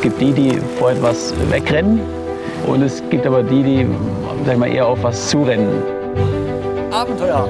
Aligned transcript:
Es 0.00 0.04
gibt 0.04 0.18
die, 0.18 0.32
die 0.32 0.58
vor 0.78 0.92
etwas 0.92 1.34
wegrennen 1.50 2.00
und 2.66 2.80
es 2.82 3.02
gibt 3.10 3.26
aber 3.26 3.42
die, 3.42 3.62
die 3.62 3.86
sag 4.46 4.56
mal, 4.56 4.72
eher 4.72 4.86
auf 4.86 5.02
was 5.02 5.28
zurennen. 5.28 5.68
Abenteuer. 6.90 7.46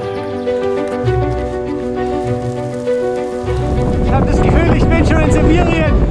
Ich 4.05 4.11
habe 4.13 4.27
das 4.27 4.43
Gefühl, 4.43 4.77
ich 4.77 4.85
bin 4.85 5.07
schon 5.07 5.21
in 5.21 5.31
Sibirien. 5.31 6.10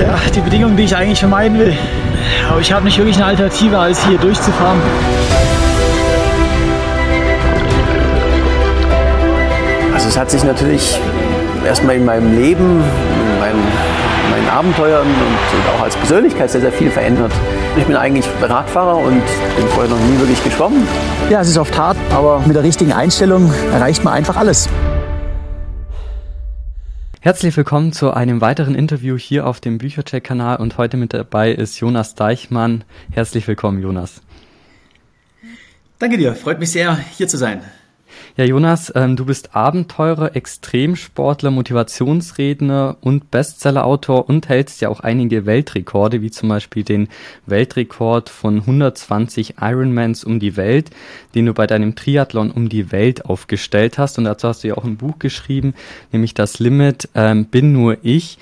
Ja, 0.00 0.18
die 0.34 0.40
Bedingungen, 0.40 0.76
die 0.76 0.84
ich 0.84 0.96
eigentlich 0.96 1.20
vermeiden 1.20 1.58
will. 1.58 1.76
Aber 2.50 2.60
ich 2.60 2.72
habe 2.72 2.84
nicht 2.84 2.98
wirklich 2.98 3.16
eine 3.16 3.26
Alternative, 3.26 3.78
als 3.78 4.04
hier 4.06 4.18
durchzufahren. 4.18 4.80
Also 9.94 10.08
es 10.08 10.18
hat 10.18 10.30
sich 10.30 10.42
natürlich 10.42 10.98
erstmal 11.64 11.94
in 11.94 12.04
meinem 12.04 12.36
Leben, 12.36 12.82
in 12.82 13.38
meinem, 13.38 13.62
meinen 14.30 14.48
Abenteuern 14.50 15.06
und 15.06 15.78
auch 15.78 15.84
als 15.84 15.94
Persönlichkeit 15.96 16.50
sehr, 16.50 16.60
sehr 16.60 16.72
viel 16.72 16.90
verändert. 16.90 17.32
Ich 17.76 17.84
bin 17.84 17.96
eigentlich 17.96 18.26
Radfahrer 18.42 18.96
und 18.96 19.22
bin 19.56 19.68
vorher 19.68 19.90
noch 19.90 20.00
nie 20.00 20.18
wirklich 20.18 20.42
geschwommen. 20.42 20.86
Ja, 21.30 21.40
es 21.40 21.48
ist 21.48 21.58
oft 21.58 21.78
hart, 21.78 21.96
aber 22.12 22.42
mit 22.44 22.56
der 22.56 22.64
richtigen 22.64 22.92
Einstellung 22.92 23.52
erreicht 23.72 24.02
man 24.02 24.14
einfach 24.14 24.36
alles. 24.36 24.68
Herzlich 27.24 27.56
willkommen 27.56 27.94
zu 27.94 28.10
einem 28.10 28.42
weiteren 28.42 28.74
Interview 28.74 29.16
hier 29.16 29.46
auf 29.46 29.58
dem 29.58 29.78
Büchercheck-Kanal 29.78 30.58
und 30.58 30.76
heute 30.76 30.98
mit 30.98 31.14
dabei 31.14 31.52
ist 31.52 31.80
Jonas 31.80 32.14
Deichmann. 32.14 32.84
Herzlich 33.12 33.48
willkommen, 33.48 33.80
Jonas. 33.80 34.20
Danke 35.98 36.18
dir, 36.18 36.34
freut 36.34 36.58
mich 36.58 36.70
sehr, 36.70 36.98
hier 37.16 37.26
zu 37.26 37.38
sein. 37.38 37.62
Ja, 38.36 38.44
Jonas, 38.44 38.92
ähm, 38.96 39.16
du 39.16 39.24
bist 39.24 39.54
Abenteurer, 39.54 40.34
Extremsportler, 40.34 41.50
Motivationsredner 41.50 42.96
und 43.00 43.30
Bestsellerautor 43.30 44.28
und 44.28 44.48
hältst 44.48 44.80
ja 44.80 44.88
auch 44.88 45.00
einige 45.00 45.46
Weltrekorde, 45.46 46.20
wie 46.20 46.30
zum 46.30 46.48
Beispiel 46.48 46.82
den 46.82 47.08
Weltrekord 47.46 48.28
von 48.28 48.60
120 48.60 49.54
Ironmans 49.60 50.24
um 50.24 50.40
die 50.40 50.56
Welt, 50.56 50.90
den 51.34 51.46
du 51.46 51.54
bei 51.54 51.66
deinem 51.66 51.94
Triathlon 51.94 52.50
um 52.50 52.68
die 52.68 52.90
Welt 52.90 53.24
aufgestellt 53.24 53.98
hast. 53.98 54.18
Und 54.18 54.24
dazu 54.24 54.48
hast 54.48 54.64
du 54.64 54.68
ja 54.68 54.74
auch 54.74 54.84
ein 54.84 54.96
Buch 54.96 55.18
geschrieben, 55.18 55.74
nämlich 56.10 56.34
das 56.34 56.58
Limit 56.58 57.08
ähm, 57.14 57.46
bin 57.46 57.72
nur 57.72 57.98
ich. 58.02 58.38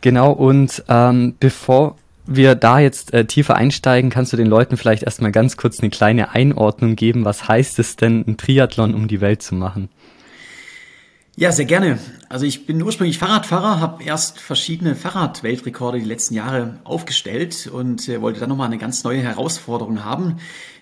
Genau, 0.00 0.32
und 0.32 0.82
ähm, 0.88 1.34
bevor 1.38 1.96
wir 2.30 2.54
da 2.54 2.78
jetzt 2.78 3.12
äh, 3.12 3.24
tiefer 3.24 3.56
einsteigen, 3.56 4.08
kannst 4.08 4.32
du 4.32 4.36
den 4.36 4.46
Leuten 4.46 4.76
vielleicht 4.76 5.02
erstmal 5.02 5.32
ganz 5.32 5.56
kurz 5.56 5.80
eine 5.80 5.90
kleine 5.90 6.30
Einordnung 6.30 6.94
geben. 6.96 7.24
Was 7.24 7.48
heißt 7.48 7.78
es 7.80 7.96
denn, 7.96 8.24
ein 8.26 8.36
Triathlon 8.36 8.94
um 8.94 9.08
die 9.08 9.20
Welt 9.20 9.42
zu 9.42 9.54
machen? 9.54 9.88
Ja, 11.36 11.52
sehr 11.52 11.64
gerne. 11.64 11.98
Also 12.28 12.46
ich 12.46 12.66
bin 12.66 12.82
ursprünglich 12.82 13.18
Fahrradfahrer, 13.18 13.80
habe 13.80 14.04
erst 14.04 14.40
verschiedene 14.40 14.94
Fahrradweltrekorde 14.94 15.98
die 15.98 16.04
letzten 16.04 16.34
Jahre 16.34 16.78
aufgestellt 16.84 17.68
und 17.72 18.08
äh, 18.08 18.20
wollte 18.20 18.40
dann 18.40 18.48
nochmal 18.48 18.66
eine 18.66 18.78
ganz 18.78 19.04
neue 19.04 19.22
Herausforderung 19.22 20.04
haben 20.04 20.36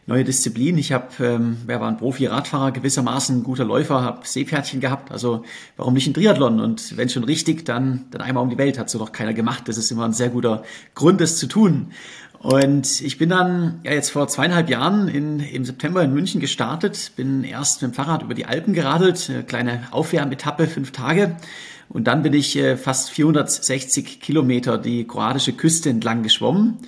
neue 0.08 0.24
Disziplin. 0.24 0.78
Ich 0.78 0.90
habe, 0.90 1.08
ähm, 1.20 1.58
wer 1.66 1.80
war 1.80 1.88
ein 1.88 1.98
Profi-Radfahrer, 1.98 2.72
gewissermaßen 2.72 3.38
ein 3.38 3.42
guter 3.44 3.64
Läufer, 3.64 4.02
habe 4.02 4.26
Seepferdchen 4.26 4.80
gehabt. 4.80 5.12
Also 5.12 5.44
warum 5.76 5.92
nicht 5.94 6.06
ein 6.06 6.14
Triathlon? 6.14 6.60
Und 6.60 6.96
wenn 6.96 7.10
schon 7.10 7.24
richtig, 7.24 7.66
dann, 7.66 8.06
dann 8.10 8.22
einmal 8.22 8.42
um 8.42 8.48
die 8.48 8.58
Welt. 8.58 8.78
Hat 8.78 8.88
so 8.88 8.98
noch 8.98 9.12
keiner 9.12 9.34
gemacht. 9.34 9.68
Das 9.68 9.76
ist 9.76 9.90
immer 9.90 10.06
ein 10.06 10.14
sehr 10.14 10.30
guter 10.30 10.64
Grund, 10.94 11.20
das 11.20 11.36
zu 11.36 11.46
tun. 11.46 11.92
Und 12.40 13.00
ich 13.02 13.18
bin 13.18 13.28
dann 13.28 13.80
ja 13.84 13.92
jetzt 13.92 14.10
vor 14.10 14.28
zweieinhalb 14.28 14.70
Jahren 14.70 15.08
in, 15.08 15.40
im 15.40 15.64
September 15.64 16.02
in 16.02 16.14
München 16.14 16.40
gestartet, 16.40 17.12
bin 17.16 17.44
erst 17.44 17.82
mit 17.82 17.90
dem 17.90 17.94
Fahrrad 17.94 18.22
über 18.22 18.34
die 18.34 18.46
Alpen 18.46 18.74
geradelt, 18.74 19.28
eine 19.28 19.42
kleine 19.42 19.88
Aufwärmetappe, 19.90 20.68
fünf 20.68 20.92
Tage. 20.92 21.36
Und 21.88 22.04
dann 22.04 22.22
bin 22.22 22.32
ich 22.32 22.56
äh, 22.56 22.76
fast 22.76 23.10
460 23.10 24.20
Kilometer 24.20 24.78
die 24.78 25.06
kroatische 25.06 25.52
Küste 25.52 25.90
entlang 25.90 26.22
geschwommen 26.22 26.78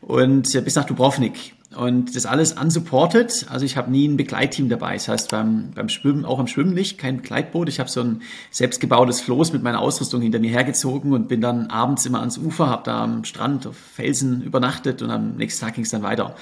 und 0.00 0.54
äh, 0.54 0.60
bis 0.60 0.76
nach 0.76 0.84
Dubrovnik. 0.84 1.54
Und 1.76 2.16
das 2.16 2.26
alles 2.26 2.52
unsupported. 2.52 3.46
Also 3.48 3.64
ich 3.64 3.76
habe 3.76 3.92
nie 3.92 4.08
ein 4.08 4.16
Begleitteam 4.16 4.68
dabei. 4.68 4.94
Das 4.94 5.06
heißt 5.06 5.30
beim, 5.30 5.70
beim 5.72 5.88
Schwimmen, 5.88 6.24
auch 6.24 6.40
am 6.40 6.48
Schwimmen 6.48 6.74
nicht, 6.74 6.98
kein 6.98 7.18
Begleitboot. 7.18 7.68
Ich 7.68 7.78
habe 7.78 7.88
so 7.88 8.00
ein 8.00 8.22
selbstgebautes 8.50 9.20
Floß 9.20 9.52
mit 9.52 9.62
meiner 9.62 9.80
Ausrüstung 9.80 10.20
hinter 10.20 10.40
mir 10.40 10.50
hergezogen 10.50 11.12
und 11.12 11.28
bin 11.28 11.40
dann 11.40 11.68
abends 11.68 12.06
immer 12.06 12.20
ans 12.20 12.38
Ufer, 12.38 12.68
habe 12.68 12.82
da 12.84 13.04
am 13.04 13.24
Strand 13.24 13.68
auf 13.68 13.76
Felsen 13.76 14.42
übernachtet 14.42 15.00
und 15.00 15.10
am 15.10 15.36
nächsten 15.36 15.64
Tag 15.64 15.74
ging 15.74 15.84
es 15.84 15.90
dann 15.90 16.02
weiter. 16.02 16.34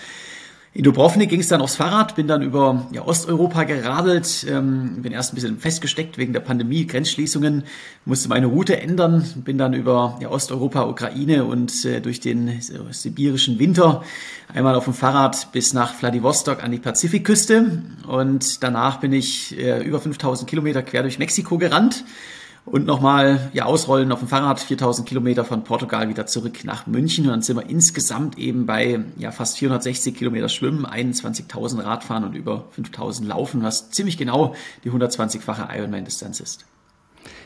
In 0.74 0.84
Dubrovnik 0.84 1.30
ging 1.30 1.40
es 1.40 1.48
dann 1.48 1.62
aufs 1.62 1.76
Fahrrad, 1.76 2.14
bin 2.14 2.28
dann 2.28 2.42
über 2.42 2.86
ja, 2.92 3.02
Osteuropa 3.02 3.64
geradelt, 3.64 4.46
ähm, 4.48 5.00
bin 5.02 5.12
erst 5.12 5.32
ein 5.32 5.34
bisschen 5.36 5.58
festgesteckt 5.58 6.18
wegen 6.18 6.34
der 6.34 6.40
Pandemie, 6.40 6.86
Grenzschließungen, 6.86 7.64
musste 8.04 8.28
meine 8.28 8.46
Route 8.46 8.78
ändern, 8.78 9.24
bin 9.44 9.56
dann 9.56 9.72
über 9.72 10.18
ja, 10.20 10.28
Osteuropa, 10.28 10.84
Ukraine 10.84 11.46
und 11.46 11.86
äh, 11.86 12.00
durch 12.00 12.20
den 12.20 12.48
äh, 12.48 12.60
sibirischen 12.90 13.58
Winter 13.58 14.04
einmal 14.52 14.74
auf 14.74 14.84
dem 14.84 14.94
Fahrrad 14.94 15.52
bis 15.52 15.72
nach 15.72 15.94
Vladivostok 15.94 16.62
an 16.62 16.70
die 16.70 16.78
Pazifikküste. 16.78 17.82
Und 18.06 18.62
danach 18.62 19.00
bin 19.00 19.14
ich 19.14 19.58
äh, 19.58 19.82
über 19.82 20.00
5000 20.00 20.48
Kilometer 20.48 20.82
quer 20.82 21.02
durch 21.02 21.18
Mexiko 21.18 21.56
gerannt 21.56 22.04
und 22.70 22.86
nochmal 22.86 23.50
ja, 23.52 23.64
ausrollen 23.64 24.12
auf 24.12 24.18
dem 24.18 24.28
Fahrrad 24.28 24.60
4000 24.60 25.08
Kilometer 25.08 25.44
von 25.44 25.64
Portugal 25.64 26.08
wieder 26.08 26.26
zurück 26.26 26.64
nach 26.64 26.86
München. 26.86 27.24
Und 27.24 27.30
dann 27.30 27.42
sind 27.42 27.56
wir 27.56 27.68
insgesamt 27.68 28.38
eben 28.38 28.66
bei 28.66 29.00
ja, 29.16 29.32
fast 29.32 29.58
460 29.58 30.14
Kilometer 30.14 30.48
Schwimmen, 30.48 30.86
21.000 30.86 31.84
Radfahren 31.84 32.24
und 32.24 32.34
über 32.34 32.66
5000 32.72 33.28
Laufen, 33.28 33.62
was 33.62 33.90
ziemlich 33.90 34.18
genau 34.18 34.54
die 34.84 34.90
120-fache 34.90 35.74
Ironman-Distanz 35.76 36.40
ist. 36.40 36.66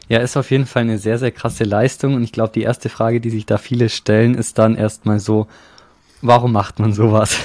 Ja, 0.09 0.19
ist 0.19 0.37
auf 0.37 0.51
jeden 0.51 0.67
Fall 0.67 0.83
eine 0.83 0.99
sehr, 0.99 1.19
sehr 1.19 1.31
krasse 1.31 1.65
Leistung. 1.65 2.15
Und 2.15 2.25
ich 2.25 2.33
glaube, 2.33 2.53
die 2.53 2.63
erste 2.63 2.89
Frage, 2.89 3.21
die 3.21 3.31
sich 3.31 3.47
da 3.47 3.59
viele 3.59 3.89
stellen, 3.89 4.35
ist 4.35 4.59
dann 4.59 4.75
erstmal 4.75 5.21
so, 5.21 5.47
warum 6.21 6.53
macht 6.53 6.81
man 6.81 6.93
sowas? 6.93 7.37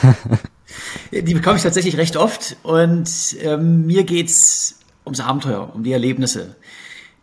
die 1.11 1.33
bekomme 1.33 1.57
ich 1.57 1.63
tatsächlich 1.63 1.97
recht 1.97 2.17
oft. 2.17 2.57
Und 2.63 3.09
ähm, 3.41 3.85
mir 3.85 4.03
geht's 4.03 4.79
ums 5.05 5.19
Abenteuer, 5.19 5.73
um 5.73 5.83
die 5.83 5.93
Erlebnisse. 5.93 6.55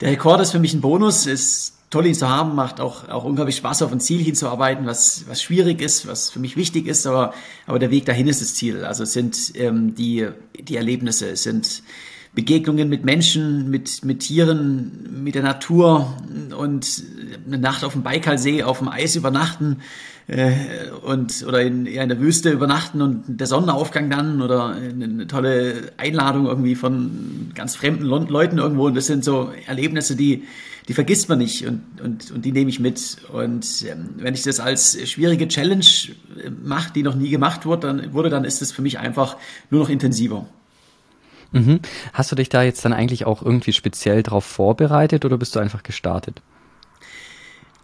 Der 0.05 0.13
Rekord 0.13 0.39
ist 0.43 0.51
für 0.51 0.59
mich 0.59 0.75
ein 0.75 0.83
Bonus, 0.83 1.25
ist 1.25 1.79
toll 1.89 2.05
ihn 2.05 2.15
zu 2.15 2.29
haben, 2.29 2.55
macht 2.55 2.79
auch, 2.79 3.09
auch 3.09 3.25
unglaublich 3.25 3.57
Spaß, 3.57 3.81
auf 3.81 3.91
ein 3.91 4.01
Ziel 4.01 4.23
hinzuarbeiten, 4.23 4.85
was, 4.85 5.25
was 5.29 5.43
schwierig 5.43 5.81
ist, 5.81 6.07
was 6.07 6.29
für 6.29 6.41
mich 6.41 6.59
wichtig 6.59 6.87
ist, 6.87 7.07
aber, 7.07 7.33
aber 7.67 7.79
der 7.79 7.91
Weg 7.91 8.05
dahin 8.05 8.29
ist 8.29 8.43
das 8.43 8.53
Ziel. 8.53 8.85
Also 8.85 9.05
es 9.05 9.15
sind 9.15 9.53
ähm, 9.55 9.95
die, 9.95 10.29
die 10.61 10.77
Erlebnisse, 10.77 11.31
es 11.31 11.45
sind 11.45 11.83
Begegnungen 12.35 12.91
mit 12.91 13.07
Menschen, 13.07 13.71
mit, 13.71 14.05
mit 14.05 14.21
Tieren, 14.21 15.23
mit 15.25 15.37
der 15.37 15.43
Natur 15.43 16.15
und 16.55 17.03
eine 17.47 17.57
Nacht 17.57 17.83
auf 17.83 17.95
dem 17.95 18.03
Baikalsee, 18.03 18.63
auf 18.63 18.81
dem 18.81 18.89
Eis 18.89 19.17
übernachten 19.17 19.79
äh, 20.27 20.53
und 21.05 21.45
oder 21.47 21.61
in, 21.61 21.87
in 21.87 22.09
der 22.09 22.21
Wüste 22.21 22.51
übernachten 22.51 23.03
und 23.03 23.25
der 23.29 23.47
Sonnenaufgang 23.47 24.11
dann 24.11 24.43
oder 24.43 24.75
eine 24.75 25.27
tolle 25.27 25.93
Einladung 25.97 26.47
irgendwie 26.47 26.75
von 26.75 27.53
ganz 27.55 27.77
fremden 27.77 28.05
Leuten 28.05 28.59
irgendwo 28.59 28.87
und 28.87 28.97
das 28.97 29.07
sind 29.07 29.25
so 29.25 29.53
Erlebnisse, 29.67 30.17
die 30.17 30.45
die 30.89 30.93
vergisst 30.93 31.29
man 31.29 31.39
nicht 31.39 31.67
und, 31.67 31.83
und, 32.03 32.31
und 32.31 32.45
die 32.45 32.53
nehme 32.53 32.69
ich 32.69 32.79
mit. 32.79 33.17
Und 33.33 33.85
ähm, 33.89 34.11
wenn 34.19 34.35
ich 34.35 34.43
das 34.43 34.61
als 34.61 34.99
schwierige 35.09 35.49
Challenge 35.49 35.85
äh, 36.45 36.51
mache, 36.51 36.93
die 36.93 37.03
noch 37.03 37.15
nie 37.15 37.31
gemacht 37.31 37.65
wurde, 37.65 37.87
dann, 37.87 38.13
wurde, 38.13 38.29
dann 38.29 38.45
ist 38.45 38.61
es 38.61 38.73
für 38.73 38.83
mich 38.83 38.99
einfach 38.99 39.37
nur 39.71 39.81
noch 39.81 39.89
intensiver. 39.89 40.47
Mhm. 41.53 41.81
Hast 42.13 42.33
du 42.33 42.37
dich 42.37 42.49
da 42.49 42.63
jetzt 42.63 42.85
dann 42.85 42.93
eigentlich 42.93 43.25
auch 43.25 43.43
irgendwie 43.43 43.73
speziell 43.73 44.23
darauf 44.23 44.45
vorbereitet 44.45 45.25
oder 45.25 45.39
bist 45.39 45.55
du 45.57 45.61
einfach 45.61 45.83
gestartet? 45.83 46.43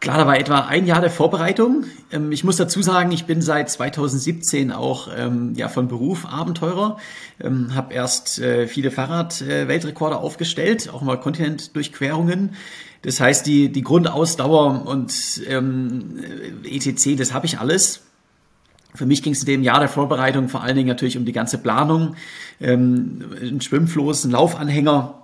Klar, 0.01 0.17
da 0.17 0.27
war 0.27 0.39
etwa 0.39 0.61
ein 0.61 0.87
Jahr 0.87 1.03
der 1.03 1.11
Vorbereitung. 1.11 1.85
Ähm, 2.11 2.33
ich 2.33 2.43
muss 2.43 2.57
dazu 2.57 2.81
sagen, 2.81 3.13
ich 3.13 3.27
bin 3.27 3.43
seit 3.43 3.69
2017 3.69 4.73
auch 4.73 5.09
ähm, 5.15 5.53
ja, 5.57 5.69
von 5.69 5.89
Beruf 5.89 6.25
Abenteurer. 6.25 6.97
Ähm, 7.39 7.75
habe 7.75 7.93
erst 7.93 8.39
äh, 8.39 8.67
viele 8.67 8.91
Fahrrad-Weltrekorde 8.91 10.15
äh, 10.15 10.19
aufgestellt, 10.19 10.89
auch 10.91 11.03
mal 11.03 11.21
Kontinentdurchquerungen. 11.21 12.55
Das 13.03 13.21
heißt, 13.21 13.47
die, 13.47 13.71
die 13.71 13.83
Grundausdauer 13.83 14.87
und 14.87 15.43
ähm, 15.47 16.19
ETC, 16.65 17.19
das 17.19 17.35
habe 17.35 17.45
ich 17.45 17.59
alles. 17.59 18.01
Für 18.95 19.05
mich 19.05 19.23
ging 19.23 19.35
es 19.35 19.41
in 19.41 19.47
dem 19.47 19.63
Jahr 19.63 19.81
der 19.81 19.89
Vorbereitung 19.89 20.49
vor 20.49 20.63
allen 20.63 20.77
Dingen 20.77 20.89
natürlich 20.89 21.19
um 21.19 21.27
die 21.27 21.33
ganze 21.33 21.59
Planung, 21.59 22.17
ähm, 22.59 23.23
ein 23.41 23.61
Schwimmfloß, 23.61 24.25
ein 24.25 24.31
Laufanhänger, 24.31 25.20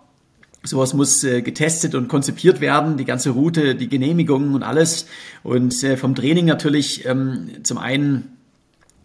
Sowas 0.67 0.95
muss 0.95 1.23
äh, 1.25 1.43
getestet 1.43 1.95
und 1.95 2.09
konzipiert 2.09 2.61
werden, 2.61 2.97
die 2.97 3.05
ganze 3.05 3.31
Route, 3.31 3.75
die 3.75 3.89
Genehmigungen 3.89 4.55
und 4.55 4.63
alles. 4.63 5.07
Und 5.43 5.83
äh, 5.85 5.97
vom 5.97 6.15
Training 6.15 6.47
natürlich 6.47 7.07
ähm, 7.07 7.49
zum 7.63 7.79
einen 7.79 8.37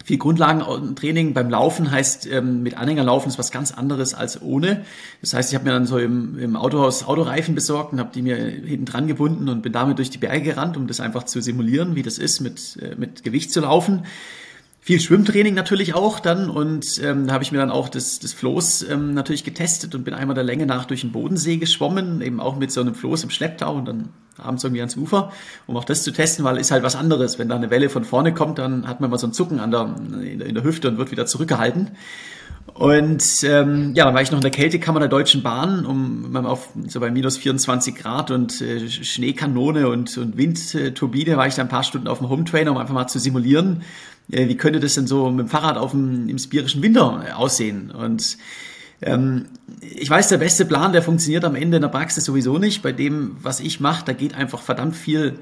viel 0.04 0.18
Grundlagentraining 0.18 1.32
beim 1.32 1.48
Laufen 1.48 1.90
heißt, 1.90 2.26
ähm, 2.26 2.62
mit 2.62 2.76
Anhänger 2.76 3.04
laufen 3.04 3.28
ist 3.28 3.38
was 3.38 3.50
ganz 3.50 3.72
anderes 3.72 4.14
als 4.14 4.42
ohne. 4.42 4.84
Das 5.20 5.34
heißt, 5.34 5.52
ich 5.52 5.54
habe 5.54 5.64
mir 5.64 5.72
dann 5.72 5.86
so 5.86 5.98
im, 5.98 6.38
im 6.38 6.56
Autohaus 6.56 7.04
Autoreifen 7.04 7.54
besorgt 7.54 7.92
und 7.92 8.00
habe 8.00 8.10
die 8.12 8.22
mir 8.22 8.36
hinten 8.36 8.84
dran 8.84 9.06
gebunden 9.06 9.48
und 9.48 9.62
bin 9.62 9.72
damit 9.72 9.98
durch 9.98 10.10
die 10.10 10.18
Berge 10.18 10.42
gerannt, 10.42 10.76
um 10.76 10.86
das 10.86 11.00
einfach 11.00 11.24
zu 11.24 11.40
simulieren, 11.40 11.94
wie 11.94 12.02
das 12.02 12.18
ist, 12.18 12.40
mit, 12.40 12.78
äh, 12.82 12.96
mit 12.96 13.22
Gewicht 13.22 13.52
zu 13.52 13.60
laufen. 13.60 14.04
Viel 14.84 14.98
Schwimmtraining 14.98 15.54
natürlich 15.54 15.94
auch 15.94 16.18
dann 16.18 16.50
und 16.50 17.00
ähm, 17.04 17.28
da 17.28 17.34
habe 17.34 17.44
ich 17.44 17.52
mir 17.52 17.58
dann 17.58 17.70
auch 17.70 17.88
das, 17.88 18.18
das 18.18 18.32
Floß 18.32 18.88
ähm, 18.90 19.14
natürlich 19.14 19.44
getestet 19.44 19.94
und 19.94 20.02
bin 20.02 20.12
einmal 20.12 20.34
der 20.34 20.42
Länge 20.42 20.66
nach 20.66 20.86
durch 20.86 21.02
den 21.02 21.12
Bodensee 21.12 21.58
geschwommen, 21.58 22.20
eben 22.20 22.40
auch 22.40 22.56
mit 22.56 22.72
so 22.72 22.80
einem 22.80 22.96
Floß 22.96 23.22
im 23.22 23.30
Schlepptau 23.30 23.76
und 23.76 23.84
dann 23.84 24.08
abends 24.38 24.64
irgendwie 24.64 24.80
ans 24.80 24.96
Ufer, 24.96 25.30
um 25.68 25.76
auch 25.76 25.84
das 25.84 26.02
zu 26.02 26.10
testen, 26.10 26.44
weil 26.44 26.56
ist 26.56 26.72
halt 26.72 26.82
was 26.82 26.96
anderes. 26.96 27.38
Wenn 27.38 27.48
da 27.48 27.54
eine 27.54 27.70
Welle 27.70 27.90
von 27.90 28.02
vorne 28.02 28.34
kommt, 28.34 28.58
dann 28.58 28.88
hat 28.88 29.00
man 29.00 29.08
mal 29.08 29.18
so 29.18 29.28
ein 29.28 29.32
Zucken 29.32 29.60
an 29.60 29.70
der, 29.70 29.94
in, 30.20 30.52
der, 30.52 30.64
Hüfte 30.64 30.88
und 30.88 30.98
wird 30.98 31.12
wieder 31.12 31.26
zurückgehalten. 31.26 31.92
Und 32.74 33.44
ähm, 33.44 33.92
ja, 33.94 34.04
dann 34.04 34.14
war 34.14 34.22
ich 34.22 34.32
noch 34.32 34.38
in 34.38 34.42
der 34.42 34.50
Kältekammer 34.50 34.98
der 34.98 35.08
Deutschen 35.08 35.44
Bahn, 35.44 35.84
um 35.86 36.34
auf 36.44 36.70
so 36.88 36.98
bei 36.98 37.10
minus 37.12 37.36
24 37.36 37.94
Grad 37.94 38.32
und 38.32 38.60
äh, 38.60 38.88
Schneekanone 38.88 39.88
und, 39.88 40.16
und 40.18 40.36
Windturbine 40.36 41.36
war 41.36 41.46
ich 41.46 41.54
da 41.54 41.62
ein 41.62 41.68
paar 41.68 41.84
Stunden 41.84 42.08
auf 42.08 42.18
dem 42.18 42.28
Hometrainer, 42.28 42.72
um 42.72 42.78
einfach 42.78 42.94
mal 42.94 43.06
zu 43.06 43.18
simulieren, 43.18 43.82
wie 44.28 44.56
könnte 44.56 44.80
das 44.80 44.94
denn 44.94 45.06
so 45.06 45.30
mit 45.30 45.46
dem 45.46 45.48
Fahrrad 45.48 45.76
auf 45.76 45.90
dem 45.90 46.28
im 46.28 46.38
spirischen 46.38 46.82
Winter 46.82 47.36
aussehen. 47.36 47.90
Und 47.90 48.38
ähm, 49.02 49.46
ich 49.80 50.08
weiß, 50.08 50.28
der 50.28 50.38
beste 50.38 50.64
Plan, 50.64 50.92
der 50.92 51.02
funktioniert 51.02 51.44
am 51.44 51.54
Ende 51.54 51.76
in 51.76 51.82
der 51.82 51.88
Praxis 51.88 52.24
sowieso 52.24 52.58
nicht. 52.58 52.82
Bei 52.82 52.92
dem, 52.92 53.36
was 53.42 53.60
ich 53.60 53.80
mache, 53.80 54.04
da 54.04 54.12
geht 54.12 54.34
einfach 54.34 54.62
verdammt 54.62 54.96
viel 54.96 55.38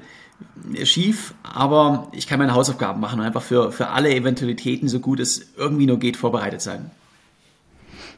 schief, 0.83 1.33
aber 1.43 2.07
ich 2.13 2.27
kann 2.27 2.39
meine 2.39 2.53
Hausaufgaben 2.53 2.99
machen 2.99 3.19
und 3.19 3.25
einfach 3.25 3.43
für, 3.43 3.71
für 3.71 3.89
alle 3.89 4.13
Eventualitäten, 4.13 4.89
so 4.89 4.99
gut 4.99 5.19
es 5.19 5.53
irgendwie 5.55 5.85
nur 5.85 5.99
geht, 5.99 6.17
vorbereitet 6.17 6.61
sein. 6.61 6.89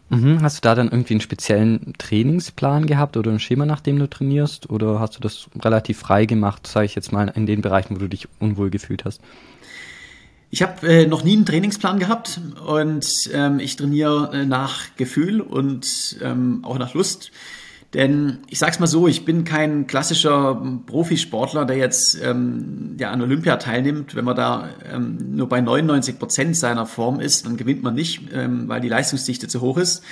Mhm. 0.10 0.42
Hast 0.42 0.58
du 0.58 0.62
da 0.62 0.76
dann 0.76 0.90
irgendwie 0.90 1.16
einen 1.16 1.22
speziellen 1.22 1.94
Trainingsplan 1.98 2.86
gehabt 2.86 3.18
oder 3.18 3.32
ein 3.32 3.40
Schema, 3.40 3.66
nach 3.66 3.82
dem 3.82 4.00
du 4.00 4.10
trainierst? 4.10 4.70
Oder 4.70 5.00
hast 5.00 5.16
du 5.16 5.20
das 5.20 5.48
relativ 5.62 6.00
frei 6.00 6.26
gemacht, 6.26 6.68
sage 6.68 6.86
ich 6.86 6.96
jetzt 6.96 7.12
mal, 7.12 7.32
in 7.36 7.46
den 7.46 7.62
Bereichen, 7.62 7.96
wo 7.96 8.00
du 8.00 8.10
dich 8.10 8.28
unwohl 8.40 8.70
gefühlt 8.70 9.06
hast? 9.06 9.22
Ich 10.54 10.62
habe 10.62 10.88
äh, 10.88 11.08
noch 11.08 11.24
nie 11.24 11.34
einen 11.34 11.48
Trainingsplan 11.48 11.98
gehabt 11.98 12.40
und 12.68 13.08
ähm, 13.34 13.58
ich 13.58 13.76
trainiere 13.76 14.30
äh, 14.34 14.46
nach 14.46 14.96
Gefühl 14.98 15.42
und 15.42 16.20
ähm, 16.22 16.60
auch 16.62 16.78
nach 16.78 16.94
Lust. 16.94 17.32
Denn 17.96 18.38
ich 18.52 18.60
sag's 18.60 18.80
mal 18.80 18.86
so, 18.86 19.08
ich 19.08 19.26
bin 19.26 19.46
kein 19.46 19.88
klassischer 19.88 20.62
Profisportler, 20.86 21.66
der 21.66 21.78
jetzt 21.78 22.22
ähm, 22.24 22.98
ja, 23.00 23.10
an 23.10 23.24
Olympia 23.24 23.58
teilnimmt. 23.58 24.14
Wenn 24.14 24.26
man 24.26 24.36
da 24.36 24.70
ähm, 24.94 25.18
nur 25.36 25.50
bei 25.50 25.60
99 25.60 26.20
Prozent 26.20 26.56
seiner 26.56 26.86
Form 26.86 27.20
ist, 27.20 27.48
dann 27.48 27.58
gewinnt 27.58 27.82
man 27.82 27.96
nicht, 27.96 28.22
ähm, 28.32 28.70
weil 28.70 28.80
die 28.80 28.90
Leistungsdichte 28.90 29.48
zu 29.48 29.60
hoch 29.60 29.80
ist. 29.80 30.04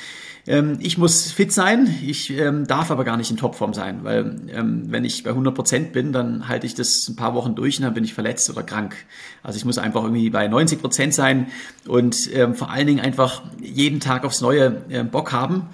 Ähm, 0.48 0.80
ich 0.82 0.98
muss 0.98 1.32
fit 1.32 1.52
sein, 1.52 1.94
ich 2.06 2.32
ähm, 2.32 2.66
darf 2.68 2.92
aber 2.92 3.04
gar 3.04 3.18
nicht 3.18 3.32
in 3.32 3.38
Topform 3.38 3.74
sein, 3.74 4.04
weil 4.04 4.36
ähm, 4.50 4.86
wenn 4.88 5.06
ich 5.06 5.24
bei 5.24 5.32
100 5.32 5.54
Prozent 5.54 5.94
bin, 5.94 6.12
dann 6.14 6.48
halte 6.48 6.66
ich 6.66 6.76
das 6.76 7.08
ein 7.08 7.16
paar 7.16 7.34
Wochen 7.36 7.56
durch 7.56 7.78
und 7.78 7.86
dann 7.86 7.94
bin 7.94 8.04
ich 8.04 8.14
verletzt 8.14 8.50
oder 8.50 8.64
krank. 8.64 8.96
Also 9.44 9.58
ich 9.58 9.66
muss 9.66 9.78
einfach 9.78 10.04
irgendwie 10.04 10.30
bei 10.30 10.48
90 10.48 10.82
Prozent 10.82 11.14
sein 11.14 11.48
und 11.88 12.34
ähm, 12.34 12.56
vor 12.56 12.72
allen 12.72 12.88
Dingen 12.88 13.00
einfach 13.00 13.44
jeden 13.62 14.00
Tag 14.00 14.26
aufs 14.26 14.42
Neue 14.42 14.82
äh, 14.90 15.04
Bock 15.04 15.32
haben 15.32 15.70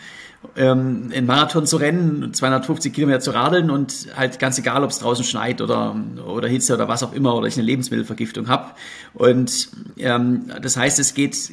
ähm, 0.55 1.11
in 1.11 1.25
Marathon 1.25 1.65
zu 1.65 1.77
rennen, 1.77 2.33
250 2.33 2.93
Kilometer 2.93 3.19
zu 3.19 3.31
radeln 3.31 3.69
und 3.69 4.07
halt 4.15 4.39
ganz 4.39 4.57
egal, 4.57 4.83
ob 4.83 4.89
es 4.89 4.99
draußen 4.99 5.25
schneit 5.25 5.61
oder, 5.61 5.95
oder 6.25 6.47
Hitze 6.47 6.73
oder 6.73 6.87
was 6.87 7.03
auch 7.03 7.13
immer 7.13 7.35
oder 7.35 7.47
ich 7.47 7.55
eine 7.55 7.65
Lebensmittelvergiftung 7.65 8.47
habe. 8.47 8.71
Und 9.13 9.69
ähm, 9.97 10.51
das 10.61 10.77
heißt, 10.77 10.99
es 10.99 11.13
geht 11.13 11.51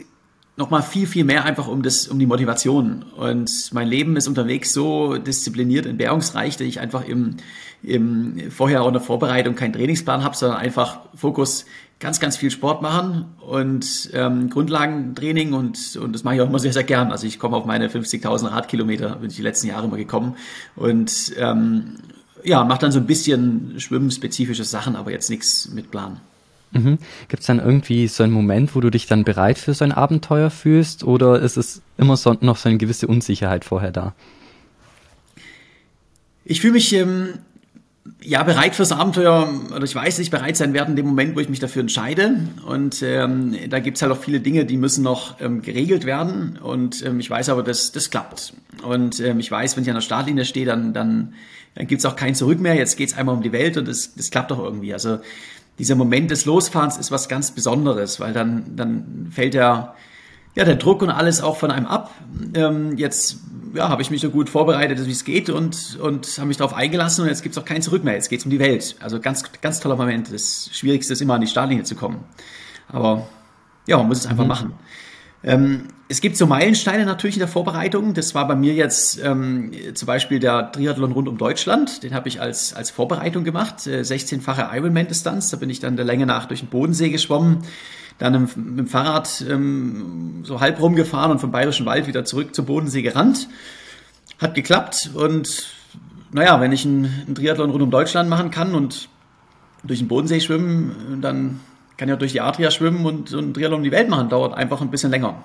nochmal 0.57 0.83
viel, 0.83 1.07
viel 1.07 1.25
mehr 1.25 1.45
einfach 1.45 1.67
um 1.67 1.83
das, 1.83 2.07
um 2.09 2.19
die 2.19 2.27
Motivation. 2.27 3.05
Und 3.17 3.71
mein 3.73 3.89
Leben 3.89 4.17
ist 4.17 4.29
unterwegs 4.29 4.73
so 4.73 5.19
diszipliniert, 5.19 5.87
entbehrungsreich, 5.87 6.57
dass 6.57 6.67
ich 6.67 6.81
einfach 6.81 7.07
im, 7.07 7.37
im 7.83 8.51
vorher 8.51 8.83
auch 8.83 8.89
in 8.89 8.95
der 8.95 9.03
Vorbereitung 9.03 9.57
keinen 9.57 9.73
Trainingsplan 9.73 10.23
habe, 10.23 10.37
sondern 10.37 10.59
einfach 10.59 11.01
Fokus 11.15 11.67
ganz, 11.99 12.21
ganz 12.21 12.37
viel 12.37 12.51
Sport 12.51 12.83
machen 12.83 13.25
und 13.41 14.11
ähm, 14.13 14.51
Grundlagentraining 14.51 15.55
und, 15.55 15.97
und 15.97 16.13
das 16.13 16.25
mache 16.25 16.37
ich 16.37 16.41
auch 16.41 16.49
immer 16.49 16.59
sehr, 16.59 16.73
sehr 16.73 16.85
gern. 16.85 17.11
Also 17.11 17.27
ich 17.27 17.39
komme 17.39 17.57
auf 17.57 17.65
meine 17.65 17.89
50.000 17.89 18.51
Radkilometer, 18.51 19.17
bin 19.17 19.31
ich 19.31 19.37
die 19.37 19.43
letzten 19.43 19.69
Jahre 19.69 19.87
immer 19.87 19.97
gekommen 19.97 20.37
und 20.77 21.33
ähm, 21.39 21.97
ja, 22.43 22.63
mache 22.65 22.81
dann 22.81 22.93
so 22.93 22.99
ein 22.99 23.07
bisschen 23.07 23.81
schwimmspezifische 23.81 24.65
Sachen, 24.65 24.97
aber 24.97 25.11
jetzt 25.11 25.31
nichts 25.31 25.71
mit 25.71 25.91
Plan. 25.91 26.21
Mhm. 26.73 26.99
Gibt 27.29 27.41
es 27.41 27.47
dann 27.47 27.61
irgendwie 27.61 28.09
so 28.09 28.25
einen 28.25 28.33
Moment, 28.33 28.75
wo 28.75 28.81
du 28.81 28.91
dich 28.91 29.07
dann 29.07 29.25
bereit 29.25 29.59
für 29.59 29.75
so 29.75 29.85
ein 29.85 29.93
Abenteuer 29.93 30.51
fühlst 30.51 31.05
oder 31.05 31.41
ist 31.41 31.57
es 31.57 31.83
immer 31.97 32.17
so, 32.17 32.37
noch 32.41 32.57
so 32.57 32.69
eine 32.69 32.79
gewisse 32.79 33.07
Unsicherheit 33.07 33.65
vorher 33.65 33.93
da? 33.93 34.15
Ich 36.45 36.61
fühle 36.61 36.75
mich 36.75 36.93
ähm, 36.93 37.39
ja 38.23 38.43
bereit 38.43 38.75
fürs 38.75 38.93
Abenteuer 38.93 39.49
oder 39.75 39.85
ich 39.85 39.95
weiß, 39.95 40.17
dass 40.17 40.23
ich 40.23 40.31
bereit 40.31 40.57
sein 40.57 40.75
werde 40.75 40.91
in 40.91 40.97
dem 40.97 41.07
Moment, 41.07 41.37
wo 41.37 41.41
ich 41.41 41.49
mich 41.49 41.61
dafür 41.61 41.81
entscheide. 41.81 42.49
Und 42.67 43.03
ähm, 43.03 43.57
da 43.69 43.79
es 43.79 44.03
halt 44.03 44.13
auch 44.13 44.21
viele 44.21 44.41
Dinge, 44.41 44.65
die 44.65 44.77
müssen 44.77 45.03
noch 45.03 45.41
ähm, 45.41 45.63
geregelt 45.63 46.05
werden. 46.05 46.59
Und 46.63 47.05
ähm, 47.05 47.21
ich 47.21 47.31
weiß 47.31 47.49
aber, 47.49 47.63
dass 47.63 47.93
das 47.93 48.11
klappt. 48.11 48.55
Und 48.83 49.21
ähm, 49.21 49.41
ich 49.41 49.51
weiß, 49.51 49.77
wenn 49.77 49.85
ich 49.85 49.91
an 49.91 49.97
der 49.97 50.03
Startlinie 50.03 50.45
stehe, 50.45 50.67
dann, 50.67 50.93
dann, 50.93 51.35
dann 51.75 51.89
es 51.91 52.05
auch 52.05 52.17
kein 52.17 52.35
Zurück 52.35 52.61
mehr. 52.61 52.75
Jetzt 52.75 52.97
geht 52.97 53.11
es 53.11 53.17
einmal 53.17 53.35
um 53.37 53.43
die 53.43 53.53
Welt 53.53 53.77
und 53.77 53.89
das, 53.89 54.15
das 54.15 54.31
klappt 54.31 54.51
doch 54.51 54.59
irgendwie. 54.59 54.93
Also 54.93 55.21
dieser 55.79 55.95
Moment 55.95 56.31
des 56.31 56.45
Losfahrens 56.45 56.97
ist 56.97 57.11
was 57.11 57.29
ganz 57.29 57.51
Besonderes, 57.51 58.21
weil 58.21 58.33
dann, 58.33 58.77
dann 58.77 59.29
fällt 59.31 59.55
der, 59.55 59.95
ja, 60.55 60.65
der 60.65 60.77
Druck 60.77 61.03
und 61.03 61.11
alles 61.11 61.43
auch 61.43 61.57
von 61.57 61.71
einem 61.71 61.87
ab. 61.87 62.11
Ähm, 62.55 62.97
jetzt 62.97 63.39
ja, 63.75 63.89
habe 63.89 64.03
ich 64.03 64.11
mich 64.11 64.21
so 64.21 64.31
gut 64.31 64.49
vorbereitet, 64.49 65.05
wie 65.05 65.11
es 65.11 65.25
geht 65.25 65.51
und, 65.51 65.99
und 66.01 66.27
habe 66.39 66.47
mich 66.47 66.57
darauf 66.57 66.75
eingelassen 66.75 67.23
und 67.23 67.29
jetzt 67.29 67.43
gibt 67.43 67.57
es 67.57 67.63
auch 67.63 67.67
kein 67.67 67.83
Zurück 67.83 68.05
mehr. 68.05 68.15
Jetzt 68.15 68.29
geht 68.29 68.41
es 68.41 68.45
um 68.45 68.51
die 68.51 68.61
Welt. 68.61 68.97
Also 69.01 69.21
ganz, 69.21 69.45
ganz 69.61 69.81
toller 69.81 69.97
Moment. 69.97 70.33
Das 70.33 70.71
Schwierigste 70.73 71.13
ist 71.13 71.23
immer 71.23 71.35
an 71.35 71.41
die 71.41 71.49
Startlinie 71.49 71.85
zu 71.85 71.97
kommen. 71.97 72.21
Aber 72.89 73.27
ja, 73.87 73.97
man 73.97 74.07
muss 74.07 74.19
es 74.19 74.27
einfach 74.27 74.45
mhm. 74.45 74.49
machen. 74.49 74.73
Ähm, 75.45 75.89
es 76.09 76.21
gibt 76.21 76.37
so 76.37 76.47
Meilensteine 76.47 77.05
natürlich 77.05 77.37
in 77.37 77.41
der 77.41 77.49
Vorbereitung. 77.49 78.15
Das 78.15 78.35
war 78.35 78.47
bei 78.49 78.55
mir 78.55 78.75
jetzt 78.75 79.23
ähm, 79.23 79.73
zum 79.95 80.07
Beispiel 80.07 80.39
der 80.39 80.73
Triathlon 80.73 81.13
rund 81.13 81.29
um 81.29 81.39
Deutschland. 81.39 82.03
Den 82.03 82.15
habe 82.15 82.29
ich 82.29 82.41
als, 82.41 82.75
als 82.75 82.91
Vorbereitung 82.91 83.45
gemacht. 83.45 83.87
Äh, 83.87 84.01
16-fache 84.01 84.75
Ironman-Distanz. 84.75 85.51
Da 85.51 85.57
bin 85.57 85.71
ich 85.71 85.81
dann 85.81 85.97
der 85.97 86.05
Länge 86.05 86.27
nach 86.27 86.47
durch 86.47 86.61
den 86.61 86.69
Bodensee 86.69 87.11
geschwommen. 87.11 87.59
Dann 88.19 88.35
im, 88.35 88.43
mit 88.43 88.79
dem 88.79 88.87
Fahrrad 88.87 89.45
ähm, 89.49 90.43
so 90.45 90.61
halb 90.61 90.81
rumgefahren 90.81 91.31
und 91.31 91.41
vom 91.41 91.51
Bayerischen 91.51 91.87
Wald 91.87 92.07
wieder 92.07 92.25
zurück 92.25 92.55
zum 92.55 92.67
Bodensee 92.67 93.03
gerannt. 93.03 93.49
Hat 94.39 94.55
geklappt. 94.55 95.11
Und 95.15 95.75
naja, 96.33 96.61
wenn 96.61 96.73
ich 96.73 96.85
einen, 96.85 97.25
einen 97.27 97.35
Triathlon 97.35 97.71
rund 97.71 97.83
um 97.83 97.91
Deutschland 97.91 98.29
machen 98.29 98.51
kann 98.51 98.75
und 98.75 99.09
durch 99.85 99.99
den 99.99 100.09
Bodensee 100.09 100.41
schwimmen, 100.41 101.19
dann 101.21 101.61
kann 101.97 102.09
ja 102.09 102.17
durch 102.17 102.33
die 102.33 102.41
Adria 102.41 102.71
schwimmen 102.71 103.05
und, 103.07 103.33
und 103.33 103.55
Triathlon 103.55 103.81
um 103.81 103.85
die 103.85 103.91
Welt 103.93 104.09
machen. 104.09 104.29
Dauert 104.29 104.55
einfach 104.55 104.81
ein 104.81 104.91
bisschen 104.91 105.11
länger. 105.11 105.37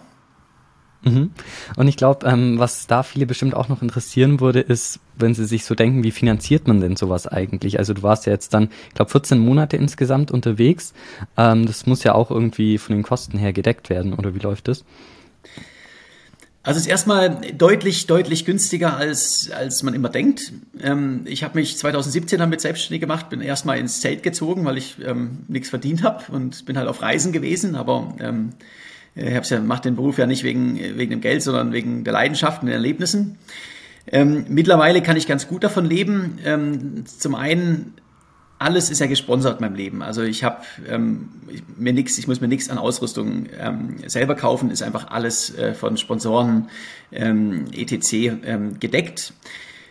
Mhm. 1.03 1.31
Und 1.77 1.87
ich 1.87 1.95
glaube, 1.95 2.25
ähm, 2.27 2.59
was 2.59 2.87
da 2.87 3.03
viele 3.03 3.25
bestimmt 3.25 3.55
auch 3.55 3.69
noch 3.69 3.81
interessieren 3.81 4.41
würde, 4.41 4.59
ist, 4.59 4.99
wenn 5.17 5.33
sie 5.33 5.45
sich 5.45 5.63
so 5.63 5.73
denken, 5.75 6.03
wie 6.03 6.11
finanziert 6.11 6.67
man 6.67 6.81
denn 6.81 6.97
sowas 6.97 7.25
eigentlich? 7.25 7.79
Also 7.79 7.93
du 7.93 8.03
warst 8.03 8.25
ja 8.25 8.33
jetzt 8.33 8.53
dann, 8.53 8.69
ich 8.89 8.95
glaube, 8.95 9.11
14 9.11 9.39
Monate 9.39 9.77
insgesamt 9.77 10.31
unterwegs. 10.31 10.93
Ähm, 11.37 11.65
das 11.65 11.85
muss 11.85 12.03
ja 12.03 12.15
auch 12.15 12.31
irgendwie 12.31 12.77
von 12.77 12.95
den 12.95 13.03
Kosten 13.03 13.37
her 13.37 13.53
gedeckt 13.53 13.89
werden, 13.89 14.13
oder 14.13 14.35
wie 14.35 14.39
läuft 14.39 14.67
das? 14.67 14.83
Also 16.61 16.77
es 16.77 16.85
ist 16.85 16.91
erstmal 16.91 17.39
deutlich, 17.57 18.05
deutlich 18.05 18.43
günstiger, 18.43 18.97
als, 18.97 19.49
als 19.49 19.81
man 19.81 19.93
immer 19.93 20.09
denkt. 20.09 20.51
Ähm, 20.81 21.21
ich 21.25 21.43
habe 21.43 21.57
mich 21.57 21.77
2017 21.77 22.37
damit 22.37 22.59
selbstständig 22.59 22.99
gemacht, 22.99 23.29
bin 23.29 23.41
erstmal 23.41 23.79
ins 23.79 24.01
Zelt 24.01 24.23
gezogen, 24.23 24.65
weil 24.65 24.77
ich 24.77 24.97
ähm, 25.05 25.39
nichts 25.47 25.69
verdient 25.69 26.03
habe 26.03 26.31
und 26.31 26.65
bin 26.65 26.77
halt 26.77 26.89
auf 26.89 27.01
Reisen 27.01 27.31
gewesen, 27.31 27.75
aber 27.75 28.13
ähm, 28.19 28.49
ich 29.15 29.49
ja, 29.49 29.59
mache 29.59 29.83
den 29.83 29.95
Beruf 29.95 30.17
ja 30.17 30.25
nicht 30.25 30.43
wegen, 30.43 30.77
wegen 30.97 31.09
dem 31.09 31.21
Geld, 31.21 31.41
sondern 31.41 31.73
wegen 31.73 32.03
der 32.03 32.13
Leidenschaften, 32.13 32.67
den 32.67 32.75
Erlebnissen. 32.75 33.37
Ähm, 34.11 34.45
mittlerweile 34.49 35.01
kann 35.01 35.17
ich 35.17 35.27
ganz 35.27 35.47
gut 35.47 35.63
davon 35.63 35.85
leben. 35.85 36.39
Ähm, 36.45 37.05
zum 37.05 37.35
einen, 37.35 37.93
alles 38.59 38.91
ist 38.91 38.99
ja 38.99 39.07
gesponsert 39.07 39.59
in 39.59 39.65
meinem 39.65 39.75
Leben. 39.75 40.03
Also 40.03 40.21
ich 40.21 40.43
habe 40.43 40.61
ähm, 40.87 41.29
mir 41.77 41.93
nichts, 41.93 42.17
ich 42.17 42.27
muss 42.27 42.41
mir 42.41 42.49
nichts 42.49 42.69
an 42.69 42.77
Ausrüstung 42.77 43.47
ähm, 43.57 43.95
selber 44.05 44.35
kaufen, 44.35 44.69
ist 44.69 44.83
einfach 44.83 45.09
alles 45.09 45.57
äh, 45.57 45.73
von 45.73 45.97
Sponsoren 45.97 46.69
ähm, 47.11 47.65
etc. 47.71 48.13
Ähm, 48.43 48.79
gedeckt. 48.79 49.33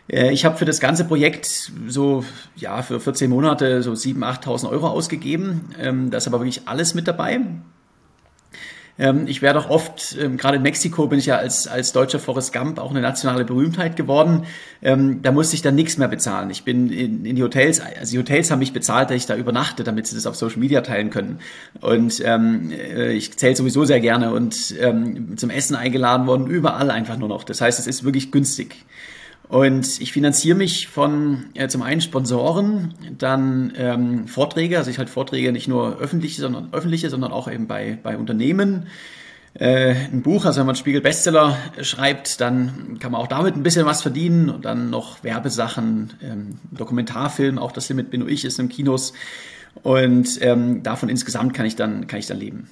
Äh, 0.08 0.32
ich 0.32 0.44
habe 0.44 0.58
für 0.58 0.66
das 0.66 0.80
ganze 0.80 1.04
Projekt 1.04 1.72
so, 1.86 2.24
ja, 2.56 2.82
für 2.82 3.00
14 3.00 3.30
Monate 3.30 3.82
so 3.82 3.92
7.000, 3.92 4.42
8.000 4.42 4.68
Euro 4.70 4.88
ausgegeben. 4.88 5.70
Ähm, 5.80 6.10
da 6.10 6.18
ist 6.18 6.26
aber 6.26 6.40
wirklich 6.40 6.68
alles 6.68 6.94
mit 6.94 7.08
dabei. 7.08 7.40
Ähm, 8.98 9.26
ich 9.26 9.42
werde 9.42 9.60
auch 9.60 9.70
oft, 9.70 10.16
ähm, 10.20 10.36
gerade 10.36 10.56
in 10.56 10.62
Mexiko 10.62 11.06
bin 11.06 11.18
ich 11.18 11.26
ja 11.26 11.36
als, 11.36 11.68
als 11.68 11.92
deutscher 11.92 12.18
Forrest 12.18 12.52
Gump 12.52 12.78
auch 12.78 12.90
eine 12.90 13.00
nationale 13.00 13.44
Berühmtheit 13.44 13.96
geworden. 13.96 14.44
Ähm, 14.82 15.22
da 15.22 15.32
musste 15.32 15.54
ich 15.54 15.62
dann 15.62 15.74
nichts 15.76 15.98
mehr 15.98 16.08
bezahlen. 16.08 16.50
Ich 16.50 16.64
bin 16.64 16.90
in, 16.90 17.24
in 17.24 17.36
die 17.36 17.42
Hotels, 17.42 17.80
also 17.80 18.12
die 18.12 18.18
Hotels 18.18 18.50
haben 18.50 18.58
mich 18.58 18.72
bezahlt, 18.72 19.10
dass 19.10 19.16
ich 19.16 19.26
da 19.26 19.36
übernachte, 19.36 19.84
damit 19.84 20.06
sie 20.06 20.16
das 20.16 20.26
auf 20.26 20.36
Social 20.36 20.58
Media 20.58 20.80
teilen 20.80 21.10
können. 21.10 21.38
Und 21.80 22.20
ähm, 22.24 22.72
äh, 22.72 23.12
ich 23.12 23.36
zähle 23.36 23.54
sowieso 23.54 23.84
sehr 23.84 24.00
gerne 24.00 24.32
und 24.32 24.74
ähm, 24.80 25.36
zum 25.36 25.50
Essen 25.50 25.76
eingeladen 25.76 26.26
worden, 26.26 26.48
überall 26.48 26.90
einfach 26.90 27.18
nur 27.18 27.28
noch. 27.28 27.44
Das 27.44 27.60
heißt, 27.60 27.78
es 27.78 27.86
ist 27.86 28.04
wirklich 28.04 28.32
günstig. 28.32 28.76
Und 29.48 30.00
ich 30.00 30.12
finanziere 30.12 30.56
mich 30.56 30.88
von 30.88 31.46
äh, 31.54 31.68
zum 31.68 31.82
einen 31.82 32.02
Sponsoren, 32.02 32.92
dann 33.16 33.72
ähm, 33.76 34.28
Vorträge, 34.28 34.76
also 34.76 34.90
ich 34.90 34.98
halte 34.98 35.10
Vorträge 35.10 35.52
nicht 35.52 35.68
nur 35.68 35.98
öffentliche, 35.98 36.42
sondern 36.42 36.68
öffentliche, 36.72 37.08
sondern 37.08 37.32
auch 37.32 37.50
eben 37.50 37.66
bei, 37.66 37.98
bei 38.02 38.18
Unternehmen. 38.18 38.88
Äh, 39.54 39.94
ein 40.12 40.20
Buch, 40.20 40.44
also 40.44 40.60
wenn 40.60 40.66
man 40.66 40.76
Spiegel 40.76 41.00
Bestseller 41.00 41.56
schreibt, 41.80 42.42
dann 42.42 42.98
kann 43.00 43.12
man 43.12 43.22
auch 43.22 43.26
damit 43.26 43.56
ein 43.56 43.62
bisschen 43.62 43.86
was 43.86 44.02
verdienen 44.02 44.50
und 44.50 44.66
dann 44.66 44.90
noch 44.90 45.24
Werbesachen, 45.24 46.12
ähm, 46.22 46.58
Dokumentarfilm, 46.70 47.58
auch 47.58 47.72
das 47.72 47.88
Limit 47.88 48.10
bin 48.10 48.20
nur 48.20 48.28
ich, 48.28 48.44
ist 48.44 48.58
im 48.58 48.68
Kinos. 48.68 49.14
Und 49.82 50.38
ähm, 50.42 50.82
davon 50.82 51.08
insgesamt 51.08 51.54
kann 51.54 51.64
ich 51.64 51.74
dann, 51.74 52.06
kann 52.06 52.18
ich 52.18 52.26
dann 52.26 52.38
leben. 52.38 52.68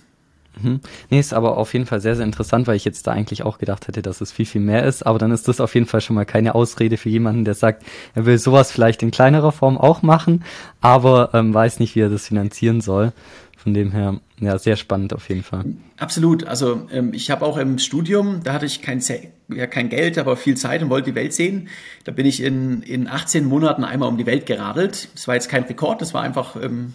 Mhm. 0.61 0.81
Nee, 1.11 1.21
ist 1.21 1.35
aber 1.35 1.59
auf 1.59 1.73
jeden 1.73 1.87
Fall 1.87 2.01
sehr, 2.01 2.17
sehr 2.17 2.25
interessant, 2.25 2.67
weil 2.67 2.77
ich 2.77 2.85
jetzt 2.85 3.07
da 3.07 3.13
eigentlich 3.13 3.43
auch 3.43 3.59
gedacht 3.59 3.89
hätte, 3.89 4.03
dass 4.03 4.21
es 4.21 4.33
viel, 4.33 4.47
viel 4.47 4.61
mehr 4.61 4.85
ist. 4.85 5.05
Aber 5.05 5.19
dann 5.19 5.31
ist 5.31 5.49
das 5.49 5.61
auf 5.61 5.75
jeden 5.75 5.87
Fall 5.87 6.01
schon 6.01 6.17
mal 6.17 6.25
keine 6.25 6.55
Ausrede 6.55 6.97
für 6.97 7.09
jemanden, 7.09 7.45
der 7.45 7.55
sagt, 7.55 7.85
er 8.15 8.27
will 8.27 8.39
sowas 8.39 8.71
vielleicht 8.73 9.03
in 9.03 9.11
kleinerer 9.11 9.53
Form 9.53 9.77
auch 9.79 10.03
machen, 10.03 10.45
aber 10.81 11.31
ähm, 11.35 11.53
weiß 11.53 11.81
nicht, 11.81 11.95
wie 11.95 12.01
er 12.01 12.09
das 12.09 12.27
finanzieren 12.27 12.81
soll. 12.81 13.13
Von 13.57 13.75
dem 13.75 13.91
her, 13.91 14.21
ja, 14.39 14.59
sehr 14.59 14.77
spannend 14.77 15.13
auf 15.13 15.29
jeden 15.29 15.43
Fall. 15.43 15.65
Absolut. 15.97 16.45
Also 16.45 16.87
ähm, 16.93 17.13
ich 17.13 17.33
habe 17.33 17.45
auch 17.45 17.57
im 17.57 17.79
Studium, 17.79 18.43
da 18.45 18.53
hatte 18.53 18.65
ich 18.65 18.81
kein, 18.81 19.03
ja, 19.49 19.67
kein 19.67 19.89
Geld, 19.89 20.19
aber 20.19 20.37
viel 20.37 20.57
Zeit 20.57 20.83
und 20.83 20.89
wollte 20.89 21.11
die 21.11 21.17
Welt 21.17 21.33
sehen. 21.33 21.69
Da 22.05 22.13
bin 22.13 22.27
ich 22.27 22.41
in, 22.41 22.83
in 22.83 23.09
18 23.09 23.45
Monaten 23.45 23.83
einmal 23.83 24.09
um 24.09 24.19
die 24.19 24.27
Welt 24.27 24.47
geradelt. 24.47 25.09
Das 25.15 25.27
war 25.27 25.35
jetzt 25.35 25.49
kein 25.49 25.65
Rekord, 25.65 26.01
das 26.01 26.15
war 26.15 26.23
einfach 26.23 26.55
ähm, 26.63 26.93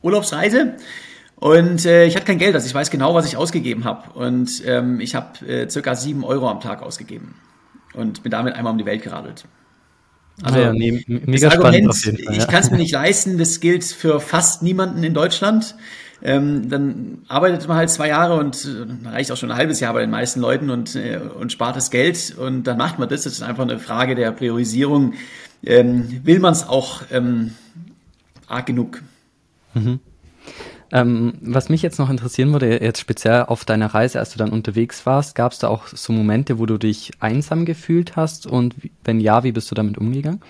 Urlaubsreise. 0.00 0.76
Und 1.40 1.86
äh, 1.86 2.04
ich 2.04 2.16
hatte 2.16 2.26
kein 2.26 2.38
Geld, 2.38 2.54
also 2.54 2.66
ich 2.66 2.74
weiß 2.74 2.90
genau, 2.90 3.14
was 3.14 3.26
ich 3.26 3.36
ausgegeben 3.36 3.84
habe. 3.84 4.10
Und 4.12 4.62
ähm, 4.66 5.00
ich 5.00 5.14
habe 5.14 5.46
äh, 5.46 5.68
circa 5.68 5.94
sieben 5.94 6.22
Euro 6.22 6.48
am 6.48 6.60
Tag 6.60 6.82
ausgegeben 6.82 7.34
und 7.94 8.22
bin 8.22 8.30
damit 8.30 8.54
einmal 8.54 8.72
um 8.72 8.78
die 8.78 8.84
Welt 8.84 9.02
geradelt. 9.02 9.44
Also 10.42 10.58
ja, 10.58 10.72
nee, 10.72 11.02
mega 11.06 11.48
Argument, 11.48 11.94
Fall, 11.94 12.20
ja. 12.20 12.32
ich 12.32 12.46
kann 12.46 12.62
es 12.62 12.70
mir 12.70 12.76
nicht 12.76 12.92
leisten, 12.92 13.38
das 13.38 13.60
gilt 13.60 13.84
für 13.84 14.20
fast 14.20 14.62
niemanden 14.62 15.02
in 15.02 15.14
Deutschland. 15.14 15.74
Ähm, 16.22 16.68
dann 16.68 17.22
arbeitet 17.28 17.66
man 17.66 17.78
halt 17.78 17.88
zwei 17.88 18.08
Jahre 18.08 18.38
und 18.38 18.66
äh, 18.66 19.08
reicht 19.08 19.32
auch 19.32 19.36
schon 19.36 19.50
ein 19.50 19.56
halbes 19.56 19.80
Jahr 19.80 19.94
bei 19.94 20.02
den 20.02 20.10
meisten 20.10 20.40
Leuten 20.40 20.68
und, 20.68 20.94
äh, 20.94 21.18
und 21.18 21.52
spart 21.52 21.76
das 21.76 21.90
Geld 21.90 22.36
und 22.36 22.64
dann 22.64 22.76
macht 22.76 22.98
man 22.98 23.08
das. 23.08 23.22
Das 23.22 23.32
ist 23.32 23.42
einfach 23.42 23.62
eine 23.62 23.78
Frage 23.78 24.14
der 24.14 24.30
Priorisierung. 24.32 25.14
Ähm, 25.64 26.20
will 26.24 26.38
man 26.38 26.52
es 26.52 26.68
auch 26.68 27.02
ähm, 27.10 27.52
arg 28.46 28.66
genug? 28.66 29.02
Mhm. 29.72 30.00
Ähm, 30.92 31.34
was 31.40 31.68
mich 31.68 31.82
jetzt 31.82 31.98
noch 31.98 32.10
interessieren 32.10 32.52
würde, 32.52 32.82
jetzt 32.82 33.00
speziell 33.00 33.44
auf 33.44 33.64
deiner 33.64 33.86
Reise, 33.86 34.18
als 34.18 34.30
du 34.32 34.38
dann 34.38 34.50
unterwegs 34.50 35.06
warst, 35.06 35.34
gab 35.34 35.52
es 35.52 35.58
da 35.58 35.68
auch 35.68 35.86
so 35.86 36.12
Momente, 36.12 36.58
wo 36.58 36.66
du 36.66 36.78
dich 36.78 37.12
einsam 37.20 37.64
gefühlt 37.64 38.16
hast? 38.16 38.46
Und 38.46 38.74
wenn 39.04 39.20
ja, 39.20 39.44
wie 39.44 39.52
bist 39.52 39.70
du 39.70 39.74
damit 39.74 39.98
umgegangen? 39.98 40.40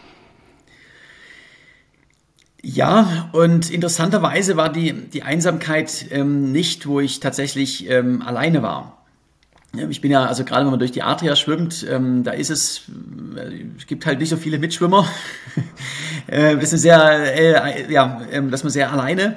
Ja, 2.63 3.31
und 3.33 3.71
interessanterweise 3.71 4.57
war 4.57 4.71
die, 4.71 4.93
die 4.93 5.23
Einsamkeit 5.23 6.07
ähm, 6.11 6.53
nicht, 6.53 6.87
wo 6.87 7.01
ich 7.01 7.21
tatsächlich 7.21 7.89
ähm, 7.89 8.23
alleine 8.23 8.63
war. 8.63 8.99
Ich 9.89 10.01
bin 10.01 10.11
ja, 10.11 10.27
also 10.27 10.45
gerade 10.45 10.65
wenn 10.65 10.73
man 10.73 10.81
durch 10.81 10.91
die 10.91 11.03
Adria 11.03 11.37
schwimmt, 11.37 11.87
ähm, 11.89 12.25
da 12.25 12.33
ist 12.33 12.51
es, 12.51 12.83
äh, 13.37 13.65
es 13.79 13.87
gibt 13.87 14.05
halt 14.05 14.19
nicht 14.19 14.29
so 14.29 14.37
viele 14.37 14.59
Mitschwimmer. 14.59 15.09
äh, 16.27 16.57
das 16.57 16.73
ist 16.73 16.83
sehr, 16.83 17.39
äh, 17.39 17.91
ja, 17.91 18.21
äh, 18.31 18.43
dass 18.49 18.65
man 18.65 18.73
sehr 18.73 18.93
alleine. 18.93 19.37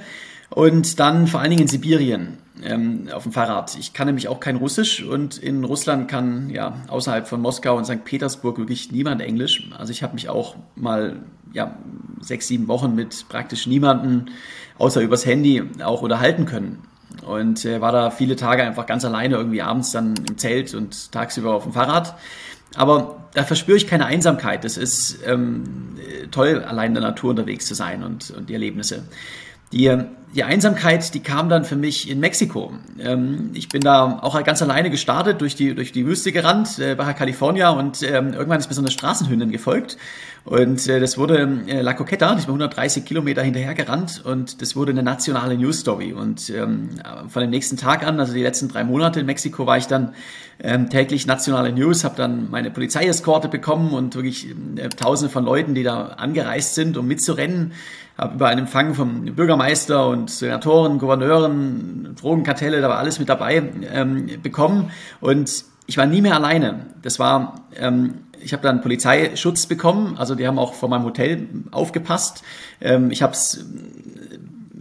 Und 0.53 0.99
dann 0.99 1.25
vor 1.25 1.39
allen 1.39 1.49
Dingen 1.49 1.63
in 1.63 1.67
Sibirien 1.67 2.37
ähm, 2.63 3.09
auf 3.11 3.23
dem 3.23 3.31
Fahrrad. 3.31 3.75
Ich 3.79 3.93
kann 3.93 4.05
nämlich 4.05 4.27
auch 4.27 4.39
kein 4.39 4.55
Russisch 4.55 5.03
und 5.03 5.37
in 5.37 5.63
Russland 5.63 6.07
kann 6.07 6.51
ja 6.51 6.75
außerhalb 6.89 7.27
von 7.27 7.41
Moskau 7.41 7.75
und 7.75 7.85
St. 7.85 8.05
Petersburg 8.05 8.59
wirklich 8.59 8.91
niemand 8.91 9.21
Englisch. 9.21 9.67
Also 9.75 9.91
ich 9.91 10.03
habe 10.03 10.13
mich 10.13 10.29
auch 10.29 10.55
mal 10.75 11.17
ja 11.53 11.75
sechs, 12.21 12.47
sieben 12.47 12.67
Wochen 12.67 12.93
mit 12.93 13.25
praktisch 13.29 13.65
niemanden 13.65 14.27
außer 14.77 15.01
übers 15.01 15.25
Handy 15.25 15.63
auch 15.83 16.03
unterhalten 16.03 16.45
können. 16.45 16.83
Und 17.25 17.65
äh, 17.65 17.81
war 17.81 17.91
da 17.91 18.11
viele 18.11 18.35
Tage 18.35 18.63
einfach 18.63 18.85
ganz 18.85 19.05
alleine, 19.05 19.35
irgendwie 19.35 19.61
abends 19.63 19.91
dann 19.91 20.13
im 20.27 20.37
Zelt 20.37 20.75
und 20.75 21.11
tagsüber 21.11 21.55
auf 21.55 21.63
dem 21.63 21.73
Fahrrad. 21.73 22.15
Aber 22.75 23.27
da 23.33 23.43
verspüre 23.43 23.77
ich 23.77 23.87
keine 23.87 24.05
Einsamkeit. 24.05 24.65
Es 24.65 24.77
ist 24.77 25.19
ähm, 25.25 25.95
toll, 26.29 26.63
allein 26.63 26.89
in 26.89 26.95
der 26.95 27.03
Natur 27.03 27.31
unterwegs 27.31 27.65
zu 27.65 27.73
sein 27.73 28.03
und, 28.03 28.29
und 28.31 28.49
die 28.49 28.53
Erlebnisse. 28.53 29.03
Die, 29.71 29.91
die 30.35 30.43
Einsamkeit, 30.43 31.13
die 31.13 31.19
kam 31.19 31.49
dann 31.49 31.63
für 31.63 31.75
mich 31.75 32.09
in 32.09 32.19
Mexiko. 32.19 32.73
Ähm, 32.99 33.51
ich 33.53 33.69
bin 33.69 33.81
da 33.81 34.19
auch 34.21 34.41
ganz 34.43 34.61
alleine 34.61 34.89
gestartet, 34.89 35.41
durch 35.41 35.55
die, 35.55 35.75
durch 35.75 35.91
die 35.91 36.05
Wüste 36.05 36.31
gerannt, 36.31 36.79
äh, 36.79 36.95
Baja 36.95 37.13
California 37.13 37.69
und 37.69 38.01
ähm, 38.03 38.33
irgendwann 38.33 38.59
ist 38.59 38.69
mir 38.69 38.75
so 38.75 38.81
eine 38.81 38.91
Straßenhündin 38.91 39.51
gefolgt. 39.51 39.97
Und 40.45 40.87
äh, 40.89 40.99
das 40.99 41.17
wurde 41.17 41.63
äh, 41.67 41.81
La 41.81 41.93
Coqueta, 41.93 42.33
die 42.33 42.39
ist 42.39 42.47
mir 42.47 42.53
130 42.53 43.05
Kilometer 43.05 43.41
hinterher 43.41 43.73
gerannt 43.75 44.23
und 44.25 44.61
das 44.61 44.75
wurde 44.75 44.91
eine 44.91 45.03
nationale 45.03 45.57
News 45.57 45.79
Story. 45.79 46.11
Und 46.11 46.49
ähm, 46.49 46.89
von 47.29 47.41
dem 47.41 47.49
nächsten 47.49 47.77
Tag 47.77 48.05
an, 48.05 48.19
also 48.19 48.33
die 48.33 48.43
letzten 48.43 48.67
drei 48.67 48.83
Monate 48.83 49.21
in 49.21 49.25
Mexiko, 49.25 49.65
war 49.65 49.77
ich 49.77 49.87
dann 49.87 50.13
ähm, 50.59 50.89
täglich 50.89 51.27
nationale 51.27 51.71
News, 51.71 52.03
habe 52.03 52.15
dann 52.17 52.49
meine 52.51 52.71
Polizeieskorte 52.71 53.47
bekommen 53.47 53.93
und 53.93 54.15
wirklich 54.15 54.49
äh, 54.75 54.89
Tausende 54.89 55.31
von 55.31 55.45
Leuten, 55.45 55.75
die 55.75 55.83
da 55.83 56.07
angereist 56.07 56.75
sind, 56.75 56.97
um 56.97 57.07
mitzurennen. 57.07 57.71
Habe 58.17 58.35
über 58.35 58.47
einen 58.47 58.61
Empfang 58.61 58.93
vom 58.93 59.25
Bürgermeister 59.25 60.07
und 60.07 60.22
Senatoren, 60.29 60.99
Gouverneuren, 60.99 62.15
Drogenkartelle, 62.19 62.81
da 62.81 62.89
war 62.89 62.97
alles 62.97 63.19
mit 63.19 63.29
dabei, 63.29 63.63
ähm, 63.91 64.27
bekommen. 64.41 64.91
Und 65.21 65.65
ich 65.85 65.97
war 65.97 66.05
nie 66.05 66.21
mehr 66.21 66.35
alleine. 66.35 66.87
Das 67.01 67.19
war, 67.19 67.61
ähm, 67.75 68.15
ich 68.41 68.53
habe 68.53 68.63
dann 68.63 68.81
Polizeischutz 68.81 69.67
bekommen, 69.67 70.15
also 70.17 70.35
die 70.35 70.47
haben 70.47 70.59
auch 70.59 70.73
vor 70.73 70.89
meinem 70.89 71.03
Hotel 71.03 71.47
aufgepasst. 71.71 72.43
Ähm, 72.81 73.11
ich 73.11 73.21
habe 73.21 73.33
es 73.33 73.65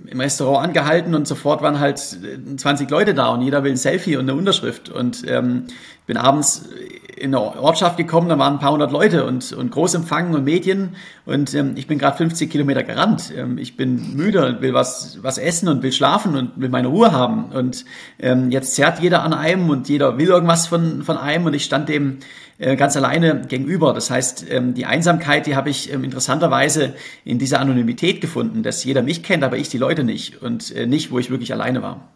im 0.07 0.21
Restaurant 0.21 0.67
angehalten 0.69 1.15
und 1.15 1.27
sofort 1.27 1.63
waren 1.63 1.81
halt 1.81 1.99
20 1.99 2.91
Leute 2.91 3.15
da 3.15 3.29
und 3.29 3.41
jeder 3.43 3.65
will 3.65 3.73
ein 3.73 3.77
Selfie 3.77 4.17
und 4.17 4.29
eine 4.29 4.35
Unterschrift. 4.35 4.91
Und 4.91 5.25
ähm, 5.27 5.65
bin 6.07 6.17
abends 6.17 6.69
in 7.17 7.35
eine 7.35 7.61
Ortschaft 7.61 7.97
gekommen, 7.97 8.29
da 8.29 8.39
waren 8.39 8.55
ein 8.55 8.59
paar 8.59 8.73
hundert 8.73 8.93
Leute 8.93 9.25
und, 9.25 9.53
und 9.53 9.71
Großempfang 9.71 10.35
und 10.35 10.45
Medien 10.45 10.97
und 11.25 11.55
ähm, 11.55 11.73
ich 11.77 11.87
bin 11.87 11.99
gerade 11.99 12.17
50 12.17 12.51
Kilometer 12.51 12.83
gerannt. 12.83 13.33
Ähm, 13.37 13.59
ich 13.59 13.77
bin 13.77 14.17
müde 14.17 14.47
und 14.47 14.61
will 14.61 14.75
was, 14.75 15.19
was 15.23 15.39
essen 15.39 15.69
und 15.69 15.83
will 15.83 15.93
schlafen 15.93 16.37
und 16.37 16.53
will 16.57 16.69
meine 16.69 16.89
Ruhe 16.89 17.13
haben. 17.13 17.47
Und 17.53 17.85
ähm, 18.19 18.51
jetzt 18.51 18.75
zerrt 18.75 19.01
jeder 19.01 19.23
an 19.23 19.33
einem 19.33 19.71
und 19.71 19.89
jeder 19.89 20.19
will 20.19 20.29
irgendwas 20.29 20.67
von, 20.67 21.03
von 21.03 21.17
einem 21.17 21.47
und 21.47 21.55
ich 21.55 21.65
stand 21.65 21.89
dem 21.89 22.19
äh, 22.59 22.77
ganz 22.77 22.97
alleine 22.97 23.43
gegenüber. 23.49 23.93
Das 23.93 24.11
heißt, 24.11 24.47
ähm, 24.51 24.75
die 24.75 24.87
Einsamkeit, 24.87 25.47
die 25.47 25.57
habe 25.57 25.71
ich 25.71 25.93
ähm, 25.93 26.05
interessanterweise 26.05 26.95
in 27.25 27.39
dieser 27.39 27.61
Anonymität 27.61 28.21
gefunden, 28.21 28.63
dass 28.63 28.85
jeder 28.85 29.03
mich 29.03 29.23
kennt, 29.23 29.45
aber 29.45 29.57
ich 29.57 29.69
die 29.69 29.79
Leute 29.79 30.05
nicht 30.05 30.41
und 30.43 30.75
äh, 30.75 30.87
nicht, 30.87 31.11
wo 31.11 31.19
ich 31.19 31.31
wirklich 31.31 31.53
alleine 31.53 31.83
war. 31.83 32.09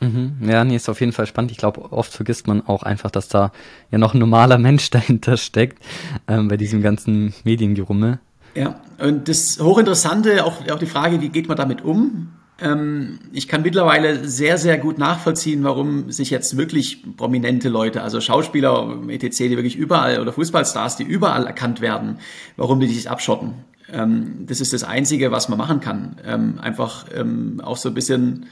Mhm. 0.00 0.36
Ja, 0.42 0.64
nee, 0.64 0.76
ist 0.76 0.88
auf 0.88 1.00
jeden 1.00 1.12
Fall 1.12 1.26
spannend. 1.26 1.50
Ich 1.50 1.58
glaube, 1.58 1.92
oft 1.92 2.12
vergisst 2.12 2.46
man 2.46 2.66
auch 2.66 2.82
einfach, 2.82 3.10
dass 3.10 3.28
da 3.28 3.52
ja 3.90 3.98
noch 3.98 4.14
ein 4.14 4.18
normaler 4.18 4.58
Mensch 4.58 4.90
dahinter 4.90 5.36
steckt, 5.36 5.82
ähm, 6.28 6.48
bei 6.48 6.56
diesem 6.56 6.82
ganzen 6.82 7.34
Mediengerummel. 7.44 8.18
Ja, 8.54 8.80
und 8.98 9.28
das 9.28 9.58
Hochinteressante, 9.60 10.44
auch, 10.44 10.68
auch 10.70 10.78
die 10.78 10.86
Frage, 10.86 11.20
wie 11.20 11.28
geht 11.28 11.48
man 11.48 11.56
damit 11.56 11.82
um? 11.82 12.28
Ähm, 12.60 13.18
ich 13.32 13.48
kann 13.48 13.62
mittlerweile 13.62 14.28
sehr, 14.28 14.58
sehr 14.58 14.78
gut 14.78 14.96
nachvollziehen, 14.96 15.64
warum 15.64 16.12
sich 16.12 16.30
jetzt 16.30 16.56
wirklich 16.56 17.02
prominente 17.16 17.68
Leute, 17.68 18.02
also 18.02 18.20
Schauspieler, 18.20 19.00
etc., 19.08 19.38
die 19.38 19.56
wirklich 19.56 19.76
überall, 19.76 20.20
oder 20.20 20.32
Fußballstars, 20.32 20.96
die 20.96 21.02
überall 21.02 21.46
erkannt 21.46 21.80
werden, 21.80 22.18
warum 22.56 22.78
die 22.78 22.86
sich 22.86 23.10
abschotten. 23.10 23.54
Ähm, 23.92 24.46
das 24.46 24.60
ist 24.60 24.72
das 24.72 24.84
Einzige, 24.84 25.32
was 25.32 25.48
man 25.48 25.58
machen 25.58 25.80
kann. 25.80 26.16
Ähm, 26.24 26.58
einfach 26.60 27.06
ähm, 27.12 27.60
auch 27.62 27.76
so 27.76 27.88
ein 27.88 27.94
bisschen 27.94 28.46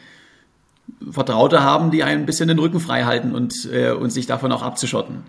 Vertraute 1.11 1.63
haben, 1.63 1.91
die 1.91 2.03
einen 2.03 2.23
ein 2.23 2.27
bisschen 2.27 2.49
den 2.49 2.59
Rücken 2.59 2.81
frei 2.81 3.05
halten 3.05 3.35
und, 3.35 3.69
äh, 3.73 3.91
und 3.91 4.11
sich 4.11 4.27
davon 4.27 4.53
auch 4.53 4.63
abzuschotten. 4.63 5.25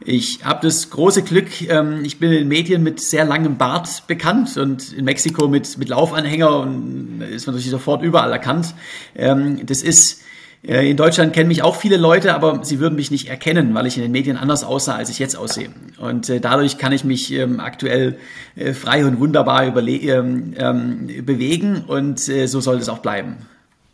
Ich 0.00 0.44
habe 0.44 0.60
das 0.62 0.90
große 0.90 1.22
Glück, 1.22 1.68
ähm, 1.68 2.04
ich 2.04 2.18
bin 2.18 2.30
in 2.30 2.40
den 2.40 2.48
Medien 2.48 2.82
mit 2.82 3.00
sehr 3.00 3.24
langem 3.24 3.56
Bart 3.56 4.06
bekannt 4.06 4.56
und 4.58 4.92
in 4.92 5.06
Mexiko 5.06 5.48
mit, 5.48 5.78
mit 5.78 5.88
Laufanhänger 5.88 6.58
und 6.60 7.22
ist 7.22 7.46
man 7.46 7.54
natürlich 7.54 7.70
sofort 7.70 8.02
überall 8.02 8.30
erkannt. 8.30 8.74
Ähm, 9.14 9.64
das 9.64 9.82
ist 9.82 10.22
äh, 10.66 10.90
in 10.90 10.96
Deutschland 10.96 11.32
kennen 11.32 11.48
mich 11.48 11.62
auch 11.62 11.76
viele 11.76 11.96
Leute, 11.96 12.34
aber 12.34 12.64
sie 12.64 12.80
würden 12.80 12.96
mich 12.96 13.10
nicht 13.10 13.28
erkennen, 13.28 13.72
weil 13.74 13.86
ich 13.86 13.96
in 13.96 14.02
den 14.02 14.12
Medien 14.12 14.36
anders 14.36 14.64
aussah, 14.64 14.96
als 14.96 15.10
ich 15.10 15.18
jetzt 15.18 15.36
aussehe. 15.36 15.70
Und 15.98 16.28
äh, 16.28 16.40
dadurch 16.40 16.76
kann 16.76 16.92
ich 16.92 17.04
mich 17.04 17.32
ähm, 17.32 17.60
aktuell 17.60 18.18
äh, 18.56 18.72
frei 18.72 19.06
und 19.06 19.20
wunderbar 19.20 19.76
ähm, 19.76 20.54
ähm, 20.56 21.06
bewegen 21.24 21.84
und 21.86 22.28
äh, 22.28 22.46
so 22.46 22.60
soll 22.60 22.76
es 22.76 22.88
auch 22.88 22.98
bleiben. 22.98 23.36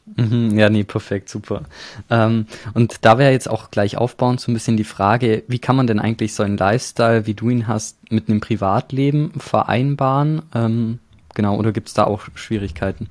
Mhm, 0.05 0.59
ja, 0.59 0.69
nee, 0.69 0.85
perfekt, 0.85 1.29
super. 1.29 1.63
Ähm, 2.11 2.47
und 2.75 2.97
da 3.03 3.19
wäre 3.19 3.31
jetzt 3.31 3.49
auch 3.49 3.71
gleich 3.71 3.97
aufbauend 3.97 4.41
so 4.41 4.51
ein 4.51 4.55
bisschen 4.55 4.77
die 4.77 4.85
Frage, 4.85 5.45
wie 5.47 5.61
kann 5.61 5.77
man 5.77 5.87
denn 5.87 6.01
eigentlich 6.01 6.35
so 6.35 6.43
einen 6.43 6.57
Lifestyle, 6.57 7.27
wie 7.27 7.35
du 7.35 7.51
ihn 7.51 7.69
hast, 7.69 7.99
mit 8.11 8.29
einem 8.29 8.41
Privatleben 8.41 9.33
vereinbaren? 9.39 10.43
Ähm, 10.55 10.99
genau, 11.35 11.57
oder 11.57 11.73
gibt 11.73 11.89
es 11.89 11.95
da 11.95 12.05
auch 12.05 12.23
Schwierigkeiten? 12.35 13.09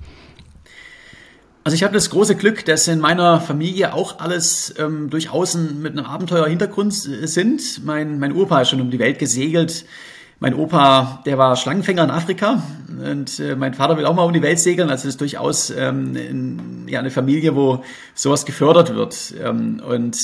Also 1.63 1.75
ich 1.75 1.83
habe 1.83 1.93
das 1.93 2.09
große 2.09 2.35
Glück, 2.35 2.65
dass 2.65 2.87
in 2.87 2.99
meiner 2.99 3.39
Familie 3.39 3.93
auch 3.93 4.19
alles 4.19 4.73
ähm, 4.79 5.09
durchaus 5.11 5.55
mit 5.55 5.97
einem 5.97 6.05
Abenteuerhintergrund 6.05 6.93
sind. 6.93 7.85
Mein, 7.85 8.19
mein 8.19 8.33
Opa 8.35 8.61
ist 8.61 8.69
schon 8.69 8.81
um 8.81 8.89
die 8.89 8.99
Welt 8.99 9.19
gesegelt 9.19 9.85
mein 10.41 10.55
Opa, 10.55 11.21
der 11.27 11.37
war 11.37 11.55
Schlangenfänger 11.55 12.03
in 12.03 12.09
Afrika 12.09 12.63
und 13.07 13.39
äh, 13.39 13.55
mein 13.55 13.75
Vater 13.75 13.95
will 13.95 14.07
auch 14.07 14.15
mal 14.15 14.23
um 14.23 14.33
die 14.33 14.41
Welt 14.41 14.59
segeln. 14.59 14.89
Also 14.89 15.07
es 15.07 15.13
ist 15.13 15.21
durchaus 15.21 15.69
ähm, 15.69 16.15
in, 16.15 16.87
ja, 16.87 16.99
eine 16.99 17.11
Familie, 17.11 17.55
wo 17.55 17.83
sowas 18.15 18.43
gefördert 18.43 18.95
wird. 18.95 19.35
Ähm, 19.39 19.79
und 19.87 20.17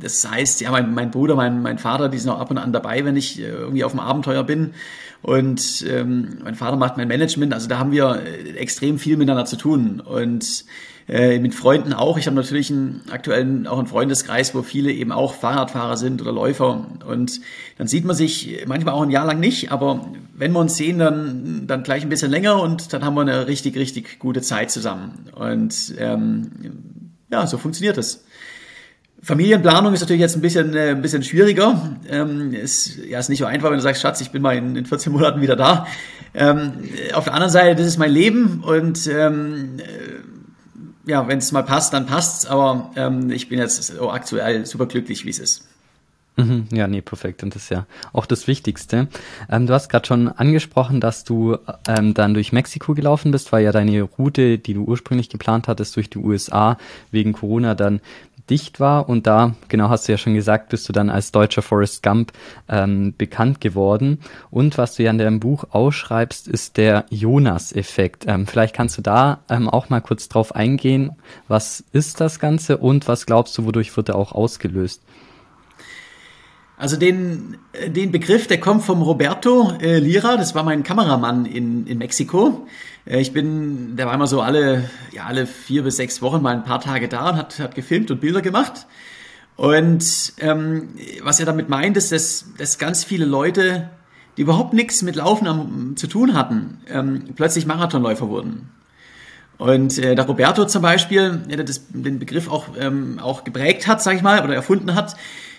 das 0.00 0.28
heißt, 0.28 0.62
ja, 0.62 0.72
mein, 0.72 0.94
mein 0.94 1.12
Bruder, 1.12 1.36
mein, 1.36 1.62
mein 1.62 1.78
Vater, 1.78 2.08
die 2.08 2.18
sind 2.18 2.28
auch 2.30 2.40
ab 2.40 2.50
und 2.50 2.58
an 2.58 2.72
dabei, 2.72 3.04
wenn 3.04 3.14
ich 3.14 3.38
äh, 3.38 3.44
irgendwie 3.44 3.84
auf 3.84 3.92
dem 3.92 4.00
Abenteuer 4.00 4.42
bin. 4.42 4.74
Und 5.22 5.86
ähm, 5.88 6.38
mein 6.42 6.56
Vater 6.56 6.74
macht 6.74 6.96
mein 6.96 7.06
Management. 7.06 7.54
Also 7.54 7.68
da 7.68 7.78
haben 7.78 7.92
wir 7.92 8.20
äh, 8.20 8.56
extrem 8.56 8.98
viel 8.98 9.16
miteinander 9.16 9.44
zu 9.44 9.54
tun. 9.54 10.00
Und 10.00 10.64
äh, 11.08 11.38
mit 11.38 11.54
Freunden 11.54 11.92
auch. 11.92 12.18
Ich 12.18 12.26
habe 12.26 12.36
natürlich 12.36 12.70
einen 12.70 13.02
aktuellen 13.10 13.66
auch 13.66 13.78
einen 13.78 13.86
Freundeskreis, 13.86 14.54
wo 14.54 14.62
viele 14.62 14.92
eben 14.92 15.12
auch 15.12 15.34
Fahrradfahrer 15.34 15.96
sind 15.96 16.20
oder 16.22 16.32
Läufer. 16.32 16.86
Und 17.06 17.40
dann 17.78 17.86
sieht 17.86 18.04
man 18.04 18.16
sich 18.16 18.64
manchmal 18.66 18.94
auch 18.94 19.02
ein 19.02 19.10
Jahr 19.10 19.26
lang 19.26 19.40
nicht, 19.40 19.72
aber 19.72 20.06
wenn 20.34 20.52
wir 20.52 20.60
uns 20.60 20.76
sehen, 20.76 20.98
dann, 20.98 21.66
dann 21.66 21.82
gleich 21.82 22.02
ein 22.02 22.08
bisschen 22.08 22.30
länger 22.30 22.60
und 22.60 22.92
dann 22.92 23.04
haben 23.04 23.14
wir 23.14 23.22
eine 23.22 23.46
richtig, 23.46 23.76
richtig 23.76 24.18
gute 24.18 24.42
Zeit 24.42 24.70
zusammen. 24.70 25.26
Und 25.34 25.94
ähm, 25.98 26.50
ja, 27.30 27.46
so 27.46 27.58
funktioniert 27.58 27.98
es. 27.98 28.24
Familienplanung 29.24 29.94
ist 29.94 30.00
natürlich 30.00 30.20
jetzt 30.20 30.34
ein 30.34 30.40
bisschen, 30.40 30.74
äh, 30.74 30.90
ein 30.90 31.00
bisschen 31.00 31.22
schwieriger. 31.22 31.96
Ähm, 32.08 32.52
ist, 32.52 32.98
ja, 33.08 33.20
ist 33.20 33.28
nicht 33.28 33.38
so 33.38 33.44
einfach, 33.44 33.70
wenn 33.70 33.76
du 33.76 33.82
sagst, 33.82 34.02
Schatz, 34.02 34.20
ich 34.20 34.32
bin 34.32 34.42
mal 34.42 34.56
in, 34.56 34.74
in 34.74 34.84
14 34.84 35.12
Monaten 35.12 35.40
wieder 35.40 35.54
da. 35.54 35.86
Ähm, 36.34 36.72
auf 37.12 37.24
der 37.24 37.34
anderen 37.34 37.52
Seite, 37.52 37.76
das 37.76 37.86
ist 37.86 37.98
mein 37.98 38.10
Leben 38.10 38.64
und 38.64 39.06
ähm, 39.06 39.76
ja, 41.06 41.26
wenn 41.28 41.38
es 41.38 41.52
mal 41.52 41.62
passt, 41.62 41.92
dann 41.92 42.06
passt's, 42.06 42.46
aber 42.46 42.90
ähm, 42.96 43.30
ich 43.30 43.48
bin 43.48 43.58
jetzt 43.58 43.82
so 43.82 44.10
aktuell 44.10 44.66
super 44.66 44.86
glücklich, 44.86 45.24
wie 45.24 45.30
es 45.30 45.38
ist. 45.38 45.64
Mhm, 46.36 46.66
ja, 46.72 46.86
nee, 46.88 47.02
perfekt. 47.02 47.42
Und 47.42 47.54
das 47.54 47.64
ist 47.64 47.70
ja 47.70 47.86
auch 48.14 48.24
das 48.24 48.46
Wichtigste. 48.46 49.08
Ähm, 49.50 49.66
du 49.66 49.74
hast 49.74 49.90
gerade 49.90 50.06
schon 50.06 50.28
angesprochen, 50.28 50.98
dass 50.98 51.24
du 51.24 51.58
ähm, 51.86 52.14
dann 52.14 52.32
durch 52.32 52.52
Mexiko 52.52 52.94
gelaufen 52.94 53.32
bist, 53.32 53.52
weil 53.52 53.64
ja 53.64 53.72
deine 53.72 54.02
Route, 54.02 54.58
die 54.58 54.72
du 54.72 54.84
ursprünglich 54.84 55.28
geplant 55.28 55.68
hattest, 55.68 55.94
durch 55.96 56.08
die 56.08 56.18
USA 56.18 56.78
wegen 57.10 57.34
Corona 57.34 57.74
dann 57.74 58.00
dicht 58.50 58.80
war. 58.80 59.08
Und 59.08 59.26
da, 59.26 59.54
genau 59.68 59.88
hast 59.88 60.08
du 60.08 60.12
ja 60.12 60.18
schon 60.18 60.34
gesagt, 60.34 60.70
bist 60.70 60.88
du 60.88 60.92
dann 60.92 61.10
als 61.10 61.32
deutscher 61.32 61.62
Forrest 61.62 62.02
Gump 62.02 62.32
ähm, 62.68 63.14
bekannt 63.16 63.60
geworden. 63.60 64.18
Und 64.50 64.78
was 64.78 64.96
du 64.96 65.02
ja 65.02 65.10
in 65.10 65.18
deinem 65.18 65.40
Buch 65.40 65.64
ausschreibst, 65.70 66.48
ist 66.48 66.76
der 66.76 67.06
Jonas-Effekt. 67.10 68.24
Ähm, 68.26 68.46
vielleicht 68.46 68.74
kannst 68.74 68.98
du 68.98 69.02
da 69.02 69.40
ähm, 69.48 69.68
auch 69.68 69.88
mal 69.90 70.00
kurz 70.00 70.28
drauf 70.28 70.54
eingehen. 70.54 71.16
Was 71.48 71.84
ist 71.92 72.20
das 72.20 72.38
Ganze 72.38 72.78
und 72.78 73.08
was 73.08 73.26
glaubst 73.26 73.56
du, 73.58 73.64
wodurch 73.64 73.96
wird 73.96 74.08
er 74.08 74.16
auch 74.16 74.32
ausgelöst? 74.32 75.02
Also 76.76 76.96
den, 76.96 77.58
den 77.86 78.10
Begriff, 78.10 78.46
der 78.46 78.58
kommt 78.58 78.82
vom 78.82 79.02
Roberto 79.02 79.72
äh, 79.80 79.98
Lira, 79.98 80.36
das 80.36 80.54
war 80.54 80.64
mein 80.64 80.82
Kameramann 80.82 81.46
in, 81.46 81.86
in 81.86 81.98
Mexiko. 81.98 82.66
Äh, 83.06 83.20
ich 83.20 83.32
bin, 83.32 83.96
der 83.96 84.06
war 84.06 84.14
immer 84.14 84.26
so 84.26 84.40
alle, 84.40 84.90
ja, 85.12 85.26
alle 85.26 85.46
vier 85.46 85.82
bis 85.82 85.96
sechs 85.96 86.22
Wochen 86.22 86.42
mal 86.42 86.54
ein 86.54 86.64
paar 86.64 86.80
Tage 86.80 87.08
da 87.08 87.30
und 87.30 87.36
hat, 87.36 87.58
hat 87.58 87.74
gefilmt 87.74 88.10
und 88.10 88.20
Bilder 88.20 88.42
gemacht. 88.42 88.86
Und 89.56 90.32
ähm, 90.38 90.88
was 91.22 91.38
er 91.38 91.46
damit 91.46 91.68
meint, 91.68 91.96
ist, 91.96 92.10
dass, 92.10 92.46
dass 92.58 92.78
ganz 92.78 93.04
viele 93.04 93.26
Leute, 93.26 93.90
die 94.36 94.42
überhaupt 94.42 94.72
nichts 94.72 95.02
mit 95.02 95.16
Laufen 95.16 95.46
am, 95.46 95.96
zu 95.96 96.06
tun 96.06 96.34
hatten, 96.34 96.78
ähm, 96.88 97.24
plötzlich 97.36 97.66
Marathonläufer 97.66 98.28
wurden. 98.28 98.70
Und 99.58 99.98
äh, 99.98 100.16
der 100.16 100.24
Roberto 100.24 100.64
zum 100.64 100.82
Beispiel, 100.82 101.42
der 101.48 101.62
das, 101.62 101.82
den 101.90 102.18
Begriff 102.18 102.50
auch, 102.50 102.68
ähm, 102.76 103.20
auch 103.20 103.44
geprägt 103.44 103.86
hat, 103.86 104.02
sag 104.02 104.16
ich 104.16 104.22
mal, 104.22 104.42
oder 104.42 104.54
erfunden 104.54 104.94
hat, 104.94 105.14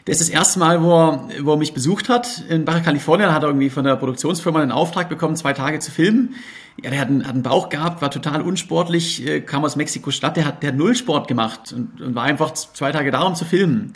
der 0.05 0.11
ist 0.11 0.21
das 0.21 0.29
erste 0.29 0.59
Mal, 0.59 0.83
wo 0.83 0.91
er, 0.91 1.29
wo 1.41 1.51
er 1.51 1.57
mich 1.57 1.73
besucht 1.73 2.09
hat 2.09 2.43
in 2.49 2.65
Baja 2.65 2.81
California. 2.81 3.33
Hat 3.33 3.43
er 3.43 3.49
irgendwie 3.49 3.69
von 3.69 3.85
der 3.85 3.95
Produktionsfirma 3.95 4.61
einen 4.61 4.71
Auftrag 4.71 5.09
bekommen, 5.09 5.35
zwei 5.35 5.53
Tage 5.53 5.79
zu 5.79 5.91
filmen. 5.91 6.35
Ja, 6.81 6.89
der 6.89 6.99
hat 6.99 7.07
einen, 7.07 7.23
hat 7.23 7.33
einen 7.33 7.43
Bauch 7.43 7.69
gehabt, 7.69 8.01
war 8.01 8.11
total 8.11 8.41
unsportlich, 8.41 9.25
äh, 9.25 9.41
kam 9.41 9.63
aus 9.63 9.75
Mexiko-Stadt. 9.75 10.35
Der 10.35 10.45
hat, 10.45 10.63
der 10.63 10.69
hat 10.69 10.77
null 10.77 10.95
Sport 10.95 11.27
gemacht 11.27 11.73
und, 11.73 12.01
und 12.01 12.15
war 12.15 12.23
einfach 12.23 12.51
zwei 12.53 12.91
Tage 12.91 13.11
da, 13.11 13.21
um 13.21 13.35
zu 13.35 13.45
filmen. 13.45 13.93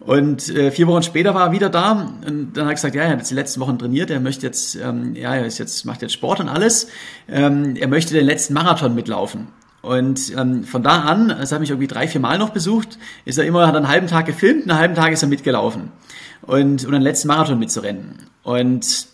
Und 0.00 0.48
äh, 0.50 0.70
vier 0.70 0.86
Wochen 0.86 1.02
später 1.02 1.34
war 1.34 1.46
er 1.46 1.52
wieder 1.52 1.70
da 1.70 1.92
und 1.92 2.52
dann 2.52 2.64
hat 2.64 2.72
er 2.72 2.74
gesagt, 2.74 2.94
ja, 2.94 3.02
er 3.02 3.10
hat 3.10 3.18
jetzt 3.18 3.30
die 3.30 3.34
letzten 3.34 3.60
Wochen 3.60 3.78
trainiert, 3.78 4.10
er 4.10 4.20
möchte 4.20 4.46
jetzt, 4.46 4.76
ähm, 4.76 5.16
ja, 5.16 5.34
er 5.34 5.44
ist 5.44 5.58
jetzt, 5.58 5.84
macht 5.84 6.02
jetzt 6.02 6.12
Sport 6.12 6.38
und 6.38 6.48
alles. 6.48 6.88
Ähm, 7.28 7.74
er 7.74 7.88
möchte 7.88 8.14
den 8.14 8.24
letzten 8.24 8.54
Marathon 8.54 8.94
mitlaufen. 8.94 9.48
Und 9.80 10.36
ähm, 10.36 10.64
von 10.64 10.82
da 10.82 11.02
an, 11.02 11.28
das 11.28 11.52
habe 11.52 11.64
ich 11.64 11.70
irgendwie 11.70 11.86
drei, 11.86 12.08
vier 12.08 12.20
Mal 12.20 12.38
noch 12.38 12.50
besucht, 12.50 12.98
ist 13.24 13.38
er 13.38 13.44
immer, 13.44 13.66
hat 13.66 13.76
einen 13.76 13.88
halben 13.88 14.08
Tag 14.08 14.26
gefilmt, 14.26 14.68
einen 14.68 14.78
halben 14.78 14.94
Tag 14.94 15.12
ist 15.12 15.22
er 15.22 15.28
mitgelaufen. 15.28 15.92
Und, 16.42 16.84
um 16.84 16.92
den 16.92 17.02
letzten 17.02 17.28
Marathon 17.28 17.58
mitzurennen. 17.58 18.26
Und 18.42 19.06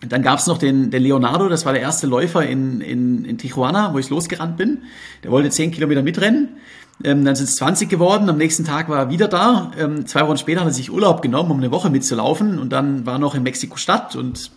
dann 0.00 0.22
gab 0.22 0.38
es 0.38 0.46
noch 0.46 0.58
den, 0.58 0.90
den 0.90 1.02
Leonardo, 1.02 1.48
das 1.48 1.64
war 1.64 1.72
der 1.72 1.82
erste 1.82 2.06
Läufer 2.06 2.46
in, 2.46 2.80
in, 2.80 3.24
in 3.24 3.38
Tijuana, 3.38 3.94
wo 3.94 3.98
ich 3.98 4.10
losgerannt 4.10 4.56
bin. 4.56 4.82
Der 5.24 5.30
wollte 5.30 5.50
zehn 5.50 5.70
Kilometer 5.70 6.02
mitrennen. 6.02 6.56
Ähm, 7.02 7.24
dann 7.24 7.34
sind 7.34 7.48
es 7.48 7.56
20 7.56 7.88
geworden. 7.88 8.28
Am 8.28 8.38
nächsten 8.38 8.64
Tag 8.64 8.88
war 8.88 8.98
er 8.98 9.10
wieder 9.10 9.28
da. 9.28 9.72
Ähm, 9.78 10.06
zwei 10.06 10.26
Wochen 10.26 10.38
später 10.38 10.60
hat 10.60 10.68
er 10.68 10.72
sich 10.72 10.92
Urlaub 10.92 11.22
genommen, 11.22 11.50
um 11.50 11.58
eine 11.58 11.70
Woche 11.70 11.90
mitzulaufen. 11.90 12.58
Und 12.58 12.72
dann 12.72 13.06
war 13.06 13.14
er 13.14 13.18
noch 13.18 13.34
in 13.34 13.42
Mexiko-Stadt 13.42 14.16
und 14.16 14.50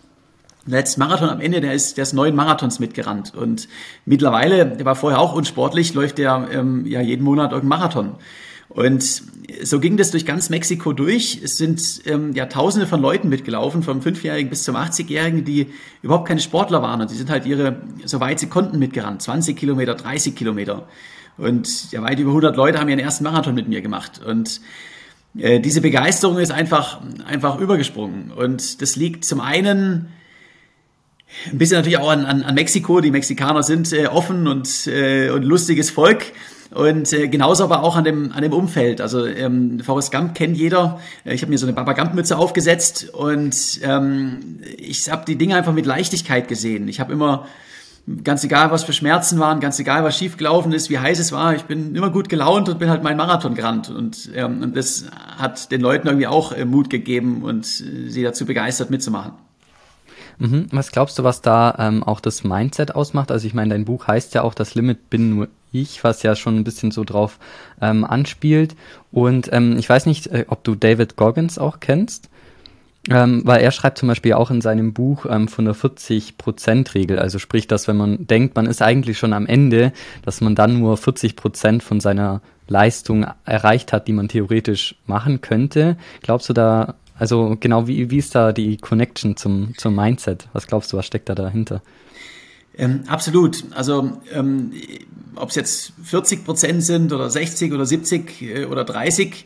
letzten 0.66 1.00
Marathon 1.00 1.30
am 1.30 1.40
Ende, 1.40 1.60
der 1.60 1.72
ist, 1.72 1.96
der 1.96 2.02
ist 2.02 2.12
neun 2.12 2.34
Marathons 2.34 2.78
mitgerannt. 2.78 3.34
Und 3.34 3.68
mittlerweile, 4.04 4.66
der 4.66 4.84
war 4.84 4.96
vorher 4.96 5.20
auch 5.20 5.34
unsportlich, 5.34 5.94
läuft 5.94 6.18
der 6.18 6.48
ähm, 6.52 6.86
ja 6.86 7.00
jeden 7.00 7.24
Monat 7.24 7.52
irgendein 7.52 7.78
Marathon. 7.78 8.14
Und 8.68 9.24
so 9.64 9.80
ging 9.80 9.96
das 9.96 10.12
durch 10.12 10.24
ganz 10.24 10.48
Mexiko 10.48 10.92
durch. 10.92 11.40
Es 11.42 11.56
sind 11.56 12.02
ähm, 12.06 12.32
ja 12.34 12.46
Tausende 12.46 12.86
von 12.86 13.00
Leuten 13.00 13.28
mitgelaufen, 13.28 13.82
vom 13.82 14.00
Fünfjährigen 14.00 14.48
bis 14.48 14.62
zum 14.62 14.76
80-Jährigen, 14.76 15.44
die 15.44 15.72
überhaupt 16.02 16.28
keine 16.28 16.40
Sportler 16.40 16.80
waren. 16.80 17.00
Und 17.00 17.10
die 17.10 17.16
sind 17.16 17.30
halt 17.30 17.46
ihre, 17.46 17.82
so 18.04 18.20
weit 18.20 18.38
sie 18.38 18.48
konnten, 18.48 18.78
mitgerannt. 18.78 19.22
20 19.22 19.56
Kilometer, 19.56 19.96
30 19.96 20.36
Kilometer. 20.36 20.86
Und 21.36 21.90
ja, 21.90 22.00
weit 22.02 22.20
über 22.20 22.30
100 22.30 22.56
Leute 22.56 22.78
haben 22.78 22.88
ihren 22.88 23.00
ersten 23.00 23.24
Marathon 23.24 23.56
mit 23.56 23.66
mir 23.66 23.82
gemacht. 23.82 24.20
Und 24.24 24.60
äh, 25.36 25.58
diese 25.58 25.80
Begeisterung 25.80 26.38
ist 26.38 26.52
einfach, 26.52 27.00
einfach 27.26 27.58
übergesprungen. 27.58 28.30
Und 28.30 28.82
das 28.82 28.94
liegt 28.94 29.24
zum 29.24 29.40
einen 29.40 30.10
ein 31.50 31.58
bisschen 31.58 31.76
natürlich 31.76 31.98
auch 31.98 32.10
an, 32.10 32.26
an, 32.26 32.42
an 32.42 32.54
Mexiko. 32.54 33.00
Die 33.00 33.10
Mexikaner 33.10 33.62
sind 33.62 33.92
äh, 33.92 34.06
offen 34.06 34.46
und, 34.46 34.86
äh, 34.86 35.30
und 35.30 35.42
lustiges 35.42 35.90
Volk. 35.90 36.24
Und 36.70 37.12
äh, 37.12 37.26
genauso 37.28 37.64
aber 37.64 37.82
auch 37.82 37.96
an 37.96 38.04
dem, 38.04 38.32
an 38.32 38.42
dem 38.42 38.52
Umfeld. 38.52 39.00
Also 39.00 39.26
ähm, 39.26 39.80
Forrest 39.80 40.12
Gump 40.12 40.34
kennt 40.34 40.56
jeder. 40.56 41.00
Äh, 41.24 41.34
ich 41.34 41.42
habe 41.42 41.50
mir 41.50 41.58
so 41.58 41.66
eine 41.66 41.74
Baba 41.74 41.94
Gump-Mütze 41.94 42.38
aufgesetzt 42.38 43.10
und 43.12 43.80
ähm, 43.82 44.60
ich 44.76 45.10
habe 45.10 45.24
die 45.26 45.36
Dinge 45.36 45.56
einfach 45.56 45.72
mit 45.72 45.86
Leichtigkeit 45.86 46.46
gesehen. 46.46 46.86
Ich 46.86 47.00
habe 47.00 47.12
immer, 47.12 47.46
ganz 48.24 48.44
egal 48.44 48.70
was 48.70 48.84
für 48.84 48.92
Schmerzen 48.92 49.38
waren, 49.38 49.60
ganz 49.60 49.78
egal 49.78 50.04
was 50.04 50.16
schiefgelaufen 50.16 50.72
ist, 50.72 50.90
wie 50.90 50.98
heiß 50.98 51.18
es 51.18 51.32
war, 51.32 51.54
ich 51.54 51.64
bin 51.64 51.94
immer 51.94 52.10
gut 52.10 52.28
gelaunt 52.28 52.68
und 52.68 52.78
bin 52.78 52.88
halt 52.88 53.02
meinen 53.02 53.16
Marathon 53.16 53.54
gerannt. 53.54 53.90
Und, 53.90 54.30
ähm, 54.34 54.62
und 54.62 54.76
das 54.76 55.06
hat 55.38 55.70
den 55.72 55.80
Leuten 55.80 56.06
irgendwie 56.06 56.26
auch 56.26 56.52
äh, 56.52 56.64
Mut 56.64 56.88
gegeben 56.88 57.42
und 57.42 57.64
äh, 57.66 58.08
sie 58.08 58.22
dazu 58.22 58.46
begeistert 58.46 58.90
mitzumachen. 58.90 59.32
Mhm. 60.40 60.66
Was 60.72 60.90
glaubst 60.90 61.18
du, 61.18 61.22
was 61.22 61.42
da 61.42 61.76
ähm, 61.78 62.02
auch 62.02 62.18
das 62.18 62.44
Mindset 62.44 62.94
ausmacht? 62.94 63.30
Also 63.30 63.46
ich 63.46 63.54
meine, 63.54 63.74
dein 63.74 63.84
Buch 63.84 64.08
heißt 64.08 64.34
ja 64.34 64.42
auch, 64.42 64.54
das 64.54 64.74
Limit 64.74 65.10
bin 65.10 65.30
nur 65.30 65.48
ich, 65.70 66.02
was 66.02 66.22
ja 66.22 66.34
schon 66.34 66.56
ein 66.56 66.64
bisschen 66.64 66.90
so 66.90 67.04
drauf 67.04 67.38
ähm, 67.80 68.04
anspielt. 68.04 68.74
Und 69.12 69.52
ähm, 69.52 69.76
ich 69.78 69.88
weiß 69.88 70.06
nicht, 70.06 70.26
äh, 70.28 70.46
ob 70.48 70.64
du 70.64 70.74
David 70.74 71.16
Goggins 71.16 71.58
auch 71.58 71.78
kennst. 71.78 72.30
Ähm, 73.08 73.42
weil 73.46 73.62
er 73.62 73.70
schreibt 73.70 73.96
zum 73.96 74.08
Beispiel 74.08 74.34
auch 74.34 74.50
in 74.50 74.60
seinem 74.60 74.92
Buch 74.92 75.24
ähm, 75.28 75.48
von 75.48 75.64
der 75.64 75.74
40%-Regel. 75.74 77.18
Also 77.18 77.38
sprich, 77.38 77.66
dass 77.66 77.88
wenn 77.88 77.96
man 77.96 78.26
denkt, 78.26 78.56
man 78.56 78.66
ist 78.66 78.82
eigentlich 78.82 79.18
schon 79.18 79.32
am 79.32 79.46
Ende, 79.46 79.92
dass 80.22 80.42
man 80.42 80.54
dann 80.54 80.80
nur 80.80 80.96
40% 80.96 81.80
von 81.80 82.00
seiner 82.00 82.42
Leistung 82.68 83.26
erreicht 83.44 83.92
hat, 83.92 84.06
die 84.06 84.12
man 84.12 84.28
theoretisch 84.28 84.96
machen 85.06 85.40
könnte. 85.40 85.96
Glaubst 86.22 86.48
du 86.48 86.52
da, 86.52 86.94
also 87.20 87.54
genau, 87.60 87.86
wie, 87.86 88.10
wie 88.10 88.16
ist 88.16 88.34
da 88.34 88.50
die 88.50 88.78
Connection 88.78 89.36
zum, 89.36 89.74
zum 89.76 89.94
Mindset? 89.94 90.48
Was 90.54 90.66
glaubst 90.66 90.90
du, 90.90 90.96
was 90.96 91.04
steckt 91.04 91.28
da 91.28 91.34
dahinter? 91.34 91.82
Ähm, 92.78 93.02
absolut. 93.08 93.62
Also 93.72 94.22
ähm, 94.32 94.72
ob 95.36 95.50
es 95.50 95.54
jetzt 95.54 95.92
40 96.02 96.46
Prozent 96.46 96.82
sind 96.82 97.12
oder 97.12 97.28
60 97.28 97.74
oder 97.74 97.84
70 97.84 98.40
äh, 98.40 98.64
oder 98.64 98.84
30, 98.84 99.44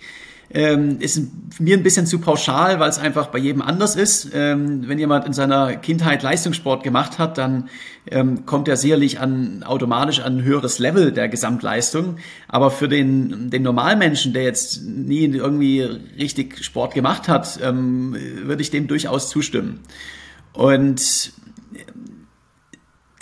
ähm, 0.51 0.99
ist 1.01 1.21
mir 1.59 1.77
ein 1.77 1.83
bisschen 1.83 2.07
zu 2.07 2.19
pauschal, 2.19 2.81
weil 2.81 2.89
es 2.89 2.99
einfach 2.99 3.29
bei 3.29 3.39
jedem 3.39 3.63
anders 3.63 3.97
ist. 3.97 4.31
Ähm, 4.35 4.89
wenn 4.89 4.99
jemand 4.99 5.27
in 5.27 5.33
seiner 5.33 5.77
Kindheit 5.77 6.23
Leistungssport 6.23 6.83
gemacht 6.83 7.19
hat, 7.19 7.39
dann 7.39 7.69
ähm, 8.11 8.47
kommt 8.47 8.69
er 8.69 8.77
sicherlich 8.77 9.21
an, 9.21 9.63
automatisch 9.63 10.21
an 10.21 10.39
ein 10.39 10.45
höheres 10.45 10.79
Level 10.79 11.13
der 11.13 11.29
Gesamtleistung. 11.29 12.17
Aber 12.49 12.71
für 12.71 12.89
den, 12.89 13.51
den 13.51 13.63
Normalmenschen, 13.63 14.33
der 14.33 14.45
jetzt 14.45 14.83
nie 14.85 15.25
irgendwie 15.25 15.83
richtig 16.19 16.63
Sport 16.63 16.95
gemacht 16.95 17.29
hat, 17.29 17.59
ähm, 17.63 18.17
würde 18.43 18.63
ich 18.63 18.71
dem 18.71 18.87
durchaus 18.87 19.29
zustimmen. 19.29 19.81
Und 20.53 21.33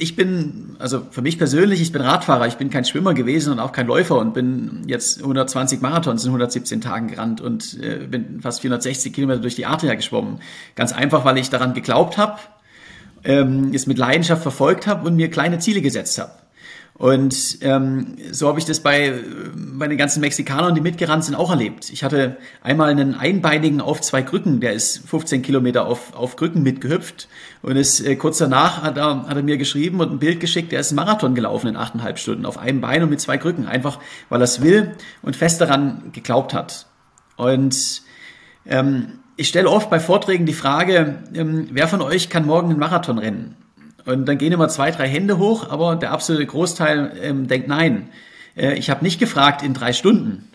ich 0.02 0.16
bin, 0.16 0.76
also 0.78 1.06
für 1.10 1.22
mich 1.22 1.38
persönlich, 1.38 1.80
ich 1.80 1.92
bin 1.92 2.02
Radfahrer, 2.02 2.46
ich 2.48 2.56
bin 2.56 2.70
kein 2.70 2.84
Schwimmer 2.84 3.14
gewesen 3.14 3.52
und 3.52 3.60
auch 3.60 3.72
kein 3.72 3.86
Läufer 3.86 4.18
und 4.18 4.34
bin 4.34 4.82
jetzt 4.86 5.20
120 5.20 5.80
Marathons 5.80 6.24
in 6.24 6.30
117 6.30 6.80
Tagen 6.80 7.08
gerannt 7.08 7.40
und 7.40 7.78
äh, 7.80 8.06
bin 8.06 8.40
fast 8.42 8.60
460 8.60 9.12
Kilometer 9.12 9.40
durch 9.40 9.54
die 9.54 9.64
Adria 9.64 9.94
geschwommen. 9.94 10.40
Ganz 10.74 10.92
einfach, 10.92 11.24
weil 11.24 11.38
ich 11.38 11.50
daran 11.50 11.72
geglaubt 11.72 12.18
habe, 12.18 12.38
ähm, 13.24 13.70
es 13.72 13.86
mit 13.86 13.96
Leidenschaft 13.96 14.42
verfolgt 14.42 14.86
habe 14.86 15.06
und 15.06 15.14
mir 15.14 15.30
kleine 15.30 15.60
Ziele 15.60 15.80
gesetzt 15.80 16.18
habe. 16.18 16.32
Und 17.02 17.58
ähm, 17.62 18.14
so 18.30 18.46
habe 18.46 18.60
ich 18.60 18.64
das 18.64 18.78
bei, 18.78 19.12
bei 19.56 19.88
den 19.88 19.98
ganzen 19.98 20.20
Mexikanern, 20.20 20.76
die 20.76 20.80
mitgerannt 20.80 21.24
sind, 21.24 21.34
auch 21.34 21.50
erlebt. 21.50 21.90
Ich 21.90 22.04
hatte 22.04 22.36
einmal 22.62 22.90
einen 22.90 23.16
Einbeinigen 23.16 23.80
auf 23.80 24.00
zwei 24.00 24.22
Krücken, 24.22 24.60
der 24.60 24.72
ist 24.72 25.08
15 25.08 25.42
Kilometer 25.42 25.84
auf, 25.84 26.14
auf 26.14 26.36
Krücken 26.36 26.62
mitgehüpft. 26.62 27.26
Und 27.60 27.74
ist, 27.74 28.06
äh, 28.06 28.14
kurz 28.14 28.38
danach 28.38 28.84
hat 28.84 28.98
er, 28.98 29.26
hat 29.26 29.36
er 29.36 29.42
mir 29.42 29.56
geschrieben 29.56 29.98
und 29.98 30.12
ein 30.12 30.20
Bild 30.20 30.38
geschickt, 30.38 30.70
der 30.70 30.78
ist 30.78 30.92
einen 30.92 30.96
Marathon 31.04 31.34
gelaufen 31.34 31.66
in 31.66 31.76
achteinhalb 31.76 32.20
Stunden 32.20 32.46
auf 32.46 32.56
einem 32.56 32.80
Bein 32.80 33.02
und 33.02 33.10
mit 33.10 33.20
zwei 33.20 33.36
Krücken. 33.36 33.66
Einfach, 33.66 33.98
weil 34.28 34.40
er 34.40 34.44
es 34.44 34.62
will 34.62 34.92
und 35.22 35.34
fest 35.34 35.60
daran 35.60 36.12
geglaubt 36.12 36.54
hat. 36.54 36.86
Und 37.34 38.02
ähm, 38.64 39.18
ich 39.34 39.48
stelle 39.48 39.68
oft 39.68 39.90
bei 39.90 39.98
Vorträgen 39.98 40.46
die 40.46 40.52
Frage, 40.52 41.18
ähm, 41.34 41.66
wer 41.72 41.88
von 41.88 42.00
euch 42.00 42.28
kann 42.28 42.46
morgen 42.46 42.70
einen 42.70 42.78
Marathon 42.78 43.18
rennen? 43.18 43.56
Und 44.04 44.26
dann 44.26 44.38
gehen 44.38 44.52
immer 44.52 44.68
zwei, 44.68 44.90
drei 44.90 45.08
Hände 45.08 45.38
hoch, 45.38 45.68
aber 45.70 45.96
der 45.96 46.12
absolute 46.12 46.46
Großteil 46.46 47.12
ähm, 47.22 47.46
denkt 47.48 47.68
nein. 47.68 48.08
Äh, 48.56 48.74
ich 48.74 48.90
habe 48.90 49.04
nicht 49.04 49.18
gefragt 49.18 49.62
in 49.62 49.74
drei 49.74 49.92
Stunden. 49.92 50.48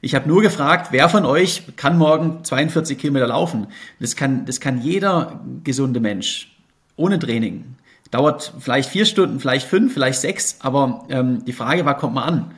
Ich 0.00 0.14
habe 0.14 0.28
nur 0.28 0.42
gefragt, 0.42 0.88
wer 0.90 1.08
von 1.08 1.24
euch 1.24 1.62
kann 1.76 1.96
morgen 1.96 2.44
42 2.44 2.98
Kilometer 2.98 3.26
laufen? 3.26 3.68
Das 4.00 4.16
kann, 4.16 4.44
das 4.44 4.60
kann 4.60 4.82
jeder 4.82 5.40
gesunde 5.64 6.00
Mensch 6.00 6.54
ohne 6.96 7.18
Training. 7.18 7.76
Dauert 8.10 8.52
vielleicht 8.60 8.90
vier 8.90 9.06
Stunden, 9.06 9.40
vielleicht 9.40 9.66
fünf, 9.66 9.94
vielleicht 9.94 10.20
sechs, 10.20 10.58
aber 10.60 11.06
ähm, 11.08 11.44
die 11.46 11.52
Frage 11.52 11.84
war, 11.84 11.96
kommt 11.96 12.14
man 12.14 12.24
an? 12.24 12.50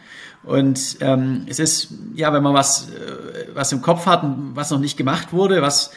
Und 0.42 0.98
ähm, 1.00 1.46
es 1.48 1.58
ist, 1.58 1.94
ja, 2.14 2.32
wenn 2.32 2.42
man 2.42 2.54
was, 2.54 2.88
äh, 2.90 3.46
was 3.54 3.72
im 3.72 3.80
Kopf 3.80 4.06
hat, 4.06 4.22
was 4.54 4.70
noch 4.70 4.80
nicht 4.80 4.96
gemacht 4.96 5.32
wurde, 5.32 5.62
was 5.62 5.92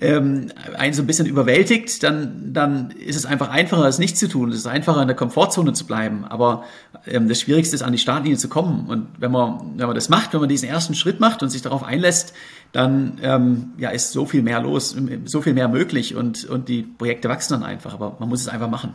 ähm, 0.00 0.50
einen 0.76 0.94
so 0.94 1.02
ein 1.02 1.06
bisschen 1.06 1.26
überwältigt, 1.26 2.02
dann, 2.02 2.52
dann 2.52 2.92
ist 2.92 3.16
es 3.16 3.26
einfach 3.26 3.50
einfacher, 3.50 3.84
es 3.84 3.98
nicht 3.98 4.16
zu 4.16 4.28
tun. 4.28 4.50
Es 4.50 4.56
ist 4.56 4.66
einfacher, 4.66 5.02
in 5.02 5.08
der 5.08 5.16
Komfortzone 5.16 5.74
zu 5.74 5.86
bleiben. 5.86 6.24
Aber 6.24 6.64
ähm, 7.06 7.28
das 7.28 7.40
Schwierigste 7.40 7.76
ist, 7.76 7.82
an 7.82 7.92
die 7.92 7.98
Startlinie 7.98 8.38
zu 8.38 8.48
kommen. 8.48 8.86
Und 8.88 9.08
wenn 9.18 9.30
man, 9.30 9.74
wenn 9.76 9.86
man 9.86 9.94
das 9.94 10.08
macht, 10.08 10.32
wenn 10.32 10.40
man 10.40 10.48
diesen 10.48 10.68
ersten 10.68 10.94
Schritt 10.94 11.20
macht 11.20 11.42
und 11.42 11.50
sich 11.50 11.62
darauf 11.62 11.84
einlässt, 11.84 12.32
dann 12.72 13.18
ähm, 13.22 13.72
ja, 13.76 13.90
ist 13.90 14.12
so 14.12 14.24
viel 14.24 14.42
mehr 14.42 14.60
los, 14.60 14.96
so 15.26 15.42
viel 15.42 15.52
mehr 15.52 15.68
möglich 15.68 16.14
und, 16.16 16.46
und 16.46 16.68
die 16.68 16.82
Projekte 16.82 17.28
wachsen 17.28 17.52
dann 17.52 17.62
einfach. 17.62 17.92
Aber 17.92 18.16
man 18.18 18.30
muss 18.30 18.40
es 18.40 18.48
einfach 18.48 18.70
machen. 18.70 18.94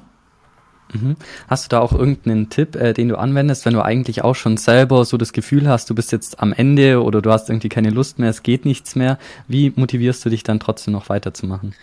Mhm. 0.93 1.15
Hast 1.47 1.65
du 1.65 1.69
da 1.69 1.79
auch 1.79 1.93
irgendeinen 1.93 2.49
Tipp, 2.49 2.75
äh, 2.75 2.93
den 2.93 3.09
du 3.09 3.17
anwendest, 3.17 3.65
wenn 3.65 3.73
du 3.73 3.83
eigentlich 3.83 4.23
auch 4.23 4.35
schon 4.35 4.57
selber 4.57 5.05
so 5.05 5.17
das 5.17 5.33
Gefühl 5.33 5.67
hast, 5.67 5.89
du 5.89 5.95
bist 5.95 6.11
jetzt 6.11 6.39
am 6.39 6.53
Ende 6.53 7.03
oder 7.03 7.21
du 7.21 7.31
hast 7.31 7.49
irgendwie 7.49 7.69
keine 7.69 7.89
Lust 7.89 8.19
mehr, 8.19 8.29
es 8.29 8.43
geht 8.43 8.65
nichts 8.65 8.95
mehr? 8.95 9.17
Wie 9.47 9.73
motivierst 9.75 10.25
du 10.25 10.29
dich 10.29 10.43
dann 10.43 10.59
trotzdem 10.59 10.93
noch 10.93 11.09
weiterzumachen? 11.09 11.73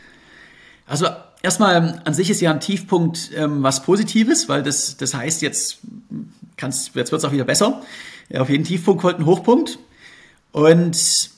Also 0.87 1.07
erstmal 1.43 2.01
an 2.05 2.15
sich 2.15 2.31
ist 2.31 2.41
ja 2.41 2.51
ein 2.51 2.61
Tiefpunkt 2.61 3.31
ähm, 3.37 3.63
was 3.63 3.83
Positives, 3.83 4.49
weil 4.49 4.63
das, 4.63 4.97
das 4.97 5.15
heißt, 5.15 5.43
jetzt, 5.43 5.79
kannst, 6.57 6.95
jetzt 6.95 7.13
wird 7.13 7.19
es 7.21 7.25
auch 7.25 7.33
wieder 7.33 7.45
besser. 7.45 7.83
Ja, 8.29 8.41
auf 8.41 8.49
jeden 8.49 8.65
Tiefpunkt 8.65 9.03
folgt 9.03 9.21
ein 9.21 9.27
Hochpunkt. 9.27 9.79
Und 10.53 11.31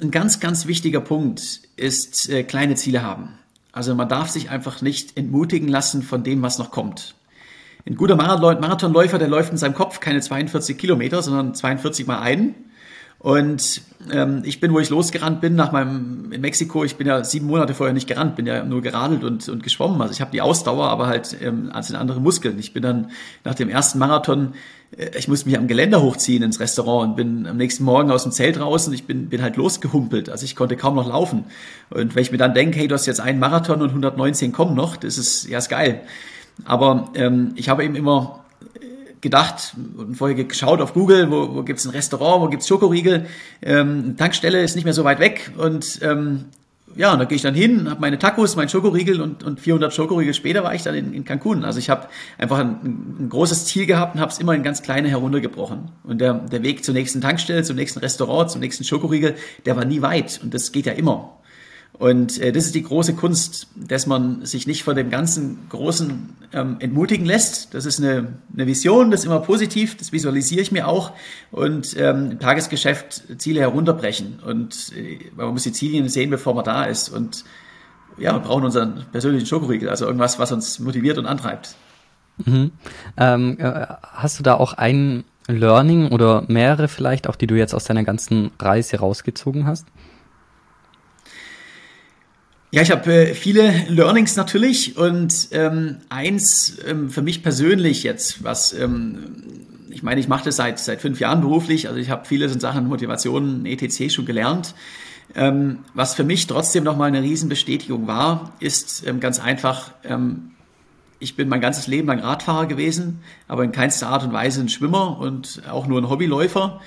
ein 0.00 0.10
ganz, 0.10 0.40
ganz 0.40 0.66
wichtiger 0.66 1.00
Punkt 1.00 1.60
ist 1.76 2.28
äh, 2.28 2.44
kleine 2.44 2.74
Ziele 2.76 3.02
haben. 3.02 3.39
Also 3.72 3.94
man 3.94 4.08
darf 4.08 4.28
sich 4.28 4.50
einfach 4.50 4.82
nicht 4.82 5.16
entmutigen 5.16 5.68
lassen 5.68 6.02
von 6.02 6.22
dem, 6.22 6.42
was 6.42 6.58
noch 6.58 6.70
kommt. 6.70 7.14
Ein 7.86 7.96
guter 7.96 8.16
Marathonläufer, 8.16 9.18
der 9.18 9.28
läuft 9.28 9.52
in 9.52 9.58
seinem 9.58 9.74
Kopf 9.74 10.00
keine 10.00 10.20
42 10.20 10.76
Kilometer, 10.76 11.22
sondern 11.22 11.54
42 11.54 12.06
mal 12.06 12.20
einen. 12.20 12.54
Und 13.20 13.82
ähm, 14.10 14.40
ich 14.46 14.60
bin, 14.60 14.72
wo 14.72 14.80
ich 14.80 14.88
losgerannt 14.88 15.42
bin, 15.42 15.54
nach 15.54 15.72
meinem 15.72 16.32
in 16.32 16.40
Mexiko, 16.40 16.84
ich 16.84 16.96
bin 16.96 17.06
ja 17.06 17.22
sieben 17.22 17.48
Monate 17.48 17.74
vorher 17.74 17.92
nicht 17.92 18.08
gerannt, 18.08 18.34
bin 18.34 18.46
ja 18.46 18.64
nur 18.64 18.80
geradelt 18.80 19.24
und, 19.24 19.46
und 19.46 19.62
geschwommen. 19.62 20.00
Also 20.00 20.14
ich 20.14 20.22
habe 20.22 20.30
die 20.30 20.40
Ausdauer, 20.40 20.88
aber 20.88 21.06
halt 21.06 21.36
ähm, 21.42 21.70
als 21.70 21.90
in 21.90 21.96
andere 21.96 22.18
Muskeln. 22.18 22.58
Ich 22.58 22.72
bin 22.72 22.82
dann 22.82 23.10
nach 23.44 23.54
dem 23.54 23.68
ersten 23.68 23.98
Marathon, 23.98 24.54
äh, 24.96 25.10
ich 25.18 25.28
musste 25.28 25.50
mich 25.50 25.58
am 25.58 25.68
Geländer 25.68 26.00
hochziehen 26.00 26.42
ins 26.42 26.60
Restaurant 26.60 27.10
und 27.10 27.16
bin 27.16 27.46
am 27.46 27.58
nächsten 27.58 27.84
Morgen 27.84 28.10
aus 28.10 28.22
dem 28.22 28.32
Zelt 28.32 28.58
raus 28.58 28.88
und 28.88 28.94
ich 28.94 29.04
bin, 29.04 29.28
bin 29.28 29.42
halt 29.42 29.56
losgehumpelt. 29.56 30.30
Also 30.30 30.46
ich 30.46 30.56
konnte 30.56 30.78
kaum 30.78 30.94
noch 30.94 31.06
laufen. 31.06 31.44
Und 31.90 32.14
wenn 32.14 32.22
ich 32.22 32.32
mir 32.32 32.38
dann 32.38 32.54
denke, 32.54 32.78
hey, 32.78 32.88
du 32.88 32.94
hast 32.94 33.04
jetzt 33.04 33.20
einen 33.20 33.38
Marathon 33.38 33.82
und 33.82 33.90
119 33.90 34.52
kommen 34.52 34.74
noch, 34.74 34.96
das 34.96 35.18
ist, 35.18 35.46
ja, 35.46 35.58
ist 35.58 35.68
geil. 35.68 36.00
Aber 36.64 37.10
ähm, 37.14 37.52
ich 37.56 37.68
habe 37.68 37.84
eben 37.84 37.96
immer 37.96 38.39
gedacht 39.20 39.74
und 39.96 40.16
vorher 40.16 40.44
geschaut 40.44 40.80
auf 40.80 40.94
Google, 40.94 41.30
wo, 41.30 41.54
wo 41.54 41.62
gibt's 41.62 41.84
ein 41.84 41.90
Restaurant, 41.90 42.42
wo 42.42 42.48
gibt's 42.48 42.66
Schokoriegel. 42.68 43.26
Ähm, 43.62 44.16
Tankstelle 44.16 44.62
ist 44.62 44.76
nicht 44.76 44.84
mehr 44.84 44.94
so 44.94 45.04
weit 45.04 45.18
weg 45.18 45.52
und 45.58 46.00
ähm, 46.02 46.46
ja, 46.96 47.12
und 47.12 47.20
da 47.20 47.24
gehe 47.24 47.36
ich 47.36 47.42
dann 47.42 47.54
hin, 47.54 47.88
habe 47.88 48.00
meine 48.00 48.18
Tacos, 48.18 48.56
mein 48.56 48.68
Schokoriegel 48.68 49.20
und, 49.20 49.44
und 49.44 49.60
400 49.60 49.94
Schokoriegel 49.94 50.34
später 50.34 50.64
war 50.64 50.74
ich 50.74 50.82
dann 50.82 50.94
in, 50.94 51.12
in 51.14 51.24
Cancun. 51.24 51.64
Also 51.64 51.78
ich 51.78 51.88
habe 51.88 52.08
einfach 52.36 52.58
ein, 52.58 53.16
ein, 53.20 53.28
großes 53.28 53.66
Ziel 53.66 53.86
gehabt 53.86 54.16
und 54.16 54.20
habe 54.20 54.32
es 54.32 54.38
immer 54.38 54.54
in 54.54 54.62
ganz 54.62 54.82
kleine 54.82 55.08
heruntergebrochen. 55.08 55.90
Und 56.02 56.20
der, 56.20 56.34
der 56.34 56.62
Weg 56.62 56.84
zur 56.84 56.94
nächsten 56.94 57.20
Tankstelle, 57.20 57.62
zum 57.62 57.76
nächsten 57.76 58.00
Restaurant, 58.00 58.50
zum 58.50 58.60
nächsten 58.60 58.84
Schokoriegel, 58.84 59.36
der 59.66 59.76
war 59.76 59.84
nie 59.84 60.02
weit 60.02 60.40
und 60.42 60.52
das 60.52 60.72
geht 60.72 60.86
ja 60.86 60.92
immer. 60.92 61.39
Und 62.00 62.40
äh, 62.40 62.50
das 62.50 62.64
ist 62.64 62.74
die 62.74 62.82
große 62.82 63.14
Kunst, 63.14 63.66
dass 63.76 64.06
man 64.06 64.46
sich 64.46 64.66
nicht 64.66 64.84
von 64.84 64.96
dem 64.96 65.10
ganzen 65.10 65.68
Großen 65.68 66.30
ähm, 66.54 66.76
entmutigen 66.80 67.26
lässt. 67.26 67.74
Das 67.74 67.84
ist 67.84 68.00
eine, 68.00 68.38
eine 68.54 68.66
Vision, 68.66 69.10
das 69.10 69.20
ist 69.20 69.26
immer 69.26 69.40
positiv, 69.40 69.98
das 69.98 70.10
visualisiere 70.10 70.62
ich 70.62 70.72
mir 70.72 70.88
auch. 70.88 71.12
Und 71.50 71.94
ähm, 71.98 72.30
im 72.30 72.38
Tagesgeschäft 72.38 73.38
Ziele 73.38 73.60
herunterbrechen. 73.60 74.40
Und 74.42 74.92
äh, 74.96 75.18
man 75.36 75.48
muss 75.48 75.64
die 75.64 75.72
Ziele 75.72 76.08
sehen, 76.08 76.30
bevor 76.30 76.54
man 76.54 76.64
da 76.64 76.84
ist. 76.84 77.10
Und 77.10 77.44
ja, 78.16 78.32
wir 78.32 78.40
brauchen 78.40 78.64
unseren 78.64 79.04
persönlichen 79.12 79.46
Schokoriegel, 79.46 79.90
also 79.90 80.06
irgendwas, 80.06 80.38
was 80.38 80.52
uns 80.52 80.78
motiviert 80.78 81.18
und 81.18 81.26
antreibt. 81.26 81.74
Mhm. 82.38 82.70
Ähm, 83.18 83.58
äh, 83.60 83.86
hast 84.00 84.38
du 84.38 84.42
da 84.42 84.54
auch 84.54 84.72
ein 84.72 85.24
Learning 85.48 86.08
oder 86.12 86.44
mehrere 86.48 86.88
vielleicht, 86.88 87.28
auch 87.28 87.36
die 87.36 87.46
du 87.46 87.56
jetzt 87.56 87.74
aus 87.74 87.84
deiner 87.84 88.04
ganzen 88.04 88.52
Reise 88.58 89.00
rausgezogen 89.00 89.66
hast? 89.66 89.86
Ja, 92.72 92.82
ich 92.82 92.92
habe 92.92 93.12
äh, 93.12 93.34
viele 93.34 93.72
Learnings 93.88 94.36
natürlich 94.36 94.96
und 94.96 95.48
ähm, 95.50 95.96
eins 96.08 96.76
ähm, 96.86 97.10
für 97.10 97.20
mich 97.20 97.42
persönlich 97.42 98.04
jetzt, 98.04 98.44
was 98.44 98.72
ähm, 98.72 99.18
ich 99.90 100.04
meine, 100.04 100.20
ich 100.20 100.28
mache 100.28 100.44
das 100.44 100.56
seit 100.56 100.78
seit 100.78 101.00
fünf 101.00 101.18
Jahren 101.18 101.40
beruflich, 101.40 101.88
also 101.88 101.98
ich 101.98 102.10
habe 102.10 102.26
vieles 102.26 102.52
in 102.54 102.60
Sachen 102.60 102.86
Motivation, 102.86 103.66
ETC 103.66 104.12
schon 104.12 104.24
gelernt. 104.24 104.76
Ähm, 105.34 105.80
was 105.94 106.14
für 106.14 106.22
mich 106.22 106.46
trotzdem 106.46 106.84
nochmal 106.84 107.08
eine 107.08 107.22
Riesenbestätigung 107.22 108.06
war, 108.06 108.52
ist 108.60 109.04
ähm, 109.04 109.18
ganz 109.18 109.40
einfach, 109.40 109.90
ähm, 110.04 110.52
ich 111.18 111.34
bin 111.34 111.48
mein 111.48 111.60
ganzes 111.60 111.88
Leben 111.88 112.06
lang 112.06 112.20
Radfahrer 112.20 112.66
gewesen, 112.66 113.20
aber 113.48 113.64
in 113.64 113.72
keinster 113.72 114.08
Art 114.08 114.22
und 114.22 114.32
Weise 114.32 114.60
ein 114.60 114.68
Schwimmer 114.68 115.18
und 115.18 115.62
auch 115.68 115.88
nur 115.88 116.00
ein 116.00 116.08
Hobbyläufer. 116.08 116.80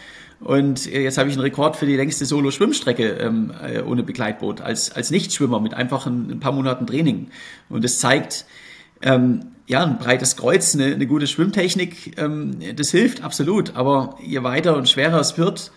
Und 0.43 0.85
jetzt 0.85 1.17
habe 1.17 1.29
ich 1.29 1.35
einen 1.35 1.41
Rekord 1.41 1.77
für 1.77 1.85
die 1.85 1.95
längste 1.95 2.25
Solo-Schwimmstrecke 2.25 3.11
ähm, 3.11 3.53
äh, 3.61 3.81
ohne 3.81 4.03
Begleitboot 4.03 4.59
als, 4.59 4.91
als 4.91 5.09
Nichtschwimmer 5.09 5.61
mit 5.61 5.73
einfach 5.73 6.05
ein, 6.05 6.29
ein 6.31 6.39
paar 6.39 6.51
Monaten 6.51 6.85
Training. 6.85 7.29
Und 7.69 7.85
es 7.85 7.99
zeigt, 7.99 8.45
ähm, 9.01 9.45
ja, 9.67 9.83
ein 9.83 9.97
breites 9.97 10.35
Kreuz, 10.35 10.75
eine, 10.75 10.93
eine 10.93 11.07
gute 11.07 11.27
Schwimmtechnik, 11.27 12.19
ähm, 12.19 12.57
das 12.75 12.91
hilft 12.91 13.23
absolut. 13.23 13.75
Aber 13.75 14.17
je 14.21 14.43
weiter 14.43 14.75
und 14.75 14.89
schwerer 14.89 15.19
es 15.21 15.37
wird, 15.37 15.71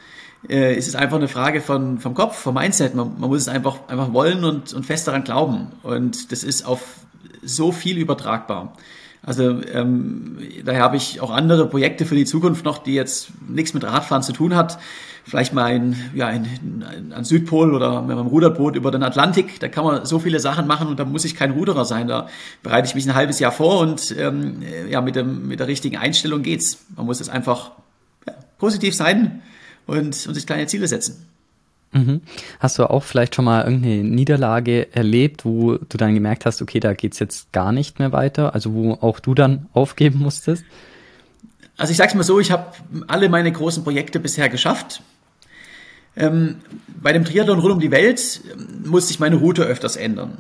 äh, 0.48 0.76
ist 0.76 0.88
es 0.88 0.96
einfach 0.96 1.16
eine 1.16 1.28
Frage 1.28 1.60
von, 1.60 1.98
vom 1.98 2.14
Kopf, 2.14 2.36
vom 2.36 2.54
Mindset. 2.54 2.94
Man, 2.94 3.20
man 3.20 3.30
muss 3.30 3.42
es 3.42 3.48
einfach, 3.48 3.88
einfach 3.88 4.12
wollen 4.12 4.44
und, 4.44 4.72
und 4.72 4.84
fest 4.84 5.06
daran 5.06 5.22
glauben. 5.22 5.68
Und 5.84 6.32
das 6.32 6.42
ist 6.42 6.66
auf 6.66 6.82
so 7.42 7.70
viel 7.70 7.98
übertragbar. 7.98 8.76
Also 9.26 9.60
ähm, 9.72 10.38
daher 10.64 10.82
habe 10.82 10.96
ich 10.96 11.20
auch 11.20 11.32
andere 11.32 11.68
Projekte 11.68 12.06
für 12.06 12.14
die 12.14 12.24
Zukunft 12.24 12.64
noch, 12.64 12.78
die 12.78 12.94
jetzt 12.94 13.30
nichts 13.48 13.74
mit 13.74 13.82
Radfahren 13.82 14.22
zu 14.22 14.32
tun 14.32 14.54
hat. 14.54 14.78
Vielleicht 15.24 15.52
mal 15.52 15.64
ein, 15.64 15.96
ja, 16.14 16.28
ein, 16.28 16.44
ein, 16.88 17.12
ein 17.12 17.24
Südpol 17.24 17.74
oder 17.74 18.02
mit 18.02 18.12
einem 18.16 18.28
Ruderboot 18.28 18.76
über 18.76 18.92
den 18.92 19.02
Atlantik. 19.02 19.58
Da 19.58 19.66
kann 19.66 19.84
man 19.84 20.06
so 20.06 20.20
viele 20.20 20.38
Sachen 20.38 20.68
machen 20.68 20.86
und 20.86 21.00
da 21.00 21.04
muss 21.04 21.24
ich 21.24 21.34
kein 21.34 21.50
Ruderer 21.50 21.84
sein. 21.84 22.06
Da 22.06 22.28
bereite 22.62 22.86
ich 22.86 22.94
mich 22.94 23.04
ein 23.08 23.16
halbes 23.16 23.40
Jahr 23.40 23.50
vor 23.50 23.80
und 23.80 24.14
ähm, 24.16 24.62
ja, 24.88 25.00
mit, 25.00 25.16
dem, 25.16 25.48
mit 25.48 25.58
der 25.58 25.66
richtigen 25.66 25.96
Einstellung 25.96 26.42
geht's. 26.42 26.84
Man 26.94 27.06
muss 27.06 27.20
es 27.20 27.28
einfach 27.28 27.72
ja, 28.28 28.34
positiv 28.58 28.94
sein 28.94 29.42
und, 29.88 30.24
und 30.28 30.34
sich 30.34 30.46
kleine 30.46 30.68
Ziele 30.68 30.86
setzen. 30.86 31.26
Mhm. 31.96 32.20
Hast 32.60 32.78
du 32.78 32.90
auch 32.90 33.02
vielleicht 33.02 33.34
schon 33.34 33.46
mal 33.46 33.64
irgendeine 33.64 34.04
Niederlage 34.04 34.94
erlebt, 34.94 35.44
wo 35.44 35.76
du 35.76 35.96
dann 35.96 36.14
gemerkt 36.14 36.44
hast, 36.44 36.60
okay, 36.60 36.78
da 36.78 36.92
geht's 36.92 37.18
jetzt 37.18 37.52
gar 37.52 37.72
nicht 37.72 37.98
mehr 37.98 38.12
weiter, 38.12 38.54
also 38.54 38.74
wo 38.74 38.92
auch 39.00 39.18
du 39.18 39.34
dann 39.34 39.66
aufgeben 39.72 40.18
musstest? 40.18 40.64
Also 41.78 41.90
ich 41.90 41.96
sag's 41.96 42.14
mal 42.14 42.22
so, 42.22 42.38
ich 42.38 42.50
habe 42.50 42.72
alle 43.06 43.28
meine 43.28 43.50
großen 43.50 43.82
Projekte 43.82 44.20
bisher 44.20 44.48
geschafft. 44.48 45.02
Ähm, 46.16 46.56
bei 47.02 47.12
dem 47.12 47.24
Triathlon 47.24 47.58
rund 47.58 47.74
um 47.74 47.80
die 47.80 47.90
Welt 47.90 48.40
ähm, 48.50 48.88
musste 48.88 49.12
ich 49.12 49.20
meine 49.20 49.36
Route 49.36 49.62
öfters 49.62 49.96
ändern. 49.96 50.38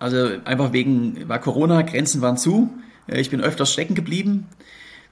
Also 0.00 0.30
einfach 0.44 0.72
wegen, 0.72 1.28
war 1.28 1.40
Corona, 1.40 1.82
Grenzen 1.82 2.20
waren 2.20 2.36
zu. 2.36 2.70
Äh, 3.06 3.20
ich 3.20 3.30
bin 3.30 3.40
öfters 3.40 3.72
stecken 3.72 3.94
geblieben. 3.94 4.46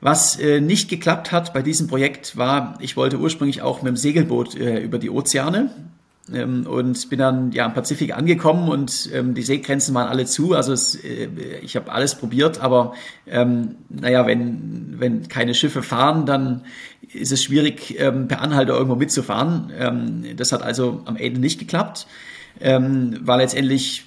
Was 0.00 0.38
äh, 0.38 0.61
nicht 0.61 0.88
geklappt 0.88 1.32
hat 1.32 1.54
bei 1.54 1.62
diesem 1.62 1.88
Projekt 1.88 2.37
war, 2.37 2.78
ich 2.80 2.96
wollte 2.96 3.18
ursprünglich 3.18 3.62
auch 3.62 3.82
mit 3.82 3.88
dem 3.88 3.96
Segelboot 3.96 4.54
äh, 4.54 4.80
über 4.80 4.98
die 4.98 5.11
Ozeane 5.11 5.70
ähm, 6.32 6.66
und 6.66 7.09
bin 7.09 7.18
dann 7.18 7.52
ja 7.52 7.64
am 7.64 7.74
Pazifik 7.74 8.16
angekommen 8.16 8.68
und 8.68 9.11
ähm, 9.14 9.35
die 9.35 9.42
Seegrenzen 9.42 9.94
waren 9.94 10.09
alle 10.09 10.26
zu. 10.26 10.54
Also 10.54 10.72
es, 10.72 10.96
äh, 10.96 11.28
ich 11.62 11.76
habe 11.76 11.92
alles 11.92 12.14
probiert, 12.14 12.61
aber 12.61 12.94
ähm, 13.26 13.76
naja, 13.88 14.26
wenn, 14.26 14.96
wenn 14.98 15.28
keine 15.28 15.54
Schiffe 15.54 15.82
fahren, 15.82 16.26
dann 16.26 16.64
ist 17.12 17.32
es 17.32 17.42
schwierig, 17.42 17.98
ähm, 17.98 18.28
per 18.28 18.42
Anhalter 18.42 18.74
irgendwo 18.74 18.96
mitzufahren. 18.96 19.72
Ähm, 19.78 20.37
das 20.37 20.52
hat 20.52 20.62
also 20.62 21.02
am 21.06 21.16
Ende 21.16 21.40
nicht 21.40 21.59
geklappt. 21.59 22.06
Ähm, 22.59 23.18
war 23.20 23.37
letztendlich 23.37 24.04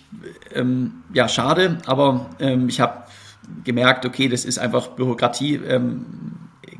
ja 1.13 1.29
schade, 1.29 1.77
aber 1.85 2.31
ich 2.67 2.79
habe 2.79 3.03
gemerkt, 3.63 4.05
okay, 4.05 4.27
das 4.27 4.45
ist 4.45 4.59
einfach 4.59 4.89
Bürokratie, 4.89 5.55
ähm, 5.55 6.05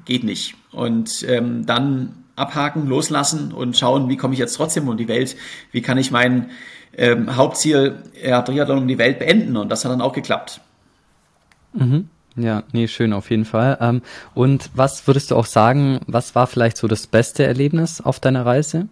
geht 0.05 0.23
nicht. 0.23 0.55
Und 0.71 1.25
ähm, 1.27 1.65
dann 1.65 2.23
abhaken, 2.36 2.88
loslassen 2.88 3.51
und 3.51 3.77
schauen, 3.77 4.10
wie 4.10 4.17
komme 4.17 4.34
ich 4.34 4.39
jetzt 4.39 4.55
trotzdem 4.55 4.88
um 4.88 4.97
die 4.97 5.08
Welt, 5.08 5.36
wie 5.71 5.82
kann 5.82 5.97
ich 5.97 6.12
mein 6.12 6.49
ähm, 6.97 7.36
Hauptziel, 7.36 8.03
ja, 8.23 8.41
Triathlon 8.41 8.79
um 8.79 8.88
die 8.88 8.97
Welt 8.97 9.19
beenden. 9.19 9.58
Und 9.58 9.69
das 9.69 9.84
hat 9.84 9.91
dann 9.91 10.01
auch 10.01 10.13
geklappt. 10.13 10.62
Mhm. 11.73 12.10
Ja, 12.36 12.63
nee, 12.71 12.88
schön 12.88 13.13
auf 13.13 13.29
jeden 13.29 13.45
Fall. 13.45 13.77
Ähm, 13.82 14.01
und 14.34 14.69
was 14.73 15.05
würdest 15.08 15.32
du 15.32 15.36
auch 15.36 15.45
sagen, 15.45 15.99
was 16.08 16.36
war 16.36 16.47
vielleicht 16.47 16.77
so 16.77 16.88
das 16.88 17.08
beste 17.08 17.45
Erlebnis 17.45 18.01
auf 18.01 18.19
deiner 18.19 18.45
Reise? 18.45 18.88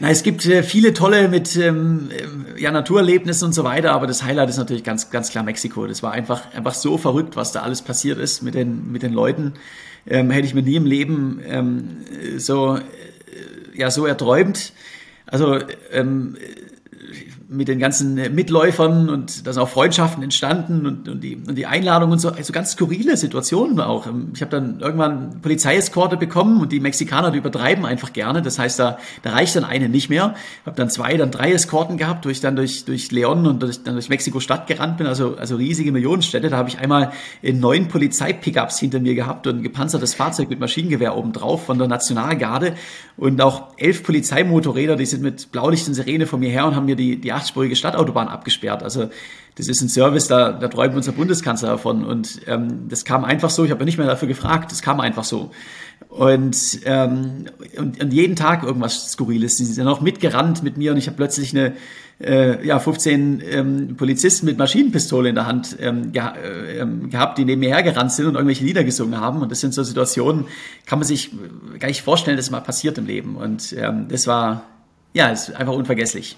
Na, 0.00 0.10
es 0.10 0.22
gibt 0.22 0.44
äh, 0.46 0.62
viele 0.62 0.94
tolle 0.94 1.28
mit 1.28 1.56
ähm, 1.56 2.10
ja, 2.56 2.70
Naturerlebnissen 2.70 3.46
und 3.46 3.52
so 3.52 3.64
weiter, 3.64 3.92
aber 3.92 4.06
das 4.06 4.22
Highlight 4.22 4.48
ist 4.48 4.56
natürlich 4.56 4.84
ganz, 4.84 5.10
ganz 5.10 5.30
klar 5.30 5.44
Mexiko. 5.44 5.86
Das 5.86 6.02
war 6.02 6.12
einfach, 6.12 6.52
einfach 6.54 6.74
so 6.74 6.98
verrückt, 6.98 7.36
was 7.36 7.52
da 7.52 7.62
alles 7.62 7.82
passiert 7.82 8.18
ist 8.18 8.42
mit 8.42 8.54
den, 8.54 8.90
mit 8.90 9.02
den 9.02 9.12
Leuten. 9.12 9.54
Ähm, 10.06 10.30
hätte 10.30 10.46
ich 10.46 10.54
mir 10.54 10.62
nie 10.62 10.76
im 10.76 10.86
Leben 10.86 11.40
ähm, 11.46 11.84
so, 12.36 12.76
äh, 12.76 12.80
ja, 13.74 13.90
so 13.90 14.06
erträumt. 14.06 14.72
Also 15.26 15.58
ähm, 15.92 16.36
mit 17.52 17.68
den 17.68 17.78
ganzen 17.78 18.14
Mitläufern 18.34 19.08
und 19.08 19.46
da 19.46 19.52
sind 19.52 19.62
auch 19.62 19.68
Freundschaften 19.68 20.22
entstanden 20.22 20.86
und, 20.86 21.08
und, 21.08 21.20
die, 21.20 21.36
und 21.36 21.56
die 21.56 21.66
Einladung 21.66 22.10
und 22.10 22.18
so, 22.18 22.30
also 22.30 22.52
ganz 22.52 22.72
skurrile 22.72 23.16
Situationen 23.16 23.78
auch. 23.80 24.06
Ich 24.34 24.40
habe 24.40 24.50
dann 24.50 24.80
irgendwann 24.80 25.40
Polizeieskorte 25.42 26.16
bekommen 26.16 26.60
und 26.60 26.72
die 26.72 26.80
Mexikaner, 26.80 27.30
die 27.30 27.38
übertreiben 27.38 27.84
einfach 27.84 28.12
gerne. 28.12 28.42
Das 28.42 28.58
heißt, 28.58 28.78
da, 28.78 28.98
da 29.22 29.30
reicht 29.30 29.54
dann 29.54 29.64
eine 29.64 29.88
nicht 29.88 30.08
mehr. 30.08 30.34
Habe 30.64 30.76
dann 30.76 30.88
zwei, 30.88 31.16
dann 31.16 31.30
drei 31.30 31.52
Eskorten 31.52 31.98
gehabt, 31.98 32.24
wo 32.24 32.30
ich 32.30 32.40
dann 32.40 32.56
durch, 32.56 32.84
durch 32.84 33.10
Leon 33.12 33.46
und 33.46 33.62
durch, 33.62 33.82
dann 33.82 33.94
durch 33.94 34.08
Mexiko-Stadt 34.08 34.66
gerannt 34.66 34.96
bin, 34.96 35.06
also, 35.06 35.36
also 35.36 35.56
riesige 35.56 35.92
Millionenstädte. 35.92 36.48
Da 36.48 36.56
habe 36.56 36.68
ich 36.68 36.78
einmal 36.78 37.12
neun 37.42 37.88
Polizei-Pickups 37.88 38.78
hinter 38.78 39.00
mir 39.00 39.14
gehabt 39.14 39.46
und 39.46 39.58
ein 39.58 39.62
gepanzertes 39.62 40.14
Fahrzeug 40.14 40.48
mit 40.48 40.58
Maschinengewehr 40.58 41.16
oben 41.16 41.32
drauf 41.32 41.66
von 41.66 41.78
der 41.78 41.88
Nationalgarde 41.88 42.74
und 43.16 43.40
auch 43.40 43.68
elf 43.76 44.02
Polizeimotorräder, 44.02 44.96
die 44.96 45.06
sind 45.06 45.22
mit 45.22 45.52
Blaulicht 45.52 45.86
und 45.88 45.94
Sirene 45.94 46.26
vor 46.26 46.38
mir 46.38 46.50
her 46.50 46.66
und 46.66 46.74
haben 46.74 46.86
mir 46.86 46.96
die, 46.96 47.20
die 47.20 47.32
achtspurige 47.42 47.76
Stadtautobahn 47.76 48.28
abgesperrt. 48.28 48.82
Also 48.82 49.10
das 49.56 49.68
ist 49.68 49.82
ein 49.82 49.88
Service, 49.88 50.28
da, 50.28 50.52
da 50.52 50.68
träumt 50.68 50.94
unser 50.94 51.12
Bundeskanzler 51.12 51.68
davon. 51.68 52.04
Und 52.04 52.40
ähm, 52.46 52.88
das 52.88 53.04
kam 53.04 53.24
einfach 53.24 53.50
so, 53.50 53.64
ich 53.64 53.70
habe 53.70 53.84
nicht 53.84 53.98
mehr 53.98 54.06
dafür 54.06 54.28
gefragt, 54.28 54.70
das 54.72 54.80
kam 54.80 55.00
einfach 55.00 55.24
so. 55.24 55.50
Und, 56.08 56.80
ähm, 56.84 57.46
und, 57.76 58.02
und 58.02 58.12
jeden 58.12 58.36
Tag 58.36 58.62
irgendwas 58.62 59.12
Skurriles. 59.12 59.56
Sie 59.58 59.64
sind 59.64 59.86
auch 59.88 60.00
mitgerannt 60.00 60.62
mit 60.62 60.76
mir 60.76 60.92
und 60.92 60.98
ich 60.98 61.06
habe 61.06 61.16
plötzlich 61.16 61.52
eine 61.56 61.74
äh, 62.20 62.64
ja, 62.66 62.78
15 62.78 63.42
ähm, 63.44 63.96
Polizisten 63.96 64.46
mit 64.46 64.58
Maschinenpistole 64.58 65.28
in 65.28 65.34
der 65.34 65.46
Hand 65.46 65.76
ähm, 65.80 66.12
geha 66.12 66.34
äh, 66.36 66.78
ähm, 66.78 67.10
gehabt, 67.10 67.38
die 67.38 67.44
neben 67.44 67.60
mir 67.60 67.70
hergerannt 67.70 68.12
sind 68.12 68.26
und 68.26 68.34
irgendwelche 68.34 68.64
Lieder 68.64 68.84
gesungen 68.84 69.20
haben. 69.20 69.42
Und 69.42 69.50
das 69.50 69.60
sind 69.60 69.74
so 69.74 69.82
Situationen, 69.82 70.46
kann 70.86 70.98
man 70.98 71.06
sich 71.06 71.30
gar 71.78 71.88
nicht 71.88 72.02
vorstellen, 72.02 72.36
dass 72.36 72.50
mal 72.50 72.60
passiert 72.60 72.98
im 72.98 73.06
Leben. 73.06 73.36
Und 73.36 73.74
ähm, 73.76 74.06
das 74.08 74.26
war, 74.26 74.64
ja, 75.12 75.28
ist 75.28 75.54
einfach 75.54 75.74
unvergesslich. 75.74 76.36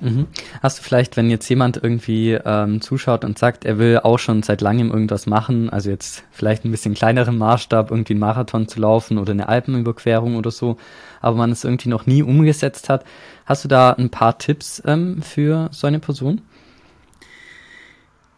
Mhm. 0.00 0.26
Hast 0.62 0.78
du 0.78 0.82
vielleicht, 0.82 1.16
wenn 1.16 1.30
jetzt 1.30 1.48
jemand 1.48 1.76
irgendwie 1.82 2.32
ähm, 2.32 2.80
zuschaut 2.80 3.24
und 3.24 3.38
sagt, 3.38 3.64
er 3.64 3.78
will 3.78 3.98
auch 3.98 4.18
schon 4.18 4.42
seit 4.42 4.60
langem 4.60 4.90
irgendwas 4.90 5.26
machen, 5.26 5.70
also 5.70 5.90
jetzt 5.90 6.24
vielleicht 6.30 6.64
ein 6.64 6.70
bisschen 6.70 6.94
kleineren 6.94 7.36
Maßstab, 7.38 7.90
irgendwie 7.90 8.12
einen 8.12 8.20
Marathon 8.20 8.68
zu 8.68 8.80
laufen 8.80 9.18
oder 9.18 9.32
eine 9.32 9.48
Alpenüberquerung 9.48 10.36
oder 10.36 10.50
so, 10.50 10.76
aber 11.20 11.36
man 11.36 11.50
es 11.50 11.64
irgendwie 11.64 11.88
noch 11.88 12.06
nie 12.06 12.22
umgesetzt 12.22 12.88
hat, 12.88 13.04
hast 13.44 13.64
du 13.64 13.68
da 13.68 13.92
ein 13.92 14.10
paar 14.10 14.38
Tipps 14.38 14.82
ähm, 14.86 15.22
für 15.22 15.68
so 15.72 15.86
eine 15.86 15.98
Person? 15.98 16.42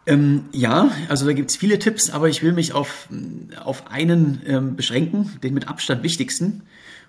Ähm, 0.07 0.45
ja, 0.51 0.89
also 1.09 1.27
da 1.27 1.33
gibt's 1.33 1.55
viele 1.55 1.77
Tipps, 1.77 2.09
aber 2.09 2.27
ich 2.27 2.41
will 2.41 2.53
mich 2.53 2.73
auf, 2.73 3.07
auf 3.63 3.91
einen 3.91 4.41
ähm, 4.47 4.75
beschränken, 4.75 5.39
den 5.43 5.53
mit 5.53 5.67
Abstand 5.67 6.01
wichtigsten. 6.01 6.63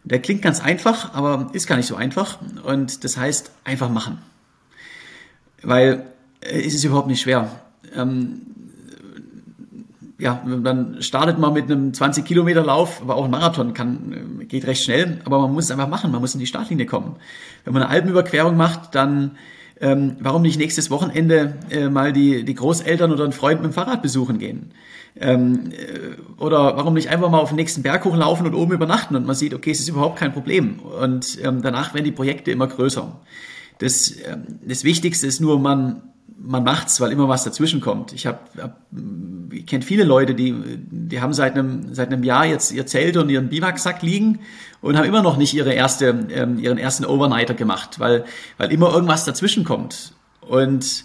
Der 0.05 0.21
klingt 0.21 0.43
ganz 0.43 0.61
einfach, 0.61 1.15
aber 1.15 1.49
ist 1.55 1.67
gar 1.67 1.77
nicht 1.77 1.87
so 1.87 1.97
einfach. 1.97 2.39
Und 2.65 3.05
das 3.05 3.17
heißt, 3.17 3.53
einfach 3.65 3.89
machen 3.89 4.19
weil 5.63 6.05
äh, 6.41 6.61
es 6.61 6.75
ist 6.75 6.85
überhaupt 6.85 7.09
nicht 7.09 7.21
schwer. 7.21 7.49
Ähm, 7.97 8.43
ja, 10.19 10.41
dann 10.63 11.03
startet 11.03 11.39
man 11.39 11.53
mit 11.53 11.65
einem 11.65 11.93
20 11.93 12.25
Kilometer 12.25 12.65
Lauf, 12.65 13.03
aber 13.03 13.17
auch 13.17 13.25
ein 13.25 13.31
Marathon 13.31 13.75
kann, 13.75 14.41
äh, 14.41 14.45
geht 14.45 14.67
recht 14.67 14.85
schnell, 14.85 15.21
aber 15.25 15.41
man 15.41 15.53
muss 15.53 15.65
es 15.65 15.71
einfach 15.71 15.89
machen, 15.89 16.13
man 16.13 16.21
muss 16.21 16.35
in 16.35 16.41
die 16.41 16.47
Startlinie 16.47 16.87
kommen. 16.87 17.17
Wenn 17.65 17.75
man 17.75 17.83
eine 17.83 17.91
Alpenüberquerung 17.91 18.57
macht, 18.57 18.95
dann 18.95 19.33
ähm, 19.83 20.17
warum 20.21 20.43
nicht 20.43 20.59
nächstes 20.59 20.91
Wochenende 20.91 21.55
äh, 21.71 21.89
mal 21.89 22.13
die, 22.13 22.45
die 22.45 22.55
Großeltern 22.55 23.11
oder 23.11 23.25
einen 23.25 23.33
Freund 23.33 23.61
mit 23.61 23.73
dem 23.73 23.75
Fahrrad 23.75 24.01
besuchen 24.01 24.39
gehen? 24.39 24.71
Ähm, 25.17 25.73
äh, 25.73 26.41
oder 26.41 26.77
warum 26.77 26.95
nicht 26.95 27.09
einfach 27.09 27.29
mal 27.31 27.41
auf 27.41 27.49
den 27.49 27.57
nächsten 27.57 27.83
Berg 27.83 28.05
hochlaufen 28.05 28.47
und 28.47 28.55
oben 28.55 28.73
übernachten 28.73 29.17
und 29.17 29.27
man 29.27 29.35
sieht, 29.35 29.55
okay, 29.55 29.73
es 29.73 29.81
ist 29.81 29.89
überhaupt 29.89 30.21
kein 30.21 30.33
Problem. 30.33 30.79
Und 30.79 31.37
ähm, 31.43 31.63
danach 31.63 31.95
werden 31.95 32.05
die 32.05 32.13
Projekte 32.13 32.53
immer 32.53 32.69
größer. 32.69 33.21
Das, 33.83 34.15
ähm, 34.25 34.61
das 34.65 34.85
Wichtigste 34.85 35.27
ist 35.27 35.41
nur, 35.41 35.59
man, 35.59 36.03
man 36.39 36.63
macht's, 36.63 37.01
weil 37.01 37.11
immer 37.11 37.29
was 37.29 37.43
dazwischen 37.43 37.81
kommt. 37.81 38.13
Ich 38.13 38.27
hab, 38.27 38.51
ich 39.51 39.67
kenne 39.67 39.83
viele 39.83 40.05
Leute, 40.05 40.37
die, 40.37 40.55
die 40.79 41.21
haben 41.21 41.33
seit 41.33 41.55
einem, 41.55 41.93
seit 41.93 42.13
einem 42.13 42.23
Jahr 42.23 42.47
jetzt 42.47 42.71
ihr 42.71 42.87
Zelt 42.87 43.17
und 43.17 43.29
ihren 43.29 43.49
Biwaksack 43.49 44.03
liegen 44.03 44.39
und 44.83 44.97
haben 44.97 45.05
immer 45.05 45.23
noch 45.23 45.37
nicht 45.37 45.53
ihre 45.55 45.73
erste, 45.73 46.27
ähm, 46.31 46.61
ihren 46.61 46.79
ersten 46.79 47.05
Overnighter 47.05 47.55
gemacht, 47.55 47.99
weil, 47.99 48.25
weil 48.57 48.71
immer 48.71 48.93
irgendwas 48.93 49.25
dazwischen 49.25 49.65
kommt. 49.65 50.15
Und 50.49 51.05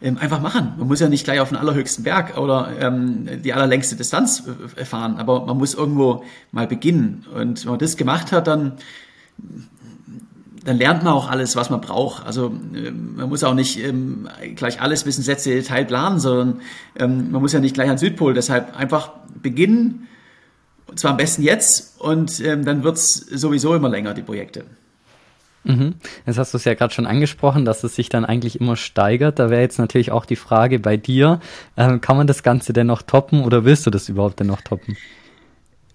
ähm, 0.00 0.16
einfach 0.16 0.40
machen. 0.40 0.74
Man 0.78 0.88
muss 0.88 1.00
ja 1.00 1.08
nicht 1.10 1.24
gleich 1.24 1.40
auf 1.40 1.50
den 1.50 1.58
allerhöchsten 1.58 2.04
Berg 2.04 2.38
oder 2.38 2.70
ähm, 2.80 3.28
die 3.42 3.52
allerlängste 3.52 3.96
Distanz 3.96 4.44
äh, 4.76 4.84
fahren, 4.86 5.16
aber 5.16 5.44
man 5.44 5.58
muss 5.58 5.74
irgendwo 5.74 6.24
mal 6.52 6.66
beginnen. 6.66 7.26
Und 7.34 7.64
wenn 7.64 7.70
man 7.72 7.78
das 7.78 7.98
gemacht 7.98 8.32
hat, 8.32 8.46
dann 8.46 8.72
dann 10.64 10.78
lernt 10.78 11.02
man 11.02 11.12
auch 11.12 11.30
alles, 11.30 11.56
was 11.56 11.70
man 11.70 11.80
braucht. 11.80 12.26
Also 12.26 12.46
ähm, 12.74 13.16
man 13.16 13.28
muss 13.28 13.44
auch 13.44 13.54
nicht 13.54 13.82
ähm, 13.82 14.28
gleich 14.56 14.80
alles 14.80 15.04
bis 15.04 15.18
ins 15.18 15.26
letzte 15.26 15.50
Detail 15.50 15.84
planen, 15.84 16.18
sondern 16.18 16.60
ähm, 16.98 17.30
man 17.30 17.42
muss 17.42 17.52
ja 17.52 17.60
nicht 17.60 17.74
gleich 17.74 17.90
an 17.90 17.98
Südpol. 17.98 18.34
Deshalb 18.34 18.76
einfach 18.76 19.10
beginnen, 19.42 20.08
und 20.86 20.98
zwar 20.98 21.12
am 21.12 21.16
besten 21.16 21.42
jetzt, 21.42 22.00
und 22.00 22.40
ähm, 22.40 22.64
dann 22.64 22.82
wird's 22.82 23.14
sowieso 23.14 23.74
immer 23.74 23.88
länger, 23.88 24.14
die 24.14 24.22
Projekte. 24.22 24.64
Mhm. 25.64 25.94
Jetzt 26.26 26.38
hast 26.38 26.52
du 26.52 26.58
es 26.58 26.64
ja 26.64 26.74
gerade 26.74 26.92
schon 26.92 27.06
angesprochen, 27.06 27.64
dass 27.64 27.84
es 27.84 27.94
sich 27.94 28.08
dann 28.08 28.24
eigentlich 28.24 28.60
immer 28.60 28.76
steigert. 28.76 29.38
Da 29.38 29.50
wäre 29.50 29.62
jetzt 29.62 29.78
natürlich 29.78 30.12
auch 30.12 30.26
die 30.26 30.36
Frage 30.36 30.78
bei 30.78 30.96
dir, 30.96 31.40
ähm, 31.76 32.00
kann 32.00 32.16
man 32.16 32.26
das 32.26 32.42
Ganze 32.42 32.72
denn 32.72 32.86
noch 32.86 33.02
toppen 33.02 33.44
oder 33.44 33.64
willst 33.64 33.86
du 33.86 33.90
das 33.90 34.08
überhaupt 34.08 34.40
denn 34.40 34.46
noch 34.46 34.60
toppen? 34.60 34.96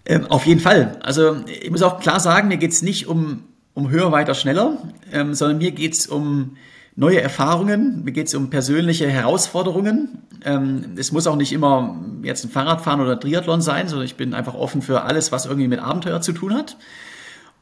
Ähm, 0.06 0.26
auf 0.26 0.46
jeden 0.46 0.60
Fall. 0.60 0.98
Also 1.02 1.38
ich 1.46 1.70
muss 1.70 1.84
auch 1.84 2.00
klar 2.00 2.20
sagen, 2.20 2.48
mir 2.48 2.58
geht's 2.58 2.82
nicht 2.82 3.08
um 3.08 3.44
um 3.80 3.90
höher, 3.90 4.12
weiter, 4.12 4.34
schneller, 4.34 4.78
ähm, 5.12 5.34
sondern 5.34 5.58
mir 5.58 5.72
geht 5.72 5.94
es 5.94 6.08
um 6.08 6.58
neue 6.96 7.22
Erfahrungen, 7.22 8.04
mir 8.04 8.12
geht 8.12 8.28
es 8.28 8.36
um 8.36 8.50
persönliche 8.50 9.08
Herausforderungen. 9.08 10.24
Ähm, 10.44 10.96
es 10.98 11.12
muss 11.12 11.28
auch 11.28 11.38
nicht 11.38 11.54
immer 11.54 11.98
jetzt 12.24 12.44
ein 12.44 12.50
Fahrradfahren 12.50 13.00
oder 13.00 13.20
Triathlon 13.20 13.62
sein, 13.62 13.88
sondern 13.88 14.06
ich 14.06 14.16
bin 14.16 14.34
einfach 14.34 14.54
offen 14.54 14.82
für 14.82 15.04
alles, 15.04 15.32
was 15.32 15.46
irgendwie 15.46 15.70
mit 15.70 15.80
Abenteuer 15.80 16.22
zu 16.22 16.34
tun 16.34 16.54
hat. 16.54 16.78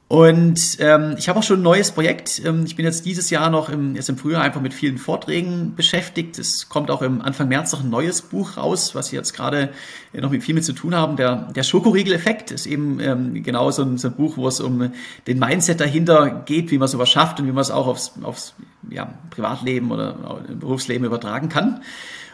Und 0.10 0.78
ähm, 0.80 1.15
ich 1.17 1.28
habe 1.28 1.39
auch 1.39 1.43
schon 1.43 1.60
ein 1.60 1.63
neues 1.63 1.91
Projekt. 1.91 2.41
Ähm, 2.46 2.63
ich 2.65 2.78
bin 2.78 2.86
jetzt 2.86 3.06
dieses 3.06 3.30
Jahr 3.30 3.50
noch 3.50 3.67
im, 3.67 3.93
jetzt 3.93 4.08
im 4.08 4.17
Frühjahr 4.17 4.41
einfach 4.41 4.62
mit 4.62 4.74
vielen 4.74 4.98
Vorträgen 4.98 5.76
beschäftigt. 5.76 6.39
Es 6.39 6.70
kommt 6.70 6.89
auch 6.89 7.02
im 7.02 7.22
Anfang 7.22 7.50
März 7.50 7.74
noch 7.74 7.84
ein 7.84 7.89
neues 7.89 8.22
Buch 8.22 8.56
raus, 8.56 8.96
was 8.96 9.08
ich 9.08 9.13
jetzt 9.13 9.34
gerade 9.34 9.70
äh, 10.13 10.22
noch 10.22 10.32
mit 10.32 10.43
viel 10.43 10.56
mit 10.56 10.63
zu 10.63 10.72
tun 10.72 10.96
haben. 10.96 11.17
Der, 11.17 11.52
der 11.52 11.63
Schokoriegel-Effekt 11.63 12.52
ist 12.52 12.67
eben 12.67 13.02
ähm, 13.02 13.43
genau 13.43 13.70
so 13.72 13.82
ein, 13.82 13.98
so 13.98 14.08
ein 14.08 14.13
Buch, 14.13 14.38
wo 14.38 14.48
es 14.48 14.62
um 14.62 14.93
den 15.28 15.39
Mindset 15.39 15.82
dahinter 15.82 16.43
geht, 16.46 16.72
wie 16.72 16.78
man 16.78 16.88
sowas 16.88 17.10
schafft 17.10 17.41
und 17.41 17.48
wie 17.48 17.52
man 17.52 17.62
es 17.62 17.72
auch 17.72 17.88
aufs, 17.88 18.13
aufs 18.24 18.54
ja, 18.89 19.13
Privatleben 19.30 19.91
oder 19.91 20.13
Berufsleben 20.58 21.06
übertragen 21.06 21.50
kann. 21.50 21.82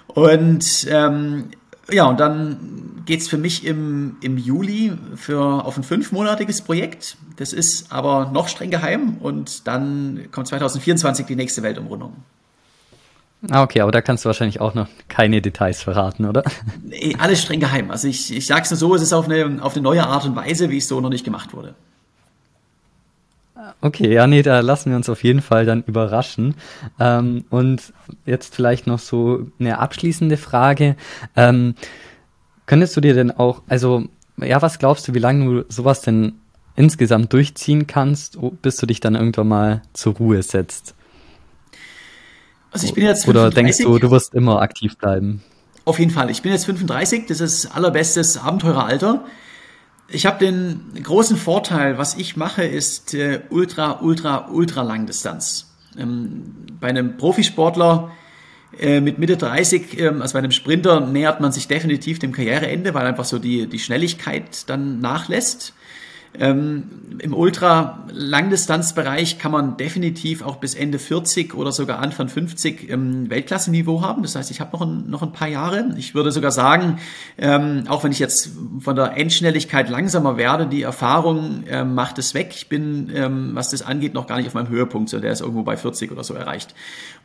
Und 0.07 0.85
ähm, 0.91 1.45
ja, 1.91 2.05
und 2.05 2.19
dann 2.19 3.01
geht's 3.05 3.27
für 3.27 3.37
mich 3.37 3.65
im, 3.65 4.17
im 4.21 4.37
Juli 4.37 4.93
für, 5.15 5.65
auf 5.65 5.77
ein 5.77 5.83
fünfmonatiges 5.83 6.61
Projekt. 6.61 7.17
Das 7.35 7.53
ist 7.53 7.91
aber 7.91 8.31
noch 8.31 8.47
streng 8.47 8.69
geheim 8.69 9.17
und 9.17 9.67
dann 9.67 10.27
kommt 10.31 10.47
2024 10.47 11.25
die 11.25 11.35
nächste 11.35 11.63
Weltumrundung. 11.63 12.15
Ah, 13.49 13.63
okay, 13.63 13.81
aber 13.81 13.91
da 13.91 14.01
kannst 14.01 14.23
du 14.23 14.27
wahrscheinlich 14.27 14.61
auch 14.61 14.73
noch 14.73 14.87
keine 15.09 15.41
Details 15.41 15.81
verraten, 15.81 16.25
oder? 16.25 16.43
Nee, 16.81 17.15
alles 17.19 17.41
streng 17.41 17.59
geheim. 17.59 17.91
Also 17.91 18.07
ich, 18.07 18.33
ich 18.33 18.45
sag's 18.47 18.71
nur 18.71 18.77
so, 18.77 18.95
es 18.95 19.01
ist 19.01 19.11
auf 19.11 19.25
eine, 19.25 19.61
auf 19.61 19.73
eine 19.73 19.83
neue 19.83 20.05
Art 20.05 20.23
und 20.25 20.35
Weise, 20.35 20.69
wie 20.69 20.77
es 20.77 20.87
so 20.87 21.01
noch 21.01 21.09
nicht 21.09 21.25
gemacht 21.25 21.53
wurde. 21.53 21.75
Okay, 23.81 24.13
ja, 24.13 24.27
nee, 24.27 24.41
da 24.41 24.59
lassen 24.59 24.89
wir 24.89 24.97
uns 24.97 25.09
auf 25.09 25.23
jeden 25.23 25.41
Fall 25.41 25.65
dann 25.65 25.83
überraschen. 25.83 26.55
Ähm, 26.99 27.45
und 27.49 27.93
jetzt 28.25 28.55
vielleicht 28.55 28.87
noch 28.87 28.99
so 28.99 29.47
eine 29.59 29.79
abschließende 29.79 30.37
Frage. 30.37 30.95
Ähm, 31.35 31.75
könntest 32.65 32.95
du 32.95 33.01
dir 33.01 33.13
denn 33.13 33.31
auch, 33.31 33.61
also, 33.67 34.05
ja, 34.37 34.61
was 34.61 34.79
glaubst 34.79 35.07
du, 35.07 35.13
wie 35.13 35.19
lange 35.19 35.45
du 35.45 35.65
sowas 35.69 36.01
denn 36.01 36.33
insgesamt 36.75 37.31
durchziehen 37.33 37.87
kannst, 37.87 38.37
bis 38.61 38.77
du 38.77 38.85
dich 38.85 38.99
dann 38.99 39.15
irgendwann 39.15 39.47
mal 39.47 39.81
zur 39.93 40.15
Ruhe 40.15 40.41
setzt? 40.41 40.95
Also 42.71 42.87
ich 42.87 42.93
bin 42.93 43.05
jetzt 43.05 43.25
35. 43.25 43.29
Oder 43.29 43.49
denkst 43.51 43.77
du, 43.77 43.99
du 43.99 44.11
wirst 44.11 44.33
immer 44.33 44.61
aktiv 44.61 44.97
bleiben? 44.97 45.43
Auf 45.85 45.99
jeden 45.99 46.11
Fall. 46.11 46.29
Ich 46.31 46.41
bin 46.41 46.51
jetzt 46.51 46.65
35, 46.65 47.27
das 47.27 47.39
ist 47.39 47.67
allerbestes 47.67 48.37
Abenteureralter. 48.37 49.23
Ich 50.07 50.25
habe 50.25 50.39
den 50.39 50.81
großen 51.01 51.37
Vorteil, 51.37 51.97
was 51.97 52.15
ich 52.15 52.35
mache, 52.35 52.63
ist 52.63 53.13
äh, 53.13 53.41
ultra, 53.49 54.01
ultra, 54.01 54.49
ultra 54.49 54.81
Langdistanz. 54.81 55.71
Ähm, 55.97 56.55
bei 56.79 56.89
einem 56.89 57.17
Profisportler 57.17 58.11
äh, 58.79 59.01
mit 59.01 59.17
Mitte 59.17 59.37
30, 59.37 59.99
ähm, 59.99 60.21
also 60.21 60.33
bei 60.33 60.39
einem 60.39 60.51
Sprinter, 60.51 60.99
nähert 61.01 61.39
man 61.39 61.51
sich 61.51 61.67
definitiv 61.67 62.19
dem 62.19 62.31
Karriereende, 62.31 62.93
weil 62.93 63.05
einfach 63.05 63.25
so 63.25 63.39
die, 63.39 63.67
die 63.67 63.79
Schnelligkeit 63.79 64.69
dann 64.69 64.99
nachlässt. 64.99 65.73
Ähm, 66.39 66.85
Im 67.19 67.35
Ultra-Langdistanzbereich 67.35 69.37
kann 69.37 69.51
man 69.51 69.77
definitiv 69.77 70.41
auch 70.41 70.55
bis 70.55 70.73
Ende 70.73 70.97
40 70.97 71.53
oder 71.53 71.71
sogar 71.71 71.99
Anfang 71.99 72.27
50 72.27 72.89
ähm, 72.89 73.29
Weltklasseniveau 73.29 74.01
haben. 74.01 74.23
Das 74.23 74.35
heißt, 74.35 74.49
ich 74.49 74.59
habe 74.59 74.75
noch 74.75 74.81
ein, 74.81 75.07
noch 75.09 75.21
ein 75.21 75.31
paar 75.31 75.47
Jahre. 75.47 75.93
Ich 75.97 76.15
würde 76.15 76.31
sogar 76.31 76.49
sagen, 76.49 76.97
ähm, 77.37 77.83
auch 77.87 78.03
wenn 78.03 78.11
ich 78.11 78.17
jetzt 78.17 78.49
von 78.79 78.95
der 78.95 79.15
Endschnelligkeit 79.15 79.89
langsamer 79.89 80.37
werde, 80.37 80.65
die 80.65 80.81
Erfahrung 80.81 81.65
ähm, 81.69 81.93
macht 81.93 82.17
es 82.17 82.33
weg. 82.33 82.53
Ich 82.55 82.67
bin, 82.67 83.11
ähm, 83.13 83.51
was 83.53 83.69
das 83.69 83.83
angeht, 83.83 84.15
noch 84.15 84.25
gar 84.25 84.37
nicht 84.37 84.47
auf 84.47 84.55
meinem 84.55 84.69
Höhepunkt, 84.69 85.09
so 85.09 85.19
der 85.19 85.33
ist 85.33 85.41
irgendwo 85.41 85.61
bei 85.61 85.77
40 85.77 86.11
oder 86.11 86.23
so 86.23 86.33
erreicht. 86.33 86.73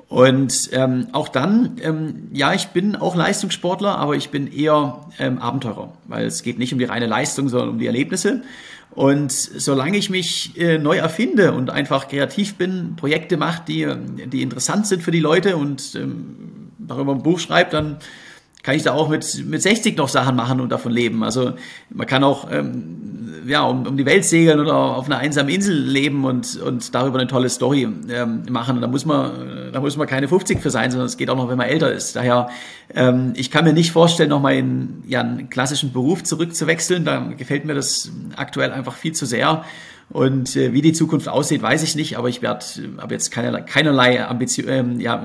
Und 0.08 0.70
ähm, 0.72 1.06
auch 1.12 1.28
dann, 1.28 1.76
ähm, 1.82 2.28
ja, 2.32 2.52
ich 2.52 2.68
bin 2.68 2.96
auch 2.96 3.14
Leistungssportler, 3.14 3.96
aber 3.96 4.16
ich 4.16 4.30
bin 4.30 4.50
eher 4.50 5.00
Abenteurer, 5.18 5.92
weil 6.06 6.26
es 6.26 6.42
geht 6.42 6.58
nicht 6.58 6.72
um 6.72 6.78
die 6.78 6.84
reine 6.84 7.06
Leistung, 7.06 7.48
sondern 7.48 7.70
um 7.70 7.78
die 7.78 7.86
Erlebnisse. 7.86 8.42
Und 8.98 9.30
solange 9.30 9.96
ich 9.96 10.10
mich 10.10 10.58
äh, 10.58 10.76
neu 10.76 10.96
erfinde 10.96 11.52
und 11.52 11.70
einfach 11.70 12.08
kreativ 12.08 12.56
bin, 12.56 12.96
Projekte 12.96 13.36
mache, 13.36 13.62
die, 13.68 13.86
die 14.26 14.42
interessant 14.42 14.88
sind 14.88 15.04
für 15.04 15.12
die 15.12 15.20
Leute 15.20 15.56
und 15.56 15.94
ähm, 15.94 16.72
darüber 16.78 17.12
ein 17.12 17.22
Buch 17.22 17.38
schreibe, 17.38 17.70
dann 17.70 17.98
kann 18.62 18.74
ich 18.74 18.82
da 18.82 18.92
auch 18.92 19.08
mit, 19.08 19.44
mit 19.46 19.62
60 19.62 19.96
noch 19.96 20.08
Sachen 20.08 20.36
machen 20.36 20.60
und 20.60 20.70
davon 20.70 20.92
leben. 20.92 21.22
Also 21.22 21.52
man 21.90 22.06
kann 22.06 22.24
auch 22.24 22.50
ähm, 22.50 23.18
ja, 23.46 23.62
um, 23.62 23.86
um 23.86 23.96
die 23.96 24.04
Welt 24.04 24.24
segeln 24.24 24.60
oder 24.60 24.74
auf 24.74 25.06
einer 25.06 25.18
einsamen 25.18 25.52
Insel 25.52 25.74
leben 25.74 26.24
und, 26.24 26.56
und 26.56 26.94
darüber 26.94 27.18
eine 27.18 27.28
tolle 27.28 27.48
Story 27.48 27.88
ähm, 28.10 28.42
machen. 28.50 28.76
Und 28.76 28.82
da 28.82 28.88
muss 28.88 29.06
man, 29.06 29.72
da 29.72 29.80
muss 29.80 29.96
man 29.96 30.06
keine 30.06 30.28
50 30.28 30.60
für 30.60 30.70
sein, 30.70 30.90
sondern 30.90 31.06
es 31.06 31.16
geht 31.16 31.30
auch 31.30 31.36
noch, 31.36 31.48
wenn 31.48 31.56
man 31.56 31.68
älter 31.68 31.92
ist. 31.92 32.16
Daher, 32.16 32.48
ähm, 32.94 33.32
ich 33.36 33.50
kann 33.50 33.64
mir 33.64 33.72
nicht 33.72 33.92
vorstellen, 33.92 34.30
nochmal 34.30 34.56
in 34.56 35.02
ja, 35.06 35.20
einen 35.20 35.48
klassischen 35.50 35.92
Beruf 35.92 36.24
zurückzuwechseln. 36.24 37.04
Da 37.04 37.20
gefällt 37.36 37.64
mir 37.64 37.74
das 37.74 38.10
aktuell 38.36 38.72
einfach 38.72 38.94
viel 38.94 39.12
zu 39.12 39.24
sehr. 39.24 39.64
Und 40.10 40.56
äh, 40.56 40.72
wie 40.72 40.82
die 40.82 40.92
Zukunft 40.92 41.28
aussieht, 41.28 41.62
weiß 41.62 41.82
ich 41.82 41.94
nicht, 41.94 42.16
aber 42.16 42.28
ich 42.28 42.40
werde 42.40 42.64
habe 42.98 43.14
jetzt 43.14 43.30
keinerlei, 43.30 43.60
keinerlei 43.60 44.26
Ambition, 44.26 44.66
ähm, 44.68 45.00
ja, 45.00 45.22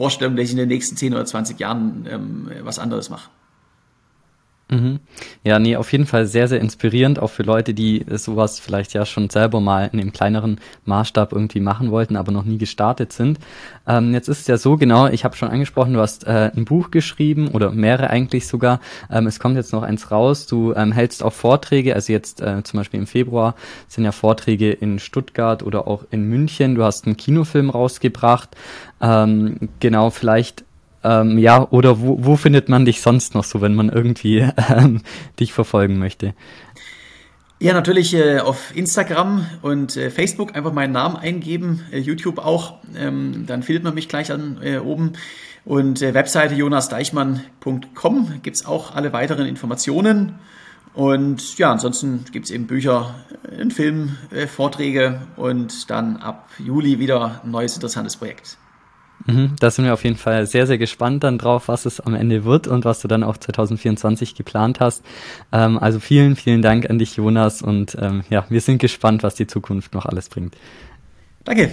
Vorstellung, 0.00 0.34
dass 0.34 0.46
ich 0.46 0.52
in 0.52 0.56
den 0.56 0.68
nächsten 0.68 0.96
10 0.96 1.12
oder 1.12 1.26
20 1.26 1.60
Jahren 1.60 2.06
ähm, 2.08 2.50
was 2.62 2.78
anderes 2.78 3.10
mache. 3.10 3.28
Mhm. 4.70 5.00
Ja, 5.42 5.58
nee, 5.58 5.74
auf 5.74 5.90
jeden 5.90 6.06
Fall 6.06 6.26
sehr, 6.26 6.46
sehr 6.46 6.60
inspirierend, 6.60 7.18
auch 7.18 7.30
für 7.30 7.42
Leute, 7.42 7.74
die 7.74 8.04
sowas 8.08 8.60
vielleicht 8.60 8.94
ja 8.94 9.04
schon 9.04 9.28
selber 9.28 9.60
mal 9.60 9.90
in 9.92 9.98
einem 9.98 10.12
kleineren 10.12 10.60
Maßstab 10.84 11.32
irgendwie 11.32 11.58
machen 11.58 11.90
wollten, 11.90 12.14
aber 12.16 12.30
noch 12.30 12.44
nie 12.44 12.56
gestartet 12.56 13.12
sind. 13.12 13.40
Ähm, 13.88 14.14
jetzt 14.14 14.28
ist 14.28 14.42
es 14.42 14.46
ja 14.46 14.56
so, 14.56 14.76
genau, 14.76 15.08
ich 15.08 15.24
habe 15.24 15.36
schon 15.36 15.48
angesprochen, 15.48 15.94
du 15.94 16.00
hast 16.00 16.24
äh, 16.24 16.52
ein 16.54 16.66
Buch 16.66 16.92
geschrieben 16.92 17.48
oder 17.48 17.72
mehrere 17.72 18.10
eigentlich 18.10 18.46
sogar. 18.46 18.80
Ähm, 19.10 19.26
es 19.26 19.40
kommt 19.40 19.56
jetzt 19.56 19.72
noch 19.72 19.82
eins 19.82 20.12
raus. 20.12 20.46
Du 20.46 20.72
ähm, 20.74 20.92
hältst 20.92 21.24
auch 21.24 21.32
Vorträge, 21.32 21.96
also 21.96 22.12
jetzt 22.12 22.40
äh, 22.40 22.62
zum 22.62 22.78
Beispiel 22.78 23.00
im 23.00 23.08
Februar 23.08 23.56
sind 23.88 24.04
ja 24.04 24.12
Vorträge 24.12 24.70
in 24.70 25.00
Stuttgart 25.00 25.64
oder 25.64 25.88
auch 25.88 26.04
in 26.12 26.28
München. 26.28 26.76
Du 26.76 26.84
hast 26.84 27.06
einen 27.06 27.16
Kinofilm 27.16 27.70
rausgebracht. 27.70 28.50
Ähm, 29.00 29.68
genau, 29.80 30.10
vielleicht 30.10 30.64
ähm, 31.02 31.38
ja, 31.38 31.66
oder 31.70 32.00
wo, 32.00 32.24
wo 32.24 32.36
findet 32.36 32.68
man 32.68 32.84
dich 32.84 33.00
sonst 33.00 33.34
noch 33.34 33.44
so, 33.44 33.60
wenn 33.60 33.74
man 33.74 33.88
irgendwie 33.88 34.38
ähm, 34.68 35.02
dich 35.38 35.52
verfolgen 35.52 35.98
möchte? 35.98 36.34
Ja, 37.62 37.74
natürlich 37.74 38.14
äh, 38.14 38.38
auf 38.38 38.74
Instagram 38.74 39.44
und 39.60 39.94
äh, 39.94 40.10
Facebook 40.10 40.56
einfach 40.56 40.72
meinen 40.72 40.92
Namen 40.92 41.16
eingeben, 41.16 41.84
äh, 41.92 41.98
YouTube 41.98 42.38
auch, 42.38 42.76
ähm, 42.96 43.44
dann 43.46 43.62
findet 43.62 43.84
man 43.84 43.94
mich 43.94 44.08
gleich 44.08 44.32
an 44.32 44.58
äh, 44.62 44.78
oben. 44.78 45.12
Und 45.66 46.00
äh, 46.00 46.14
Webseite 46.14 46.54
jonasdeichmann.com 46.54 48.40
gibt's 48.42 48.64
auch 48.64 48.94
alle 48.94 49.12
weiteren 49.12 49.44
Informationen. 49.44 50.38
Und 50.94 51.58
ja, 51.58 51.70
ansonsten 51.70 52.24
gibt's 52.32 52.50
eben 52.50 52.66
Bücher, 52.66 53.14
äh, 53.44 53.60
einen 53.60 53.70
Film, 53.70 54.16
Vorträge 54.48 55.20
und 55.36 55.90
dann 55.90 56.16
ab 56.16 56.48
Juli 56.58 56.98
wieder 56.98 57.42
ein 57.44 57.50
neues 57.50 57.74
interessantes 57.74 58.16
Projekt. 58.16 58.56
Mhm, 59.30 59.56
da 59.58 59.70
sind 59.70 59.84
wir 59.84 59.94
auf 59.94 60.04
jeden 60.04 60.16
Fall 60.16 60.46
sehr, 60.46 60.66
sehr 60.66 60.78
gespannt 60.78 61.24
dann 61.24 61.38
drauf, 61.38 61.68
was 61.68 61.86
es 61.86 62.00
am 62.00 62.14
Ende 62.14 62.44
wird 62.44 62.66
und 62.66 62.84
was 62.84 63.00
du 63.00 63.08
dann 63.08 63.22
auch 63.22 63.36
2024 63.36 64.34
geplant 64.34 64.80
hast. 64.80 65.04
Ähm, 65.52 65.78
also 65.78 66.00
vielen, 66.00 66.36
vielen 66.36 66.62
Dank 66.62 66.88
an 66.88 66.98
dich, 66.98 67.16
Jonas. 67.16 67.62
Und 67.62 67.96
ähm, 68.00 68.22
ja, 68.30 68.46
wir 68.48 68.60
sind 68.60 68.78
gespannt, 68.78 69.22
was 69.22 69.34
die 69.34 69.46
Zukunft 69.46 69.94
noch 69.94 70.06
alles 70.06 70.28
bringt. 70.28 70.56
Danke. 71.44 71.70